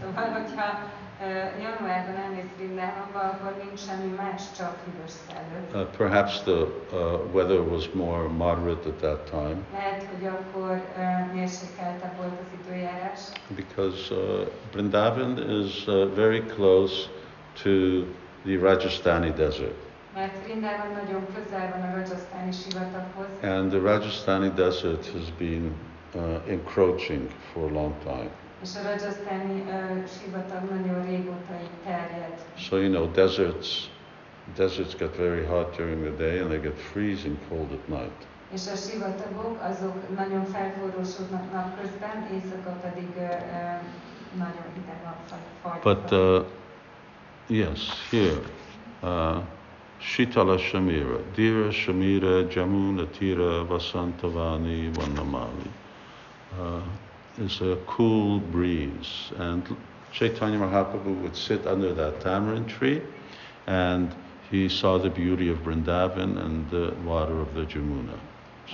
Szóval, 0.02 0.30
hogyha 0.30 0.78
uh, 1.20 1.26
januárban 1.62 2.16
elmész 2.16 2.50
Vrindávamba, 2.56 3.18
akkor 3.18 3.62
nincs 3.64 3.80
semmi 3.80 4.14
más, 4.16 4.42
csak 4.56 4.76
hűvös 4.84 5.10
szellő. 5.28 5.86
Perhaps 5.96 6.40
the 6.42 6.52
uh, 6.52 7.34
weather 7.34 7.60
was 7.60 7.88
more 7.92 8.28
moderate 8.28 8.88
at 8.88 8.94
that 8.94 9.30
time 9.30 9.56
Lehet, 9.72 10.06
hogy 10.14 10.26
akkor 10.26 10.82
uh, 10.96 11.32
mérsékeltebb 11.34 12.16
volt 12.16 12.32
az 12.40 12.58
időjárás, 12.64 13.20
because 13.48 14.14
uh, 14.14 14.46
Vrindavan 14.72 15.38
is 15.62 15.86
uh, 15.86 16.14
very 16.14 16.40
close 16.40 17.08
to 17.62 17.70
the 18.44 18.56
Rajasthani 18.60 19.30
desert. 19.30 19.74
Mert 20.14 20.44
Vrindában 20.44 20.92
nagyon 20.92 21.26
közel 21.34 21.70
van 21.70 21.88
a 21.88 21.94
Rajasztáni 21.94 22.52
sivataghoz, 22.52 23.26
And 23.42 23.70
the 23.70 23.78
Rajasthani 23.78 24.50
desert 24.54 25.12
has 25.12 25.30
been 25.38 25.74
uh, 26.14 26.48
encroaching 26.48 27.30
for 27.52 27.62
a 27.70 27.72
long 27.72 27.94
time. 28.02 28.30
És 28.62 28.70
a 28.76 28.82
Rajasthani 28.82 29.64
sivatag 30.20 30.70
nagyon 30.70 31.06
régóta. 31.06 31.52
So, 32.56 32.76
you 32.76 32.90
know, 32.90 33.10
deserts, 33.12 33.90
deserts 34.54 34.96
get 34.96 35.16
very 35.16 35.44
hot 35.44 35.76
during 35.76 36.02
the 36.02 36.16
day 36.16 36.38
and 36.38 36.48
they 36.48 36.60
get 36.60 36.78
freezing 36.78 37.36
cold 37.48 37.72
at 37.72 37.88
night. 37.88 38.26
És 38.52 38.68
a 38.72 38.76
sivatagok 38.76 39.62
azok 39.62 40.16
nagyon 40.16 40.44
felforrósodnak 40.44 41.52
napközben, 41.52 42.28
éjszaka 42.32 42.70
pedig 42.70 43.08
uh, 43.16 43.28
nagyon 44.38 44.66
hideg 44.74 45.00
nap 45.04 45.82
But 45.82 46.10
uh, 46.10 46.44
yes, 47.46 48.08
here, 48.10 48.40
uh, 49.02 49.42
Shitala 50.02 50.58
Shamira, 50.58 51.22
Dira 51.34 51.70
Shamira 51.70 52.44
Jamuna 52.50 53.06
Tira 53.12 53.64
Vasantavani 53.64 54.92
Vanamali. 54.92 55.68
Uh, 56.58 56.80
is 57.38 57.60
a 57.62 57.78
cool 57.86 58.40
breeze, 58.40 59.32
and 59.38 59.76
Chaitanya 60.12 60.58
Mahaprabhu 60.58 61.22
would 61.22 61.36
sit 61.36 61.66
under 61.66 61.94
that 61.94 62.20
tamarind 62.20 62.68
tree, 62.68 63.00
and 63.66 64.14
he 64.50 64.68
saw 64.68 64.98
the 64.98 65.08
beauty 65.08 65.48
of 65.48 65.58
Vrindavan 65.58 66.36
and 66.44 66.68
the 66.68 66.94
water 67.04 67.40
of 67.40 67.54
the 67.54 67.62
Jamuna. 67.62 68.18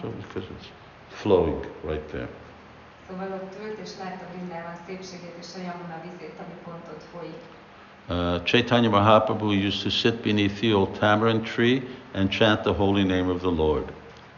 So 0.00 0.08
because 0.08 0.44
it's 0.50 0.68
flowing 1.10 1.64
right 1.84 2.08
there. 2.08 2.28
Szóval. 3.08 3.48
Uh, 8.08 8.38
Chaitanya 8.40 8.88
Mahaprabhu 8.88 9.58
used 9.58 9.82
to 9.82 9.90
sit 9.90 10.22
beneath 10.22 10.60
the 10.60 10.72
old 10.72 10.94
tamarind 10.94 11.44
tree 11.44 11.82
and 12.14 12.30
chant 12.30 12.64
the 12.64 12.72
holy 12.72 13.04
name 13.04 13.28
of 13.28 13.42
the 13.42 13.50
Lord. 13.50 13.92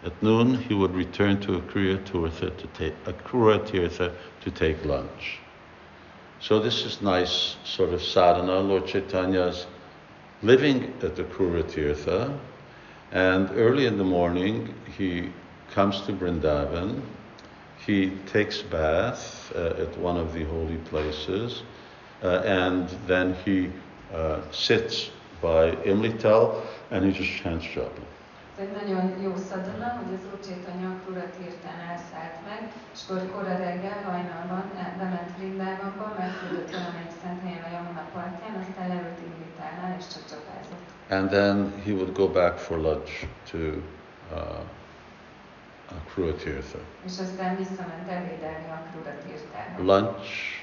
At 0.05 0.21
noon, 0.23 0.55
he 0.55 0.75
would 0.75 0.95
return 0.95 1.41
to 1.43 1.61
Akrura 1.61 1.99
Tirtha 2.05 2.57
to 2.57 2.67
take, 2.69 3.05
Akrura 3.05 3.61
Tirtha 3.61 4.13
to 4.41 4.51
take 4.51 4.85
lunch. 4.85 5.39
So 6.41 6.59
this 6.59 6.85
is 6.85 7.03
nice 7.03 7.57
sort 7.65 7.91
of 7.91 8.03
sadhana. 8.03 8.61
Lord 8.61 8.87
Chaitanya's 8.87 9.67
living 10.43 10.93
at 11.03 11.15
the 11.15 11.25
Krura 11.25 11.63
Tirtha, 11.63 12.37
and 13.13 13.51
early 13.53 13.87
in 13.87 13.99
the 13.99 14.05
morning 14.05 14.75
he 14.97 15.31
comes 15.71 16.01
to 16.03 16.13
Vrindavan. 16.13 17.03
He 17.87 18.11
takes 18.27 18.63
bath 18.63 19.53
uh, 19.55 19.75
at 19.79 19.97
one 19.99 20.17
of 20.17 20.33
the 20.33 20.45
holy 20.45 20.77
places, 20.77 21.63
and 22.23 22.89
then 23.07 23.35
he 23.45 23.71
uh, 24.15 24.41
sits 24.53 25.11
by 25.41 25.73
Imlital 25.85 26.63
and 26.91 27.05
he 27.05 27.13
just 27.13 27.43
chants. 27.43 27.67
Ez 28.61 28.67
egy 28.67 28.73
nagyon 28.81 29.21
jó 29.23 29.33
szadona, 29.51 29.89
hogy 29.99 30.13
az 30.19 30.25
Ucsétanya 30.37 30.91
Krurat 31.03 31.35
hirtelen 31.41 31.81
elszállt 31.93 32.39
meg, 32.49 32.61
és 32.95 33.01
akkor 33.05 33.31
kora 33.35 33.57
reggel, 33.65 33.99
hajnalban 34.11 34.65
bement 34.99 35.31
Vrindávamba, 35.37 36.07
megküldött 36.19 36.71
valamelyik 36.71 37.15
szent 37.23 37.41
helyen 37.45 37.65
a 37.69 37.71
Yamuna 37.75 38.05
partján, 38.15 38.55
aztán 38.63 38.89
leült 38.89 39.19
és 39.99 40.07
csak 40.13 40.25
csapázott. 40.33 40.87
And 41.11 41.29
then 41.29 41.83
he 41.85 41.93
would 41.93 42.13
go 42.13 42.29
back 42.29 42.59
for 42.59 42.79
lunch 42.79 43.27
to 43.51 43.59
uh, 43.59 44.61
Kruatirtha. 46.13 46.79
És 47.05 47.19
aztán 47.19 47.57
visszament 47.57 48.09
ebédelni 48.09 48.69
a 48.71 48.83
Kruatirtába. 48.91 49.83
Lunch, 49.93 50.60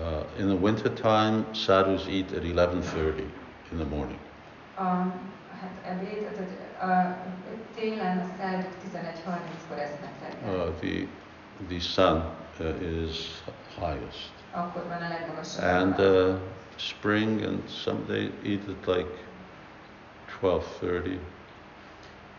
uh, 0.00 0.24
in 0.38 0.48
the 0.48 0.56
winter 0.56 0.88
time, 0.88 1.44
sadhus 1.54 2.08
eat 2.08 2.32
at 2.32 2.42
11.30 2.42 3.28
in 3.72 3.78
the 3.78 3.84
morning. 3.84 4.18
A, 4.76 4.82
hát 5.60 5.72
ebéd, 5.84 6.22
tehát 6.22 6.50
a, 6.80 7.16
télen 7.74 8.18
a 8.18 8.24
szállók 8.38 8.66
11.30-kor 8.92 9.78
esznek 9.78 10.12
reggel. 10.22 10.66
Uh, 10.66 10.74
the, 10.80 11.06
the 11.68 11.78
sun 11.78 12.22
uh, 12.60 13.04
is 13.04 13.42
highest. 13.78 14.30
Akkor 14.52 14.82
van 14.88 15.02
a 15.02 15.08
legmagasabb. 15.08 15.64
And 15.64 15.98
uh, 15.98 16.38
spring 16.76 17.42
and 17.42 17.68
some 17.68 17.98
they 18.06 18.30
eat 18.44 18.68
at 18.68 18.96
like 18.96 19.10
12.30. 20.42 21.18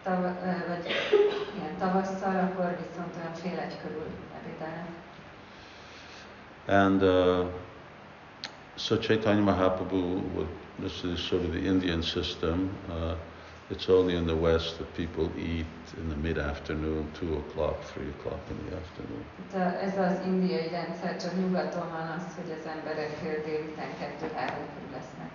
Tav, 0.04 0.22
vagy 0.68 0.86
ilyen 1.56 1.78
tavasszal, 1.80 2.40
akkor 2.40 2.78
viszont 2.88 3.16
olyan 3.18 3.34
fél 3.34 3.60
egy 3.60 3.78
körül 3.82 4.08
ebédelnek. 4.42 4.88
And 6.68 7.04
uh, 7.04 7.46
so 8.76 8.98
Chaitanya 8.98 9.44
Mahaprabhu, 9.44 10.22
would, 10.34 10.48
this 10.80 11.04
is 11.04 11.20
sort 11.20 11.44
of 11.44 11.54
the 11.54 11.66
Indian 11.66 12.04
system. 12.04 12.70
Uh, 12.90 13.16
it's 13.70 13.90
only 13.90 14.16
in 14.16 14.28
the 14.28 14.36
West 14.36 14.78
that 14.80 14.94
people 14.96 15.32
eat 15.38 15.66
in 15.98 16.10
the 16.10 16.16
mid-afternoon, 16.18 17.10
2 17.20 17.38
o'clock, 17.38 17.82
3 17.84 18.04
o'clock 18.10 18.40
in 18.50 18.58
the 18.66 18.76
afternoon. 18.76 19.24
De 19.52 19.80
ez 19.80 19.98
az 19.98 20.26
indiai 20.26 20.70
rendszer, 20.70 21.22
csak 21.22 21.36
nyugaton 21.36 21.88
van 21.92 22.08
az, 22.18 22.24
hogy 22.36 22.52
az 22.60 22.68
emberek 22.76 23.22
délután 23.46 23.90
2-3 24.00 24.54
lesznek. 24.92 25.32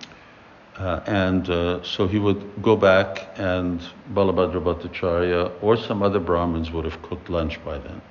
Uh, 0.79 1.01
and 1.07 1.49
uh, 1.49 1.83
so 1.83 2.07
he 2.07 2.19
would 2.19 2.43
go 2.61 2.77
back, 2.77 3.39
and 3.39 3.81
Balabhadra 4.13 4.61
Bhattacharya 4.61 5.51
or 5.61 5.79
some 5.79 6.05
other 6.05 6.21
Brahmins 6.21 6.71
would 6.71 6.85
have 6.85 7.01
cooked 7.01 7.29
lunch 7.31 7.59
by 7.65 7.79
then. 7.79 8.03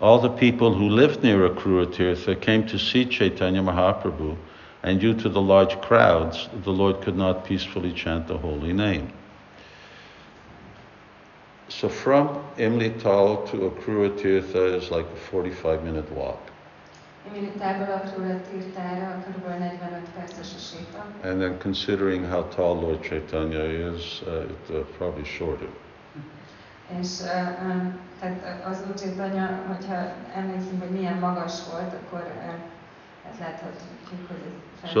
All 0.00 0.18
the 0.18 0.30
people 0.30 0.74
who 0.74 0.88
lived 0.88 1.22
near 1.22 1.48
Akrura 1.48 1.86
Tirtha 1.86 2.40
came 2.40 2.66
to 2.66 2.78
see 2.78 3.04
Chaitanya 3.04 3.62
Mahaprabhu, 3.62 4.36
and 4.82 5.00
due 5.00 5.14
to 5.14 5.28
the 5.28 5.40
large 5.40 5.80
crowds, 5.80 6.48
the 6.64 6.72
Lord 6.72 7.00
could 7.02 7.16
not 7.16 7.44
peacefully 7.44 7.92
chant 7.92 8.26
the 8.26 8.36
holy 8.36 8.72
name. 8.72 9.12
So 11.68 11.88
from 11.88 12.28
Imlital 12.58 13.50
to 13.50 13.70
Akrura 13.70 14.10
Tirtha 14.10 14.76
is 14.76 14.90
like 14.90 15.06
a 15.06 15.16
45 15.16 15.84
minute 15.84 16.10
walk. 16.12 16.51
And 21.22 21.40
then 21.40 21.58
considering 21.58 22.24
how 22.24 22.42
tall 22.42 22.74
Lord 22.80 23.02
Chaitanya 23.02 23.62
is, 23.62 24.22
uh, 24.26 24.46
it's 24.50 24.70
uh, 24.70 24.84
probably 24.98 25.24
shorter. 25.24 25.68
És 27.00 27.20
uh, 27.20 27.28
tehát 28.20 28.66
az 28.66 28.84
Úr 28.88 28.94
Chaitanya, 28.94 29.62
hogyha 29.66 30.12
emlékszünk, 30.34 30.82
hogy 30.82 30.90
milyen 30.90 31.18
magas 31.18 31.52
volt, 31.70 31.92
akkor 31.92 32.20
uh, 32.20 33.32
ez 33.32 33.38
láthatjuk, 33.38 34.28
hogy 34.28 34.36
ez 34.82 34.90
so, 34.90 35.00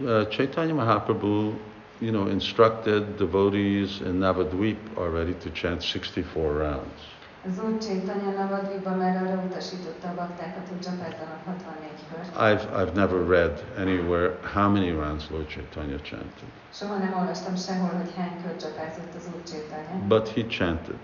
uh, 0.00 0.28
Chaitanya 0.28 0.74
Mahaprabhu, 0.74 1.52
you 1.98 2.10
know, 2.10 2.28
instructed 2.28 3.16
devotees 3.16 4.00
in 4.00 4.14
Navadvip 4.14 4.78
already 4.96 5.34
to 5.34 5.50
chant 5.50 5.82
64 5.82 6.56
rounds. 6.56 7.13
Az 7.48 7.64
Úr 7.64 7.78
Chaitanya 7.78 8.30
Navadvipban 8.30 8.96
már 8.98 9.16
arra 9.16 9.42
utasította 9.42 10.08
a 10.08 10.14
baktákat, 10.14 10.68
hogy 10.68 10.80
csapázzanak 10.80 11.44
64 11.44 11.88
kört. 12.10 12.30
I've, 12.36 12.64
I've 12.80 12.94
never 12.94 13.26
read 13.26 13.64
anywhere 13.78 14.38
how 14.54 14.70
many 14.70 14.92
rounds 14.92 15.30
Lord 15.30 15.46
Chaitanya 15.48 15.96
chanted. 15.96 16.48
Soha 16.72 16.96
nem 16.96 17.14
olvastam 17.18 17.56
sehol, 17.56 17.88
hogy 17.88 18.12
hány 18.16 18.42
kört 18.42 18.60
csapázott 18.60 19.14
az 19.16 19.28
Úr 19.34 19.42
Chaitanya. 19.42 20.06
But 20.06 20.28
he 20.28 20.46
chanted. 20.46 20.96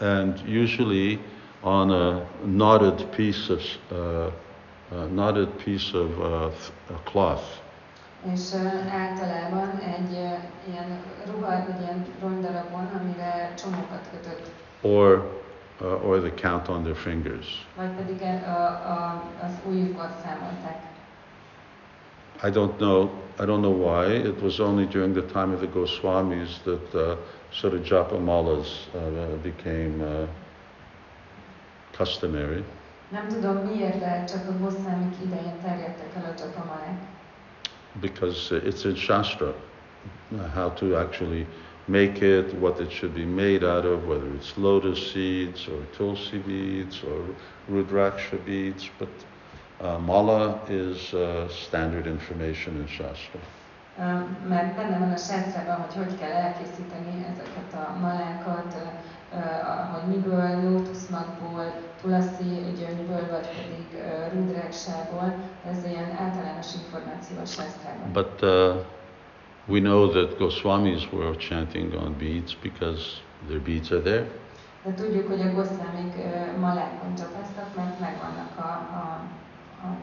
And 0.00 0.40
usually 0.48 1.20
on 1.60 1.90
a 1.90 2.22
knotted 2.42 3.04
piece 3.04 3.52
of 3.52 3.62
uh, 3.90 4.32
a 5.00 5.06
knotted 5.06 5.48
piece 5.48 5.98
of 5.98 6.18
uh, 6.18 6.52
cloth. 7.04 7.46
És 8.32 8.52
uh, 8.52 8.94
általában 8.94 9.78
egy 9.78 10.12
uh, 10.12 10.38
ilyen 10.68 10.98
ruha, 11.26 11.64
vagy 11.66 11.80
ilyen 11.80 12.06
rondarabon, 12.20 12.88
amire 13.00 13.54
csomókat 13.56 14.08
kötött 14.10 14.50
or, 14.86 15.22
uh, 15.80 16.06
or 16.06 16.20
the 16.20 16.30
count 16.30 16.68
on 16.68 16.84
their 16.84 16.94
fingers. 16.94 17.46
I 22.42 22.50
don't 22.50 22.78
know. 22.80 23.10
I 23.38 23.46
don't 23.46 23.62
know 23.62 23.76
why. 23.86 24.06
It 24.06 24.40
was 24.42 24.60
only 24.60 24.86
during 24.86 25.14
the 25.14 25.22
time 25.22 25.52
of 25.52 25.60
the 25.60 25.66
Goswamis 25.66 26.62
that 26.64 26.94
uh, 26.94 27.16
sort 27.50 27.74
of 27.74 27.82
japamalas 27.82 28.86
uh, 28.94 29.36
became 29.42 30.00
uh, 30.02 30.26
customary. 31.92 32.64
Nem 33.08 33.28
tudom 33.28 33.56
miért, 33.56 33.98
de 33.98 34.24
csak 34.24 34.48
a 34.48 34.52
Goswamik 34.60 35.14
idején 35.24 35.60
terjedtek 35.62 36.14
el 36.16 36.24
a 36.24 36.34
japamalák. 36.38 36.98
Because 38.00 38.56
it's 38.56 38.84
in 38.84 38.94
Shastra 38.94 39.54
how 40.54 40.70
to 40.70 40.96
actually 40.96 41.46
make 41.86 42.22
it, 42.22 42.54
what 42.54 42.80
it 42.80 42.90
should 42.90 43.14
be 43.14 43.24
made 43.24 43.64
out 43.64 43.84
of, 43.84 44.06
whether 44.06 44.26
it's 44.34 44.56
lotus 44.56 45.12
seeds 45.12 45.68
or 45.68 45.80
tulsi 45.96 46.38
beads 46.38 47.02
or 47.02 47.24
rudraksha 47.70 48.44
beads, 48.44 48.90
but 48.98 49.08
uh, 49.80 49.98
mala 49.98 50.60
is 50.68 51.12
uh, 51.14 51.48
standard 51.48 52.06
information 52.06 52.76
in 52.76 52.86
Shastra. 52.86 53.40
Mert 54.48 54.76
benne 54.76 54.98
van 54.98 55.10
a 55.10 55.16
hogy 55.80 55.94
hogy 55.94 56.18
kell 56.18 56.30
elkészíteni 56.30 57.26
ezeket 57.32 57.72
a 57.72 57.98
malákat, 57.98 58.76
hogy 59.92 60.14
miből, 60.14 60.60
tulaszi 62.00 62.74
gyöngyből, 62.78 63.30
vagy 63.30 63.48
pedig 63.48 64.02
rudráksából. 64.32 65.34
Ez 65.70 65.84
ilyen 65.84 66.16
általános 66.18 66.66
információ 66.74 67.36
a. 67.44 68.12
But 68.12 68.42
uh, 68.42 68.84
we 69.68 69.80
know 69.80 70.08
that 70.12 70.38
Goswamis 70.38 71.10
were 71.12 71.34
chanting 71.36 71.94
on 71.96 72.14
beads 72.18 72.54
because 72.62 73.20
Their 73.48 73.60
beads 73.60 73.92
are 73.92 74.00
there. 74.00 74.26
De 74.84 74.92
tudjuk, 74.94 75.26
hogy 75.28 75.40
a 75.40 75.52
goszlámik 75.52 76.14
ö, 76.16 76.58
malákon 76.60 77.14
csapáztak, 77.14 77.74
mert 77.76 78.00
megvannak 78.00 78.50
a, 78.58 78.62
a, 78.62 79.20
a 79.86 79.96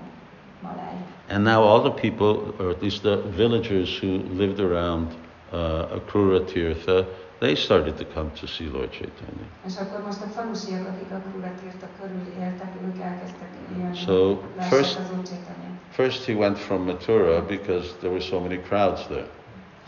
maláj. 0.61 0.95
And 1.29 1.43
now 1.43 1.61
all 1.63 1.81
the 1.81 1.91
people, 2.09 2.53
or 2.59 2.69
at 2.69 2.81
least 2.81 3.01
the 3.01 3.15
villagers 3.35 3.99
who 3.99 4.11
lived 4.37 4.59
around 4.59 5.07
uh, 5.51 5.95
Akrura 5.95 6.43
Tirtha, 6.45 7.05
they 7.39 7.55
started 7.55 7.95
to 7.97 8.05
come 8.13 8.29
to 8.39 8.47
see 8.47 8.69
Lord 8.73 8.89
Chaitanya. 8.91 9.47
És 9.67 9.77
akkor 9.77 10.01
most 10.05 10.21
a 10.21 10.27
falusiak, 10.27 10.87
akik 10.87 11.11
a 11.11 11.21
krúrat 11.29 11.59
írtak 11.65 11.89
körül 12.01 12.25
éltek, 12.43 12.71
ők 12.85 13.01
elkezdtek 13.01 13.49
jönni, 13.77 13.95
So, 13.95 14.41
first- 14.59 14.99
az 14.99 15.11
Úr 15.17 15.23
Csaitanyát. 15.23 15.71
First, 15.89 16.25
he 16.25 16.33
went 16.33 16.57
from 16.57 16.81
Mathura 16.85 17.41
because 17.41 17.87
there 17.99 18.11
were 18.11 18.23
so 18.23 18.39
many 18.39 18.57
crowds 18.57 19.07
there. 19.07 19.27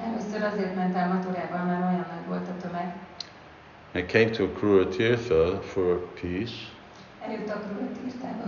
Először 0.05 0.43
azért 0.53 0.75
ment 0.75 0.95
el 0.95 1.07
Maturába, 1.07 1.63
mert 1.65 1.81
olyan 1.81 2.05
nagy 2.09 2.27
volt 2.27 2.47
a 2.47 2.61
tömeg. 2.61 2.95
He 3.93 4.05
came 4.05 4.29
to 4.29 4.43
Akrura 4.43 4.87
Tirtha 4.87 5.61
for 5.61 6.07
peace, 6.21 6.53
Eljött 7.25 7.49
a 7.49 7.59
krúrat 7.59 7.97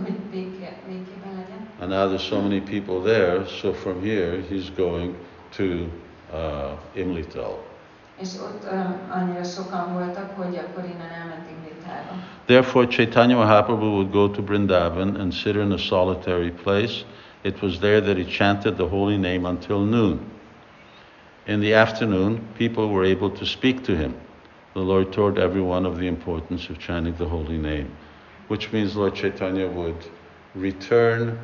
hogy 0.04 0.12
békében 0.30 1.34
legyen. 1.36 1.68
and 1.80 1.90
now 1.90 2.06
there's 2.08 2.26
so 2.26 2.40
many 2.40 2.60
people 2.60 3.00
there, 3.12 3.46
so 3.46 3.72
from 3.72 4.02
here 4.02 4.42
he's 4.50 4.70
going 4.76 5.14
to 5.56 5.64
uh, 6.32 6.70
Imlital. 6.92 7.66
És 8.20 8.28
ott 8.34 8.66
annyira 9.10 9.42
sokan 9.44 9.92
voltak, 9.92 10.36
hogy 10.36 10.56
akkor 10.56 10.84
innen 10.84 11.10
elment 11.20 11.50
Imlitába. 11.50 12.12
Therefore, 12.46 12.86
Chaitanya 12.86 13.36
Mahaprabhu 13.36 13.86
would 13.86 14.10
go 14.10 14.28
to 14.30 14.42
Vrindavan 14.42 15.16
and 15.20 15.32
sit 15.32 15.54
in 15.54 15.72
a 15.72 15.78
solitary 15.78 16.50
place. 16.50 17.04
It 17.42 17.62
was 17.62 17.78
there 17.78 18.00
that 18.00 18.16
he 18.16 18.24
chanted 18.24 18.74
the 18.74 18.86
holy 18.88 19.16
name 19.16 19.48
until 19.48 19.78
noon. 19.78 20.20
In 21.48 21.60
the 21.60 21.72
afternoon, 21.72 22.46
people 22.58 22.90
were 22.90 23.04
able 23.04 23.30
to 23.30 23.46
speak 23.46 23.82
to 23.84 23.96
him. 23.96 24.14
The 24.74 24.80
Lord 24.80 25.12
told 25.14 25.38
everyone 25.38 25.86
of 25.86 25.96
the 25.96 26.06
importance 26.06 26.68
of 26.68 26.78
chanting 26.78 27.14
the 27.16 27.24
holy 27.24 27.56
name, 27.56 27.90
which 28.48 28.70
means 28.70 28.94
Lord 28.94 29.14
Chaitanya 29.14 29.66
would 29.66 29.96
return 30.54 31.38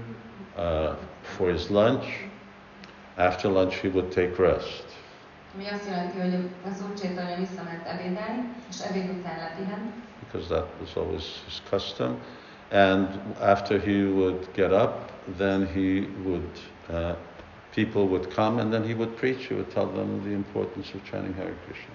uh, 0.57 0.97
for 1.23 1.49
his 1.49 1.71
lunch. 1.71 2.05
After 3.17 3.49
lunch, 3.49 3.77
he 3.77 3.89
would 3.89 4.13
take 4.13 4.39
rest. 4.39 4.85
Ami 5.55 5.65
azt 5.69 5.87
jelenti, 5.87 6.19
hogy 6.21 6.49
az 6.65 6.85
Úr 6.91 6.95
Csaitanya 6.99 7.37
visszament 7.39 7.87
ebédelni, 7.87 8.43
és 8.69 8.81
ebéd 8.81 9.11
után 9.19 9.39
lepihen, 9.39 9.93
because 10.21 10.49
that 10.49 10.67
was 10.81 10.97
always 10.97 11.25
his 11.45 11.63
custom. 11.71 12.17
And 12.71 13.09
after 13.41 13.81
he 13.81 14.05
would 14.05 14.49
get 14.55 14.73
up, 14.73 15.13
then 15.39 15.67
he 15.67 16.09
would, 16.25 16.59
uh, 16.91 17.15
people 17.75 18.07
would 18.07 18.31
come 18.35 18.59
and 18.61 18.73
then 18.73 18.85
he 18.85 18.95
would 18.95 19.17
preach. 19.17 19.47
He 19.47 19.55
would 19.55 19.71
tell 19.71 19.87
them 19.87 20.23
the 20.25 20.31
importance 20.31 20.95
of 20.95 21.05
chanting 21.05 21.35
Hare 21.35 21.55
Krishna. 21.67 21.95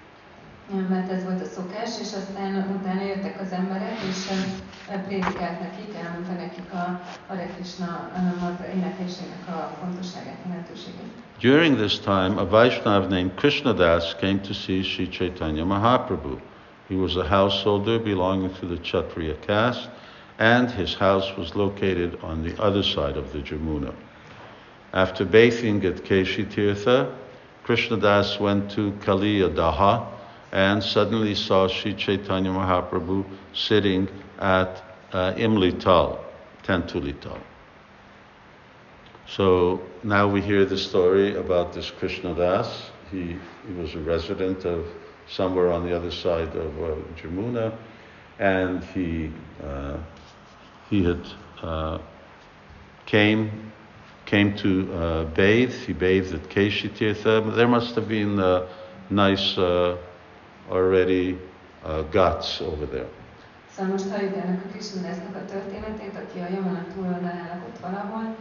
mert 0.88 1.10
ez 1.10 1.24
volt 1.24 1.40
a 1.40 1.44
szokás, 1.44 2.00
és 2.00 2.12
aztán 2.20 2.80
utána 2.80 3.02
jöttek 3.02 3.40
az 3.40 3.52
emberek, 3.52 3.98
és 4.08 4.30
uh, 4.30 5.04
prédikált 5.06 5.60
nekik, 5.60 5.94
elmondta 6.04 6.32
nekik 6.32 6.72
a 6.72 7.00
Hare 7.26 7.46
Krishna 7.46 8.10
mantra 8.40 8.66
éneklésének 8.66 9.42
a 9.48 9.70
fontosságát, 9.80 10.38
jelentőségét. 10.46 11.12
During 11.40 11.76
this 11.76 11.98
time, 11.98 12.32
a 12.36 12.48
Vaishnav 12.48 13.08
named 13.08 13.34
Krishnadas 13.34 14.14
came 14.16 14.40
to 14.40 14.52
see 14.52 14.82
Sri 14.82 15.08
Chaitanya 15.08 15.64
Mahaprabhu. 15.64 16.38
He 16.88 16.94
was 16.94 17.16
a 17.16 17.24
householder 17.24 17.98
belonging 17.98 18.52
to 18.58 18.66
the 18.66 18.80
Kshatriya 18.80 19.34
caste, 19.46 19.88
and 20.38 20.70
his 20.70 20.94
house 20.94 21.36
was 21.36 21.54
located 21.54 22.18
on 22.22 22.42
the 22.42 22.62
other 22.62 22.82
side 22.82 23.16
of 23.16 23.32
the 23.32 23.38
Jamuna. 23.38 23.92
After 24.92 25.24
bathing 25.24 25.84
at 25.84 25.96
Keshi 26.04 26.44
Tirtha, 26.44 27.14
Krishnadas 27.64 28.40
went 28.40 28.70
to 28.72 28.92
Kaliyadaha 29.04 30.06
and 30.52 30.82
suddenly 30.82 31.34
saw 31.34 31.68
Sri 31.68 31.94
Chaitanya 31.94 32.50
Mahaprabhu 32.50 33.24
sitting 33.52 34.08
at 34.40 34.82
uh, 35.12 35.32
Imlital, 35.34 36.18
Tantulital. 36.64 37.38
So 39.28 39.80
now 40.02 40.26
we 40.26 40.40
hear 40.40 40.64
the 40.64 40.76
story 40.76 41.36
about 41.36 41.72
this 41.72 41.90
Krishnadas. 41.90 42.90
He, 43.12 43.36
he 43.66 43.72
was 43.74 43.94
a 43.94 44.00
resident 44.00 44.64
of 44.64 44.86
somewhere 45.28 45.70
on 45.70 45.86
the 45.86 45.96
other 45.96 46.10
side 46.10 46.54
of 46.56 46.82
uh, 46.82 46.96
Jamuna, 47.16 47.72
and 48.40 48.82
he, 48.86 49.30
uh, 49.62 49.98
he 50.88 51.04
had 51.04 51.20
uh, 51.62 51.98
came, 53.06 53.69
came 54.24 54.54
to 54.54 54.68
uh, 54.68 55.24
bathe. 55.34 55.72
He 55.86 55.92
bathed 55.92 56.34
at 56.34 56.48
Keshitirtha. 56.48 57.54
There 57.54 57.68
must 57.68 57.94
have 57.94 58.08
been 58.08 58.38
uh, 58.38 58.66
nice 59.08 59.58
uh, 59.58 59.96
already 60.70 61.38
uh, 61.84 62.02
ghats 62.10 62.60
over 62.60 62.86
there. 62.86 63.08
Szóval 63.76 63.90
most 63.90 64.06
a 64.06 64.68
Krishnadasnak 64.72 65.36
a 65.36 65.44
történetét, 65.44 66.14
aki 66.14 66.38
a 66.38 66.48
Yamuna 66.54 66.84
túloldalán 66.94 67.48
lakott 67.52 67.78
valahol, 67.80 68.36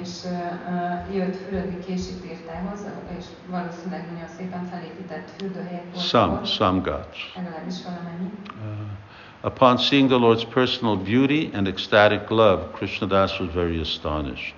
és 0.00 0.08
uh, 0.24 1.14
jött 1.14 1.36
fürödni 1.36 1.78
Késitírtához, 1.86 2.80
és 3.18 3.24
valószínűleg 3.46 4.12
nagyon 4.12 4.28
szépen 4.36 4.64
felépített 4.66 5.28
fürdőhelyek 5.38 5.84
voltak 5.84 6.02
Some, 6.02 6.44
some 6.44 6.80
ghats. 6.80 7.32
legalábbis 7.36 7.74
valamennyi. 7.84 8.30
Uh, 8.62 9.46
upon 9.46 9.76
seeing 9.76 10.08
the 10.08 10.18
Lord's 10.18 10.44
personal 10.44 10.96
beauty 10.96 11.50
and 11.54 11.66
ecstatic 11.66 12.30
love, 12.30 12.72
Krishnadas 12.72 13.38
was 13.38 13.52
very 13.54 13.80
astonished. 13.80 14.54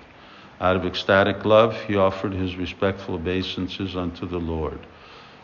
Out 0.59 0.75
of 0.75 0.85
ecstatic 0.85 1.45
love, 1.45 1.75
he 1.83 1.95
offered 1.95 2.33
his 2.33 2.55
respectful 2.55 3.15
obeisances 3.15 3.95
unto 3.95 4.27
the 4.27 4.39
Lord. 4.39 4.79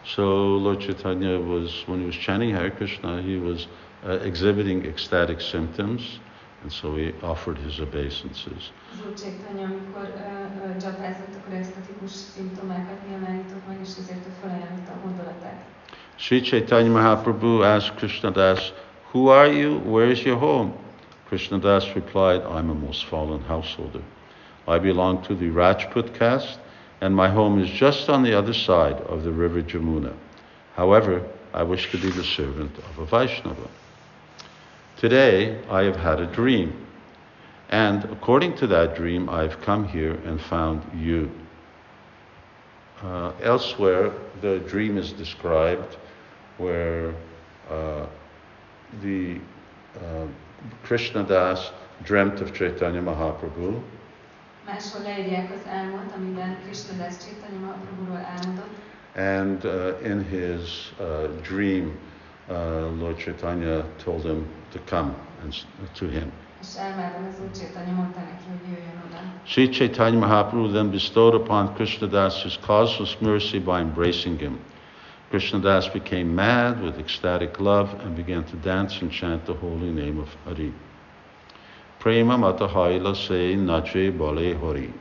So 0.06 0.58
Lord 0.58 0.80
Chaitanya 0.80 1.40
was, 1.40 1.84
when 1.88 2.00
he 2.00 2.06
was 2.06 2.16
chanting 2.16 2.50
Hare 2.50 2.72
Krishna, 2.72 3.22
he 3.22 3.38
was 3.38 3.68
uh, 4.06 4.14
exhibiting 4.24 4.86
ecstatic 4.86 5.40
symptoms, 5.40 6.20
and 6.64 6.72
so 6.72 6.96
he 6.96 7.14
offered 7.22 7.58
his 7.58 7.80
obeisances. 7.80 8.72
Az 8.92 9.06
Úr 9.08 9.14
Csaitanya, 9.14 9.66
amikor 9.66 10.14
uh, 10.16 10.70
uh, 10.70 10.78
csapázott, 10.78 11.36
akkor 11.36 11.54
extatikus 11.54 12.12
szimptomákat 12.12 13.08
nyilvánított 13.10 13.68
meg, 13.68 13.78
és 13.82 13.90
ezért 14.00 14.26
ő 14.26 14.32
felajánlotta 14.42 14.92
a 14.92 15.06
gondolatát. 15.06 15.66
Sri 16.16 16.42
Chaitanya 16.42 16.92
Mahaprabhu 16.92 17.62
asked 17.62 17.96
Krishna 17.96 18.30
Das, 18.30 18.74
Who 19.12 19.28
are 19.28 19.52
you? 19.52 19.80
Where 19.80 20.12
is 20.12 20.24
your 20.24 20.40
home? 20.40 20.74
Krishna 21.28 21.58
Das 21.58 21.94
replied, 21.94 22.42
I'm 22.42 22.70
a 22.70 22.74
most 22.74 23.06
fallen 23.06 23.44
householder. 23.48 24.02
I 24.68 24.80
belong 24.80 25.24
to 25.24 25.36
the 25.36 25.50
Rajput 25.50 26.14
caste, 26.14 26.60
and 27.02 27.16
my 27.16 27.30
home 27.30 27.62
is 27.62 27.70
just 27.70 28.10
on 28.10 28.24
the 28.24 28.38
other 28.38 28.54
side 28.54 28.96
of 29.02 29.24
the 29.24 29.32
river 29.32 29.62
Jamuna. 29.62 30.16
However, 30.76 31.28
I 31.54 31.64
wish 31.64 31.92
to 31.92 31.98
be 31.98 32.10
the 32.10 32.24
servant 32.24 32.78
of 32.78 33.00
a 33.00 33.06
Vaishnava. 33.06 33.70
Today, 34.98 35.62
I 35.70 35.84
have 35.84 35.98
had 35.98 36.20
a 36.20 36.28
dream, 36.28 36.86
and 37.70 38.06
according 38.06 38.56
to 38.58 38.68
that 38.68 38.96
dream, 38.96 39.30
I've 39.30 39.60
come 39.62 39.88
here 39.88 40.14
and 40.14 40.40
found 40.40 40.82
you. 40.98 41.30
Uh, 43.02 43.34
elsewhere, 43.42 44.14
the 44.42 44.60
dream 44.60 44.98
is 44.98 45.12
described 45.12 45.98
where 46.58 47.14
uh, 47.70 48.06
the 49.02 49.40
uh, 49.98 50.28
Krishnadas 50.86 51.72
dreamt 52.04 52.40
of 52.40 52.54
Chaitanya 52.54 53.02
Mahaprabhu, 53.02 53.84
Máshol 54.66 55.02
leírják 55.02 55.52
az 55.52 55.72
álmot, 55.72 56.14
amiben 56.16 56.58
Krishnadas 56.64 57.14
Chaitanya 57.18 57.60
Mahaprabhuról 57.60 58.28
álmodott, 58.36 58.74
and 59.16 59.66
uh, 59.66 60.06
in 60.06 60.26
his 60.30 60.94
uh, 61.00 61.06
dream, 61.42 62.00
uh, 62.48 62.56
Lord 63.00 63.18
Chaitanya 63.18 63.86
told 64.04 64.24
him 64.24 64.46
to 64.72 64.80
come 64.90 65.14
and 65.44 65.54
to 65.98 66.06
him. 66.08 66.32
és 66.62 66.78
álmában 66.78 67.24
az 67.24 67.36
Úr 67.44 67.52
Chaitanya 67.52 67.94
mondta 67.94 68.20
neki, 68.20 68.44
hogy 68.50 68.70
jöjjön 68.70 69.04
oda. 69.08 69.18
Sri 69.44 69.70
Chaitanya 69.70 70.20
Mahaprabhu 70.20 70.72
then 70.72 70.92
bestowed 70.92 71.34
upon 71.34 71.74
Krishnadas 71.74 72.44
his 72.44 72.60
causeless 72.66 73.18
mercy 73.20 73.60
by 73.60 73.80
embracing 73.80 74.40
him. 74.40 74.60
Krishnadas 75.30 75.92
became 75.92 76.24
mad 76.24 76.82
with 76.84 77.00
ecstatic 77.00 77.60
love 77.60 77.90
and 78.06 78.16
began 78.16 78.44
to 78.44 78.56
dance 78.64 79.02
and 79.02 79.12
chant 79.12 79.46
the 79.46 79.54
holy 79.54 79.92
name 79.92 80.20
of 80.22 80.28
Hari. 80.46 80.74
Prema 82.04 82.36
Matahaila 82.38 83.14
se 83.16 83.56
Nache 83.56 84.12
Bale 84.12 84.56
Hari. 84.56 84.94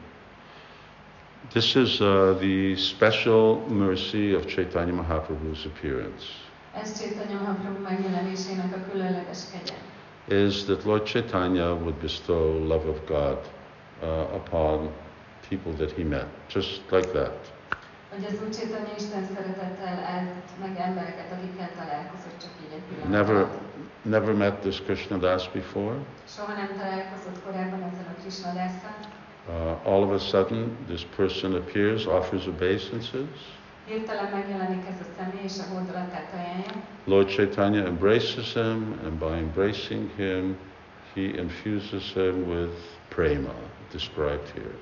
This 1.53 1.75
is 1.75 2.01
uh, 2.01 2.39
the 2.41 2.77
special 2.77 3.61
mercy 3.69 4.35
of 4.35 4.47
Chaitanya 4.47 4.93
Mahaprabhu's 4.93 5.67
appearance, 5.67 6.25
Ez 6.75 6.99
Chaitanya 7.01 7.37
Mahaprabhu 7.41 7.83
megjelenésének 7.83 8.75
a 8.75 8.91
különleges 8.91 9.39
kegye. 9.53 9.75
is 10.47 10.65
that 10.65 10.85
Lord 10.85 11.05
Chaitanya 11.07 11.75
would 11.75 11.95
bestow 12.01 12.59
love 12.67 12.89
of 12.89 12.99
God 13.07 13.39
uh, 14.03 14.09
upon 14.35 14.89
people 15.49 15.73
that 15.73 15.91
he 15.93 16.05
met, 16.05 16.27
just 16.49 16.81
like 16.91 17.09
that. 17.13 17.53
Hogy 18.11 18.25
az 18.25 18.35
Úr 18.45 18.49
Chaitanya 18.55 18.95
Isten 18.97 19.25
szeretettel 19.35 20.05
áldott 20.05 20.51
meg 20.61 20.77
embereket, 20.79 21.33
akikkel 21.33 21.71
találkozott 21.77 22.37
csak 22.41 22.51
így 22.65 22.73
egy 22.73 22.83
pillanat 22.89 23.27
Never. 23.27 23.47
Never 24.03 24.35
met 24.35 24.61
this 24.61 24.81
Krishna 24.81 25.17
Das 25.19 25.49
before. 25.49 25.95
Soha 26.29 26.53
nem 26.53 26.69
találkozott 26.79 27.43
korábban 27.45 27.83
ezzel 27.83 28.07
a. 28.09 29.11
Uh, 29.49 29.87
all 29.87 30.03
of 30.03 30.11
a 30.11 30.19
sudden, 30.19 30.77
this 30.87 31.05
person 31.17 31.55
appears, 31.55 32.07
offers 32.07 32.47
obeisances, 32.47 33.29
Hirtelen 33.87 34.31
megjelenik 34.31 34.87
ez 34.89 35.01
a 35.01 35.05
személy, 35.17 35.45
és 35.45 35.59
a 35.59 35.65
ajánlja. 36.35 36.73
Lord 37.05 37.29
Chaitanya 37.29 37.85
embraces 37.87 38.53
him, 38.53 38.99
and 39.05 39.19
by 39.19 39.37
embracing 39.37 40.11
him, 40.17 40.57
he 41.15 41.21
infuses 41.21 42.13
him 42.13 42.49
with 42.49 42.77
prema, 43.09 43.55
described 43.91 44.49
here. 44.55 44.75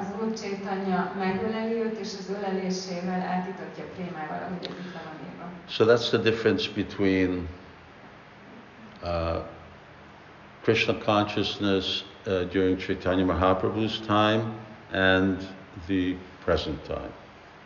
Az 0.00 0.06
Úr 0.22 0.32
Chaitanya 0.32 1.12
megöleli 1.18 1.74
őt, 1.74 1.98
és 1.98 2.12
az 2.18 2.30
ölelésével 2.38 3.20
átítatja 3.20 3.84
prémával, 3.94 4.46
ahogy 4.46 4.66
ez 4.66 4.76
itt 4.86 4.94
le 4.94 5.00
van. 5.38 5.50
So 5.68 5.84
that's 5.84 6.08
the 6.08 6.18
difference 6.18 6.70
between 6.74 7.48
uh, 9.06 9.42
Krishna 10.62 10.94
consciousness 10.94 12.04
uh, 12.26 12.44
during 12.44 12.76
Chaitanya 12.76 13.24
Mahaprabhu's 13.24 14.00
time 14.00 14.54
and 14.92 15.46
the 15.86 16.16
present 16.44 16.84
time. 16.84 17.12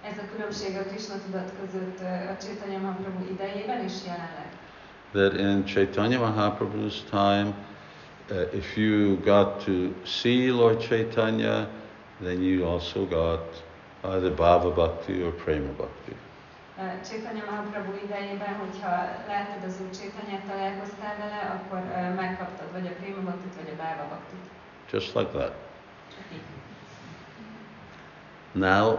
Ez 0.04 0.18
a 0.18 0.34
különbség 0.34 0.76
a 0.76 0.82
Krishna 0.82 1.14
tudat 1.24 1.52
között 1.60 2.00
ö, 2.00 2.04
a 2.04 2.36
Chaitanya 2.36 2.78
Mahaprabhu 2.78 3.32
idejében 3.32 3.80
és 3.84 3.92
jelenleg. 4.06 4.48
That 5.12 5.34
in 5.34 5.64
Chaitanya 5.64 6.18
Mahaprabhu's 6.18 7.02
time, 7.10 7.54
uh, 8.30 8.54
if 8.54 8.76
you 8.76 9.16
got 9.24 9.64
to 9.64 9.72
see 10.04 10.50
Lord 10.50 10.80
Chaitanya, 10.80 11.68
then 12.22 12.42
you 12.42 12.66
also 12.66 13.06
got 13.06 13.62
either 14.02 14.30
Bhava 14.30 14.74
Bhakti 14.74 15.22
or 15.22 15.32
Prema 15.32 15.72
Bhakti. 15.76 16.12
Ö, 16.80 16.82
Chaitanya 17.08 17.44
Mahaprabhu 17.50 17.92
idejében, 18.04 18.54
hogyha 18.64 18.90
láttad 19.32 19.62
az 19.68 19.74
Úr 19.82 19.90
Chaitanyát, 19.98 20.44
találkoztál 20.50 21.14
vele, 21.22 21.40
akkor 21.56 21.78
megkaptad 22.16 22.68
vagy 22.72 22.86
a 22.86 22.94
Prima 23.00 23.20
Bhaktit, 23.26 23.54
vagy 23.60 23.70
a 23.72 23.76
Bhava 23.80 24.04
Bhaktit. 24.10 24.44
Just 24.92 25.14
like 25.14 25.30
that. 25.38 25.52
Now, 28.52 28.98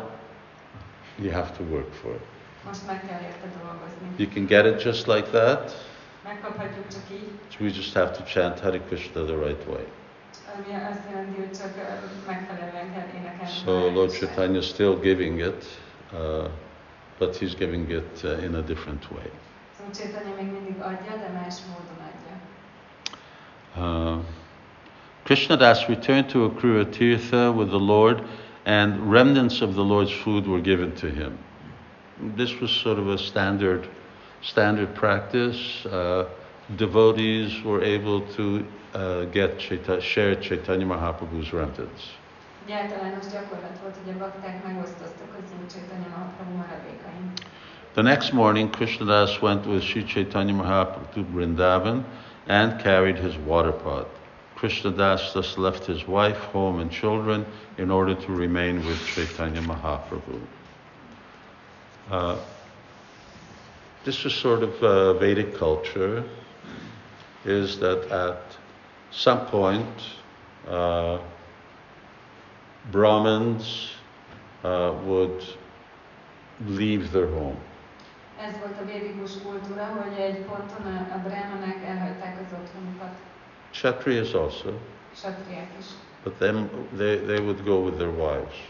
you 1.18 1.32
have 1.32 1.52
to 1.58 1.64
work 1.64 1.94
for 1.94 2.12
it. 2.12 2.22
Most 2.66 2.86
meg 2.88 3.06
kell 3.08 3.20
érte 3.22 3.48
dolgozni. 3.64 4.08
You 4.18 4.30
can 4.34 4.46
get 4.46 4.66
it 4.66 4.84
just 4.84 5.08
like 5.08 5.28
that, 5.30 5.90
Megkaphatjuk 6.24 6.88
csak 6.88 7.02
így, 7.12 7.30
so 7.50 7.58
we 7.64 7.70
just 7.70 7.94
have 7.94 8.12
to 8.12 8.24
chant 8.24 8.60
Hare 8.60 8.80
Krishna 8.80 9.22
the 9.24 9.36
right 9.46 9.68
way. 9.68 9.86
ami 10.56 10.74
azt 10.92 11.10
jelenti, 11.10 11.40
hogy 11.40 11.52
csak 11.58 11.74
ö, 11.78 12.06
megfelelően 12.28 12.94
kell 12.94 13.08
énekelni. 13.16 13.52
So 13.64 13.92
Lord 13.92 14.12
Chaitanya 14.12 14.58
is 14.58 14.66
still 14.68 14.96
giving 15.00 15.40
it, 15.40 15.66
uh, 16.14 16.48
but 17.22 17.36
he's 17.36 17.54
giving 17.54 17.88
it 17.92 18.26
uh, 18.26 18.46
in 18.46 18.56
a 18.56 18.62
different 18.64 19.12
way. 19.12 19.30
Szóval 19.78 19.94
Chaitanya 19.94 20.36
még 20.36 20.52
mindig 20.52 20.82
adja, 20.82 21.16
de 21.18 21.30
más 21.34 21.56
módon 21.70 22.00
adja. 22.10 22.36
Uh, 23.78 24.24
Krishnadas 25.24 25.88
returned 25.88 26.28
to 26.32 26.46
Akrura 26.46 26.86
Tirtha 26.86 27.52
with 27.56 27.70
the 27.70 27.80
Lord, 27.80 28.24
and 28.66 29.12
remnants 29.12 29.62
of 29.62 29.74
the 29.74 29.84
Lord's 29.84 30.12
food 30.12 30.48
were 30.48 30.62
given 30.62 30.92
to 30.94 31.08
him. 31.08 31.38
This 32.36 32.60
was 32.60 32.72
sort 32.72 32.98
of 33.00 33.08
a 33.08 33.18
standard, 33.18 33.88
standard 34.42 34.96
practice. 34.96 35.86
Uh, 35.86 36.26
devotees 36.76 37.64
were 37.64 37.84
able 37.84 38.22
to 38.36 38.66
uh, 38.94 39.26
get 39.32 39.60
Chaita- 39.60 40.02
share 40.02 40.36
Chaitanya 40.36 40.86
Mahaprabhu's 40.86 41.54
remnants. 41.54 42.21
Általános 42.70 43.26
gyakorlat 43.32 43.78
volt, 43.82 43.96
hogy 44.04 44.14
a 44.14 44.18
bakták 44.18 44.64
megosztoztak 44.64 45.28
az 45.38 45.52
Úr 45.52 46.10
Mahaprabhu 46.10 46.56
maradékain. 46.56 47.32
The 47.94 48.02
next 48.02 48.32
morning, 48.32 48.70
Krishnadas 48.70 49.42
went 49.42 49.66
with 49.66 49.84
Sri 49.84 50.04
Chaitanya 50.04 50.54
Mahaprabhu 50.54 51.14
to 51.14 51.26
Vrindavan 51.34 52.06
and 52.48 52.82
carried 52.82 53.18
his 53.18 53.36
water 53.46 53.72
pot. 53.72 54.08
Krishnadas 54.56 55.34
thus 55.34 55.58
left 55.58 55.86
his 55.86 56.08
wife, 56.08 56.38
home, 56.54 56.80
and 56.80 56.92
children 56.92 57.46
in 57.78 57.90
order 57.92 58.16
to 58.16 58.32
remain 58.32 58.86
with 58.86 59.06
Chaitanya 59.08 59.62
Mahaprabhu. 59.62 60.40
Uh, 62.10 62.38
this 64.04 64.24
is 64.26 64.34
sort 64.34 64.64
of 64.64 64.84
uh, 64.84 65.14
Vedic 65.14 65.58
culture, 65.58 66.24
is 67.44 67.80
that 67.80 68.10
at 68.12 68.42
some 69.12 69.46
point, 69.48 69.88
uh, 70.68 71.18
Brahmins 72.90 73.92
uh, 74.64 74.94
would 75.06 75.44
leave 76.68 77.12
their 77.12 77.28
home. 77.28 77.58
Ez 78.42 78.58
volt 78.60 78.76
a 78.82 78.86
védikus 78.86 79.32
kultúra, 79.44 79.86
hogy 79.86 80.20
egy 80.20 80.38
ponton 80.38 80.86
a, 80.86 81.14
a 81.16 81.18
brahmanek 81.24 81.84
elhagyták 81.86 82.38
az 82.46 82.54
otthonukat, 82.60 83.14
Kshatriyas 83.72 84.34
also, 84.34 84.70
satriák 85.16 85.70
is. 85.80 85.86
but 86.24 86.34
then 86.34 86.70
they, 86.98 87.18
they 87.18 87.40
would 87.40 87.64
go 87.64 87.76
with 87.84 87.98
their 87.98 88.10
wives. 88.12 88.70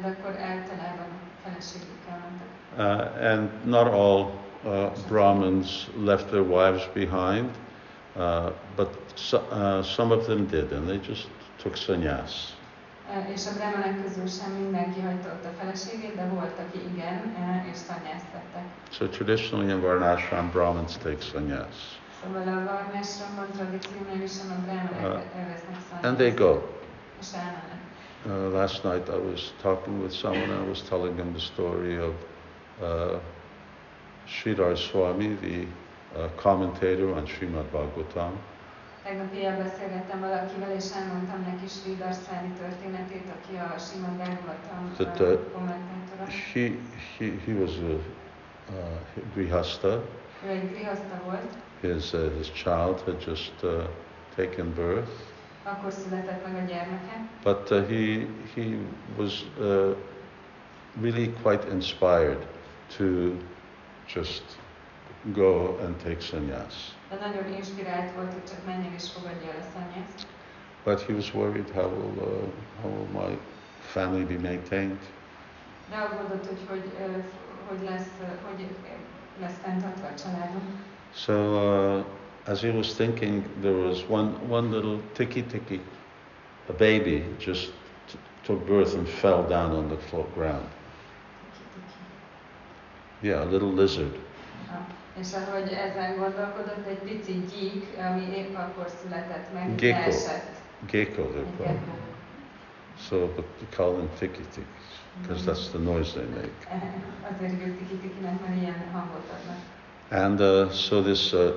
De 0.00 0.08
akkor 0.08 0.40
általában 0.40 1.06
feleségükkel 1.44 2.18
mentek. 2.28 2.50
Uh, 2.76 3.30
and 3.30 3.50
not 3.64 3.86
all 3.86 4.30
uh, 4.64 4.90
Brahmins 5.08 5.88
left 6.04 6.26
their 6.30 6.42
wives 6.42 6.88
behind, 6.94 7.50
uh, 8.16 8.50
but 8.76 8.88
so, 9.14 9.38
uh, 9.50 9.82
some 9.82 10.14
of 10.14 10.26
them 10.26 10.46
did, 10.46 10.72
and 10.72 10.86
they 10.86 11.00
just 11.06 11.28
took 11.62 11.76
sannyas. 11.76 12.54
Eh, 13.12 13.30
És 13.32 13.46
a 13.46 13.52
brahmanek 13.56 14.02
közül 14.02 14.26
sem 14.26 14.50
mindenki 14.52 15.00
a 15.00 15.48
feleségét, 15.58 16.14
de 16.14 16.24
volt, 16.24 16.58
aki 16.58 16.78
igen, 16.92 17.34
eh, 17.38 17.70
és. 17.72 17.78
So 18.90 19.06
traditionally 19.06 19.70
in 19.70 19.80
Varnashram, 19.80 20.50
Brahmins 20.50 20.96
take 20.96 21.20
sannyas. 21.20 22.00
Szóval 22.22 22.42
a 22.42 22.64
varnásramban 22.64 23.46
tradicionálisan 23.56 24.50
a 24.50 24.60
brahmanek 24.64 25.24
Uh. 26.00 26.04
And 26.04 26.16
they 26.16 26.30
go. 26.30 26.62
És 27.20 27.26
elmennek. 27.32 27.80
Uh, 28.24 28.52
last 28.52 28.84
night 28.84 29.08
I 29.08 29.30
was 29.30 29.52
talking 29.62 30.02
with 30.02 30.14
someone, 30.14 30.64
I 30.64 30.68
was 30.68 30.82
telling 30.82 31.16
them 31.16 31.32
the 31.32 31.40
story 31.40 31.98
of 31.98 32.14
uh, 32.80 33.18
Sridhar 34.26 34.76
Swami, 34.76 35.36
the 35.40 35.66
uh, 36.16 36.28
commentator 36.36 37.08
on 37.16 37.26
Srimad 37.26 37.70
Bhagavatam. 37.72 38.32
Tegnap 39.04 39.34
éjjel 39.34 39.56
beszélgettem 39.56 40.20
valakivel, 40.20 40.70
és 40.70 40.84
elmondtam 41.00 41.40
neki 41.50 41.66
Sridhar 41.68 42.14
Swami 42.14 42.52
történetét, 42.58 43.26
aki 43.36 43.56
a 43.56 43.78
Simad 43.78 44.10
Bhagavatam 44.10 44.80
uh, 44.98 45.52
kommentátora. 45.52 46.24
He, 46.52 46.70
he, 47.18 47.26
he 47.44 47.52
was 47.52 47.70
a 47.76 47.94
uh, 48.72 49.24
grihasta. 49.34 50.02
Ő 50.44 50.48
egy 50.48 50.70
grihaszta 50.70 51.20
volt, 51.24 51.56
His, 51.80 52.12
uh, 52.12 52.36
his 52.36 52.52
child 52.52 53.00
had 53.04 53.24
just 53.26 53.52
uh, 53.62 53.70
taken 54.36 54.74
birth, 54.74 55.10
akkor 55.64 55.92
született 55.92 56.46
meg 56.46 56.62
a 56.62 56.66
gyermeke, 56.66 57.28
but 57.42 57.70
uh, 57.70 57.88
he, 57.88 58.26
he 58.54 58.76
was 59.16 59.44
uh, 59.58 59.96
really 61.00 61.32
quite 61.42 61.68
inspired 61.70 62.46
to 62.96 63.04
just 64.14 64.42
go 65.22 65.78
and 65.84 65.96
take 66.02 66.20
sannyas. 66.20 66.74
De 67.12 67.26
nagyon 67.26 67.52
inspirált 67.56 68.14
volt, 68.14 68.32
hogy 68.32 68.44
csak 68.48 68.66
menjen 68.66 68.92
és 68.92 69.10
fogadja 69.10 69.48
el 69.50 69.58
a 69.60 69.66
szanyászt. 69.74 70.26
But 70.84 71.00
he 71.06 71.12
was 71.12 71.34
worried 71.34 71.70
how 71.70 71.88
will, 71.88 72.14
uh, 72.28 72.48
how 72.80 72.90
will 72.90 73.08
my 73.22 73.38
family 73.80 74.24
be 74.24 74.38
maintained? 74.48 74.98
De 75.90 75.96
aggódott, 75.96 76.46
hogy 76.46 76.60
hogy, 76.68 76.84
ö, 77.00 77.10
hogy 77.68 77.88
lesz, 77.88 78.10
ö, 78.20 78.24
hogy 78.48 78.66
lesz 79.40 79.58
fenntartva 79.62 80.06
a 80.06 80.14
családom. 80.22 80.62
So 81.14 81.32
uh, 81.98 82.04
as 82.46 82.60
he 82.60 82.70
was 82.70 82.92
thinking, 82.94 83.44
there 83.60 83.76
was 83.76 83.98
one, 84.08 84.30
one 84.48 84.68
little 84.76 84.98
tiki 85.12 85.42
tiki, 85.44 85.80
a 86.68 86.72
baby 86.72 87.24
just 87.38 87.72
t- 88.06 88.18
took 88.42 88.64
birth 88.66 88.94
and 88.96 89.06
fell 89.06 89.46
down 89.48 89.70
on 89.72 89.86
the 89.88 89.96
floor 89.96 90.26
ground. 90.34 90.66
Yeah, 93.20 93.42
a 93.42 93.44
little 93.50 93.72
lizard. 93.72 94.18
És 95.20 95.28
ahogy 95.32 95.72
ezen 95.72 96.16
gondolkodott, 96.16 96.86
egy 96.88 96.98
pici 96.98 97.32
gyík, 97.32 97.86
ami 98.10 98.36
épp 98.36 98.56
akkor 98.56 98.86
született 99.02 99.52
meg, 99.52 99.74
Gecko. 99.74 99.98
leesett. 100.10 100.50
Gecko, 100.90 101.22
they're 101.22 101.56
called. 101.56 101.78
So, 103.08 103.16
but 103.26 103.44
we 103.60 103.66
call 103.76 103.92
them 103.92 104.08
tiki 104.18 104.42
tikis 104.54 104.64
because 105.20 105.44
that's 105.44 105.68
the 105.70 105.78
noise 105.78 106.12
they 106.12 106.26
make. 106.28 106.50
Eh, 106.70 106.82
Azért 107.34 107.50
hívjuk 107.50 107.78
tiki-tikinek, 107.78 108.40
mert 108.40 108.60
ilyen 108.60 108.74
hangot 108.92 109.24
adnak. 109.36 109.56
And 110.10 110.40
uh, 110.40 110.70
so 110.72 111.02
this 111.02 111.32
uh, 111.32 111.54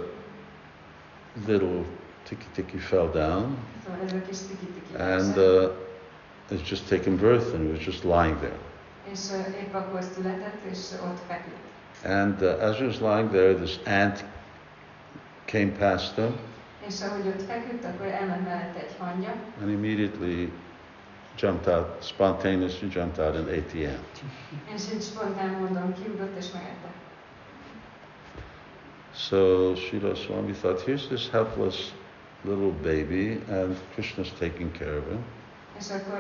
little 1.48 1.84
tiki 2.24 2.46
tiki 2.54 2.78
fell 2.78 3.10
down 3.12 3.58
Szóval 3.86 4.00
ez 4.06 4.12
a 4.14 4.22
kis 4.28 4.38
tiki-tiki 4.38 5.02
and 5.02 5.38
uh, 5.38 5.72
it's 6.52 6.70
just 6.70 6.88
taken 6.90 7.16
birth 7.18 7.54
and 7.54 7.64
it 7.66 7.72
was 7.78 7.86
just 7.86 8.04
lying 8.04 8.38
there. 8.40 8.60
És 9.12 9.20
ö, 9.32 9.58
épp 9.62 9.74
akkor 9.74 10.04
született, 10.16 10.64
és 10.72 10.78
ott 11.04 11.20
feküdt. 11.28 11.64
And 12.06 12.42
uh, 12.42 12.58
as 12.60 12.78
he 12.78 12.86
was 12.86 13.02
lying 13.02 13.32
there, 13.32 13.54
this 13.54 13.80
ant 13.86 14.24
came 15.48 15.72
past 15.72 16.16
him 16.16 16.34
És 16.88 17.02
ahogy 17.02 17.28
ott 17.28 17.42
feküdt, 17.42 17.86
akkor 17.86 18.06
elment 18.06 18.76
egy 18.78 18.96
hangya, 19.00 19.34
and 19.62 19.70
immediately 19.70 20.52
jumped 21.38 21.68
out, 21.68 22.04
spontaneously 22.04 22.90
jumped 22.90 23.26
out 23.26 23.36
and 23.36 23.48
ate 23.48 23.70
the 23.72 23.88
ant. 23.88 24.24
és 24.76 24.94
így 24.94 25.02
spontán 25.02 25.50
módon 25.50 25.94
kiugrott 25.94 26.38
és 26.38 26.52
megette. 26.54 26.94
So 29.14 29.74
Sridhar 29.76 30.16
Swami 30.16 30.52
thought, 30.52 30.82
here's 30.82 31.08
this 31.08 31.30
helpless 31.30 31.94
little 32.44 32.72
baby, 32.72 33.42
and 33.50 33.78
Krishna's 33.94 34.32
taking 34.40 34.72
care 34.72 34.98
of 34.98 35.08
him. 35.08 35.24
És 35.80 35.90
akkor 35.90 36.20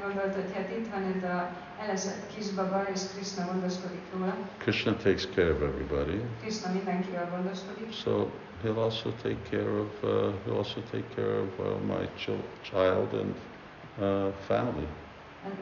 gondolt, 0.00 0.34
hogy 0.34 0.50
hát 0.54 0.70
itt 0.78 0.88
van 0.90 1.02
ez 1.16 1.22
a 1.30 1.50
elesett 1.82 2.34
kisbaba, 2.34 2.82
és 2.94 3.00
Krishna 3.14 3.44
gondoskodik 3.46 4.00
róla. 4.12 4.34
Krishna 4.58 4.96
takes 4.96 5.26
care 5.34 5.50
of 5.52 5.60
everybody. 5.62 6.20
Krishna 6.40 6.72
mindenkiről 6.72 7.28
gondoskodik. 7.30 7.92
So 7.92 8.30
he'll 8.62 8.82
also 8.82 9.10
take 9.22 9.40
care 9.50 9.70
of 9.84 9.90
uh, 10.02 10.10
he'll 10.44 10.56
also 10.56 10.80
take 10.90 11.04
care 11.14 11.38
of 11.44 11.58
uh, 11.58 11.66
my 11.86 12.08
chil- 12.16 12.48
child 12.62 13.08
and 13.22 13.34
uh, 13.98 14.32
family. 14.46 14.86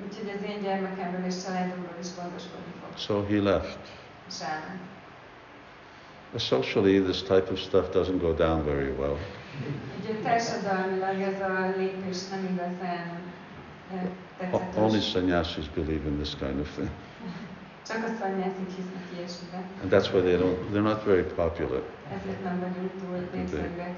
Úgyhogy 0.09 0.33
az 0.37 0.43
én 0.51 0.62
gyermekemről 0.62 1.27
és 1.27 1.43
családomról 1.45 1.97
is 2.01 2.15
gondoskodni 2.17 2.73
fog. 2.81 2.99
So 2.99 3.27
he 3.27 3.43
left. 3.43 3.79
És 4.29 4.41
elment. 4.41 4.81
Socially, 6.37 7.01
this 7.03 7.23
type 7.23 7.51
of 7.53 7.59
stuff 7.59 7.89
doesn't 7.93 8.21
go 8.21 8.33
down 8.33 8.65
very 8.65 8.91
well. 8.99 9.17
Úgyhogy 10.01 10.22
társadalmilag 10.22 11.20
ez 11.20 11.40
a 11.40 11.74
lépés 11.77 12.28
nem 12.28 12.48
igazán 12.52 13.18
Only 14.77 15.01
sannyasis 15.01 15.68
believe 15.74 16.06
in 16.06 16.16
this 16.16 16.35
kind 16.39 16.60
of 16.60 16.68
thing, 16.74 16.89
Csak 17.86 17.97
a 17.97 18.10
szanyászik 18.20 18.68
hisznek 18.77 19.05
ilyesmiben. 19.16 19.62
and 19.82 19.90
that's 19.93 20.12
why 20.12 20.20
they 20.20 20.36
don't. 20.36 20.56
They're 20.72 20.89
not 20.93 21.05
very 21.05 21.22
popular. 21.22 21.82
Ezért 22.20 22.44
nem 22.44 22.59
vagyunk 22.60 22.90
túl 23.01 23.28
népszerűek. 23.35 23.94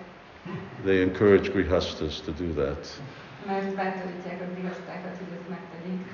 They 0.84 1.00
encourage 1.02 1.48
grihastas 1.48 2.20
to 2.20 2.32
do 2.32 2.62
that. 2.62 3.00
Mert 3.46 3.74
bátorítják 3.74 4.40
a 4.40 4.44
hogy 4.54 5.38
ezt 5.38 5.48
megtegyék. 5.48 6.06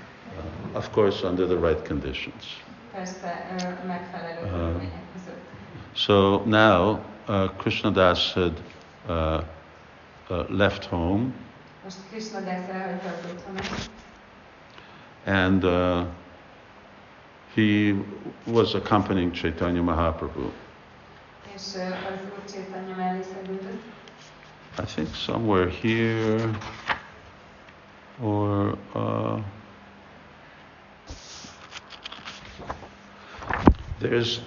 Uh, 0.72 0.76
of 0.76 0.90
course, 0.90 1.26
under 1.26 1.46
the 1.46 1.68
right 1.68 1.88
conditions. 1.88 2.64
Persze 2.92 3.56
megfelelő 3.86 4.50
körülmények 4.50 5.02
között. 5.12 5.44
So 5.92 6.42
now 6.44 6.98
uh, 7.28 7.56
Krishnadas 7.56 8.32
had 8.32 8.52
uh, 9.08 9.42
uh, 10.30 10.50
left 10.50 10.84
home, 10.84 11.32
Most 11.84 11.98
Krishna 12.10 12.40
Dász 12.40 12.68
elhagyta 12.68 13.08
az 13.08 13.30
otthonát, 13.30 13.90
and 15.24 15.64
uh, 15.64 16.06
he 17.54 17.94
was 18.46 18.74
accompanying 18.74 19.32
Chaitanya 19.32 19.82
Mahaprabhu. 19.82 20.50
és 21.54 21.74
az 21.74 22.20
Úr 22.24 22.44
Csétanya 22.52 22.96
mellé 22.96 23.20
szegődött. 23.22 23.82
I 24.78 24.84
think 24.94 25.14
somewhere 25.14 25.70
here, 25.82 26.50
or 28.20 28.78
uh, 28.94 29.40
there's 34.00 34.40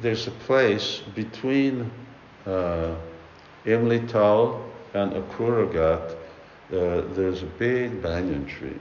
there's 0.00 0.26
a 0.26 0.32
place 0.46 1.02
between 1.14 1.90
uh, 2.46 2.96
Imlital 3.66 4.60
and 4.94 5.12
Akrura 5.12 5.66
Ghat. 5.72 6.16
Uh, 6.72 7.02
there's 7.14 7.42
a 7.42 7.50
big 7.58 8.02
banyan 8.02 8.46
tree, 8.46 8.80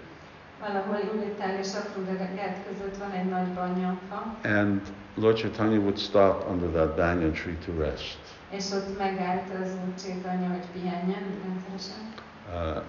Valahol 0.59 0.99
Imlitál 1.13 1.57
és 1.59 1.67
Akrudagát 1.75 2.57
között 2.67 2.97
van 2.97 3.11
egy 3.11 3.25
nagy 3.29 3.47
banyanfa, 3.47 4.37
and 4.43 4.81
Lord 5.15 5.37
Chaitanya 5.37 5.77
would 5.79 5.97
stop 5.97 6.49
under 6.49 6.69
that 6.69 6.95
banyan 6.95 7.31
tree 7.33 7.57
to 7.65 7.71
rest. 7.77 8.17
és 8.49 8.71
ott 8.71 8.97
megállt 8.97 9.49
az 9.61 9.69
Úr 9.87 9.93
Csétanya, 10.03 10.47
hogy 10.49 10.65
pihenjen 10.73 11.23
rendszeresen. 11.43 12.13
Uh, 12.53 12.83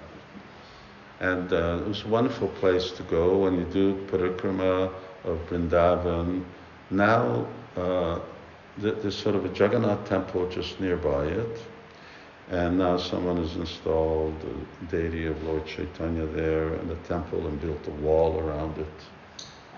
and 1.21 1.53
uh, 1.53 1.81
it 1.81 1.87
was 1.87 2.05
a 2.05 2.09
wonderful 2.09 2.49
place 2.61 2.91
to 2.97 3.03
go 3.09 3.39
when 3.43 3.55
you 3.55 3.67
do 3.73 3.95
parikrama 4.11 4.91
of 5.25 5.37
Vrindavan. 5.49 6.45
Now 6.89 7.47
uh, 7.77 8.19
there's 8.81 9.17
sort 9.17 9.35
of 9.37 9.45
a 9.45 9.51
Jagannath 9.55 10.09
temple 10.09 10.47
just 10.55 10.81
nearby 10.81 11.25
it, 11.27 11.59
and 12.51 12.77
now 12.79 12.97
someone 12.99 13.37
has 13.41 13.55
installed 13.57 14.35
the 14.41 14.97
deity 14.97 15.27
of 15.27 15.43
Lord 15.45 15.65
Chaitanya 15.67 16.27
there 16.27 16.75
and 16.79 16.91
a 16.91 16.99
temple 17.09 17.47
and 17.47 17.61
built 17.61 17.87
a 17.87 17.95
wall 18.07 18.39
around 18.39 18.77
it. 18.79 19.03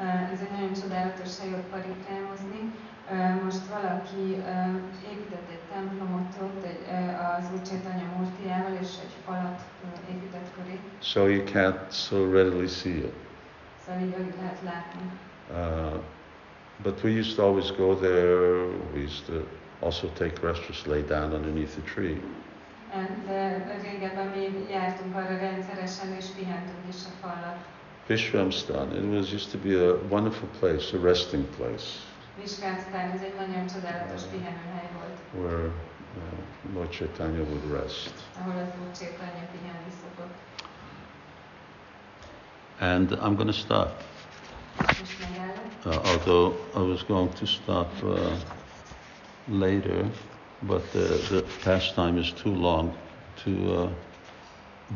Eh, 0.01 0.33
Ez 0.33 0.41
egy 0.41 0.51
nagyon 0.51 0.73
csodálatos 0.83 1.39
hely 1.41 1.53
ott 1.53 1.69
parikrámozni. 1.71 2.73
Eh, 3.11 3.41
Most 3.45 3.67
valaki 3.67 4.25
eh, 4.47 4.75
épített 5.13 5.49
egy 5.51 5.65
templomot 5.73 6.33
ott 6.43 6.65
egy, 6.65 6.81
az 7.39 7.45
Úr 7.55 7.63
Csétanya 7.63 8.09
Murtiával, 8.19 8.73
és 8.81 8.89
egy 9.05 9.15
falat 9.25 9.61
épített 10.11 10.49
köré, 10.57 10.79
So 11.01 11.27
you 11.27 11.43
can't 11.45 11.91
so 11.91 12.31
readily 12.33 12.67
see 12.67 12.93
it. 12.97 13.13
szóval 13.87 14.03
így 14.03 14.15
alig 14.15 14.35
lehet 14.41 14.59
látni. 14.65 15.01
Uh, 15.51 16.01
but 16.83 17.03
we 17.03 17.11
used 17.11 17.37
to 17.37 17.43
always 17.43 17.71
go 17.77 17.95
there. 17.95 18.67
We 18.95 19.01
used 19.05 19.25
to 19.27 19.33
also 19.87 20.07
take 20.09 20.33
rest, 20.43 20.67
just 20.69 20.87
lay 20.87 21.03
down 21.03 21.33
underneath 21.33 21.73
the 21.73 21.93
tree. 21.95 22.21
De 23.27 23.79
régebben 23.83 24.27
mi 24.27 24.67
jártunk 24.71 25.17
arra 25.17 25.39
rendszeresen, 25.39 26.17
és 26.19 26.25
pihentünk 26.37 26.85
is 26.89 26.97
a 27.05 27.27
falat. 27.27 27.57
Vishramstan. 28.07 28.97
It 28.97 29.13
was 29.15 29.33
used 29.33 29.51
to 29.51 29.59
be 29.59 29.89
a 29.89 29.99
wonderful 30.09 30.49
place, 30.59 30.97
a 30.97 31.01
resting 31.03 31.45
place, 31.45 31.85
Vizsgásztán, 32.41 33.11
ez 33.11 33.21
egy 33.23 33.35
nagyon 33.35 33.67
csodálatos 33.67 34.23
pihenőhely 34.23 34.89
volt, 34.99 35.45
where 35.45 35.67
uh, 35.67 35.73
Lord 36.75 36.91
Chaitanya 36.91 37.43
would 37.43 37.83
rest. 37.83 38.13
ahol 38.41 38.53
az 38.53 38.69
Úr 38.81 38.91
Csétanya 38.99 39.49
pihenni 39.53 39.91
szokott. 40.03 40.35
And 42.81 43.11
I'm 43.11 43.35
going 43.37 43.47
to 43.47 43.53
stop, 43.53 44.03
uh, 45.85 45.95
although 46.05 46.55
I 46.75 46.91
was 46.91 47.05
going 47.05 47.33
to 47.33 47.47
stop 47.47 48.03
uh, 48.03 48.19
later, 49.47 50.05
but 50.67 50.93
the, 50.93 51.09
the 51.31 51.45
pastime 51.63 52.19
is 52.19 52.33
too 52.33 52.55
long 52.55 52.97
to 53.45 53.73
uh, 53.73 53.91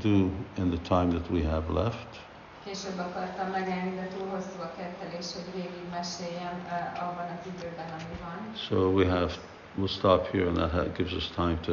do 0.01 0.31
in 0.57 0.71
the 0.71 0.79
time 0.79 1.11
that 1.11 1.31
we 1.31 1.43
have 1.43 1.71
left. 1.71 2.19
Később 2.65 2.99
akartam 2.99 3.51
megállni, 3.51 3.95
de 3.95 4.09
túl 4.17 4.29
hosszú 4.29 4.61
a 4.61 4.73
kettelés, 4.77 5.27
hogy 5.35 5.55
végig 5.55 5.85
uh, 5.93 7.09
abban 7.09 7.27
az 7.39 7.47
időben, 7.47 7.89
ami 7.89 8.17
van. 8.21 8.55
So 8.57 8.91
we 8.91 9.07
have, 9.07 9.33
we'll 9.79 9.89
stop 9.99 10.27
here, 10.27 10.47
and 10.49 10.57
that 10.57 10.97
gives 10.97 11.13
us 11.13 11.31
time 11.35 11.59
to 11.61 11.73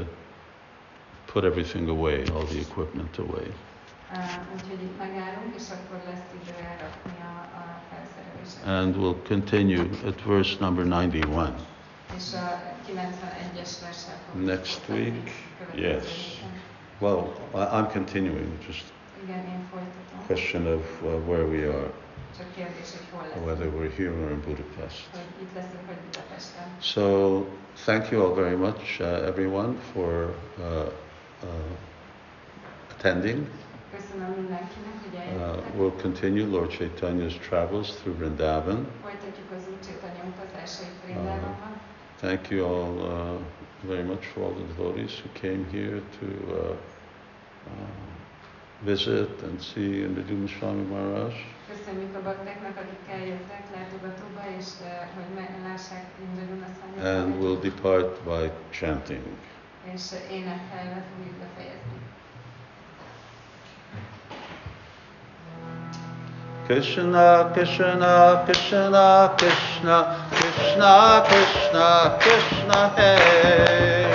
put 1.32 1.44
everything 1.44 1.90
away, 1.90 2.24
all 2.34 2.46
the 2.46 2.60
equipment 2.60 3.18
away. 3.18 3.54
Uh, 4.14 4.20
úgyhogy 4.54 4.84
itt 4.84 4.98
megállunk, 4.98 5.56
és 5.56 5.64
akkor 5.70 6.02
lesz 6.06 6.28
idő 6.42 6.54
elrakni 6.58 7.18
a, 7.22 7.58
a 7.60 7.82
felszereléseket. 7.90 8.68
And 8.68 8.96
we'll 8.96 9.28
continue 9.28 9.90
at 10.06 10.24
verse 10.26 10.56
number 10.60 10.86
91. 10.86 11.54
És 12.16 12.34
a 12.34 12.38
91-es 12.38 12.38
versel 12.38 12.46
fogunk 12.54 12.77
Next 14.34 14.80
week? 14.90 15.32
Yes. 15.76 16.06
Well, 17.00 17.34
I- 17.54 17.78
I'm 17.80 17.88
continuing, 17.88 18.58
just 18.68 18.84
question 20.28 20.68
of 20.68 20.82
uh, 21.04 21.08
where 21.28 21.46
we 21.46 21.66
are, 21.68 21.92
Csak 22.38 22.54
kérdés, 22.56 22.92
hogy 22.92 23.06
hol 23.12 23.22
or 23.22 23.28
lesz. 23.36 23.46
whether 23.46 23.68
we're 23.68 23.96
here 23.96 24.12
or 24.12 24.30
in 24.32 24.40
Budapest. 24.42 25.08
Hogy 25.12 25.22
itt 25.42 25.54
leszünk, 25.56 25.86
vagy 25.88 25.96
Budapesten. 26.12 26.64
So, 26.82 27.46
thank 27.86 28.10
you 28.12 28.22
all 28.26 28.34
very 28.34 28.56
much, 28.56 29.00
uh, 29.00 29.08
everyone, 29.28 29.74
for 29.94 30.36
uh, 30.58 30.64
uh, 31.44 31.50
attending. 32.92 33.48
Köszönöm 33.96 34.30
mindenkinek, 34.32 34.94
hogy 35.02 35.16
Uh, 35.36 35.80
we'll 35.80 36.02
continue 36.02 36.46
Lord 36.46 36.72
Chaitanya's 36.72 37.38
travels 37.48 37.88
through 37.92 38.18
Vrindavan. 38.18 38.88
Folytatjuk 39.02 39.48
az 42.22 42.30
Úr 42.30 42.40
Csétanya 42.42 42.42
utazásait 42.42 42.42
Vrindávonban. 42.42 42.42
Thank 42.42 42.50
you 42.50 42.66
all 42.66 42.92
uh, 42.98 43.40
very 43.86 44.04
much 44.04 44.26
for 44.26 44.44
all 44.44 44.54
the 44.54 44.66
devotees 44.76 45.20
who 45.22 45.30
came 45.34 45.66
here 45.72 46.02
to 46.20 46.26
uh, 46.26 46.76
uh, 47.68 47.88
visit 48.86 49.42
and 49.44 49.62
see 49.62 50.02
Indradyumna 50.04 50.48
Swami 50.48 50.84
Maharaj. 50.84 51.34
Köszönjük 51.68 52.16
a 52.16 52.22
baktáknak, 52.22 52.78
akik 52.78 53.14
eljöttek 53.14 53.64
látogatóba, 53.76 54.42
és 54.60 54.66
uh, 54.82 54.88
hogy 55.16 55.34
meglássák 55.36 56.06
Indra 56.22 57.20
And 57.20 57.36
we'll 57.44 57.60
depart 57.62 58.24
by 58.24 58.52
chanting. 58.72 59.24
és 59.94 60.04
énekelve 60.32 61.06
fogjuk 61.16 61.36
befejezni. 61.36 62.07
Krishna, 66.68 67.50
Krishna, 67.54 68.44
Krishna, 68.46 69.34
Krishna, 69.38 70.28
Krishna, 70.32 71.24
Krishna, 71.26 72.20
Krishna, 72.20 72.90
Hey. 72.98 74.07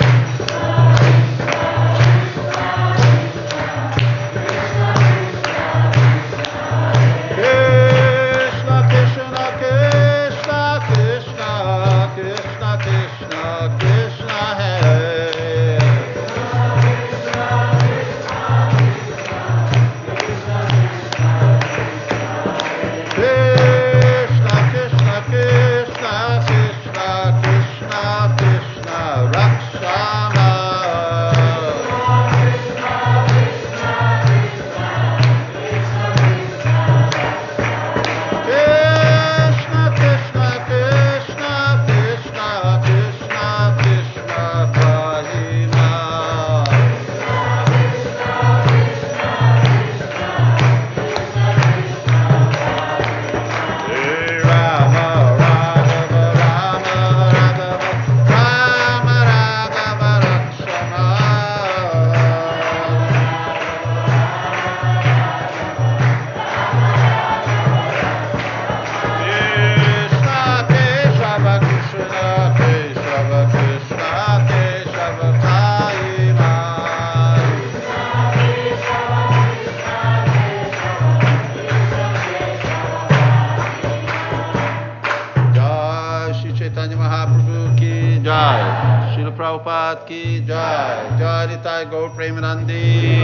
Prem 92.23 92.39
Randi 92.39 93.19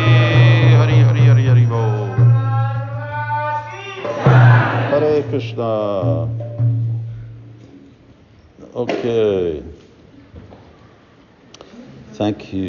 Hari 0.76 1.00
Hari 1.08 1.22
Hari 1.24 1.44
Hari 1.48 1.66
Bo. 1.72 1.84
Hare 4.92 5.24
Krishna. 5.32 6.28
Okay. 8.76 9.64
Thank 12.12 12.52
you. 12.52 12.68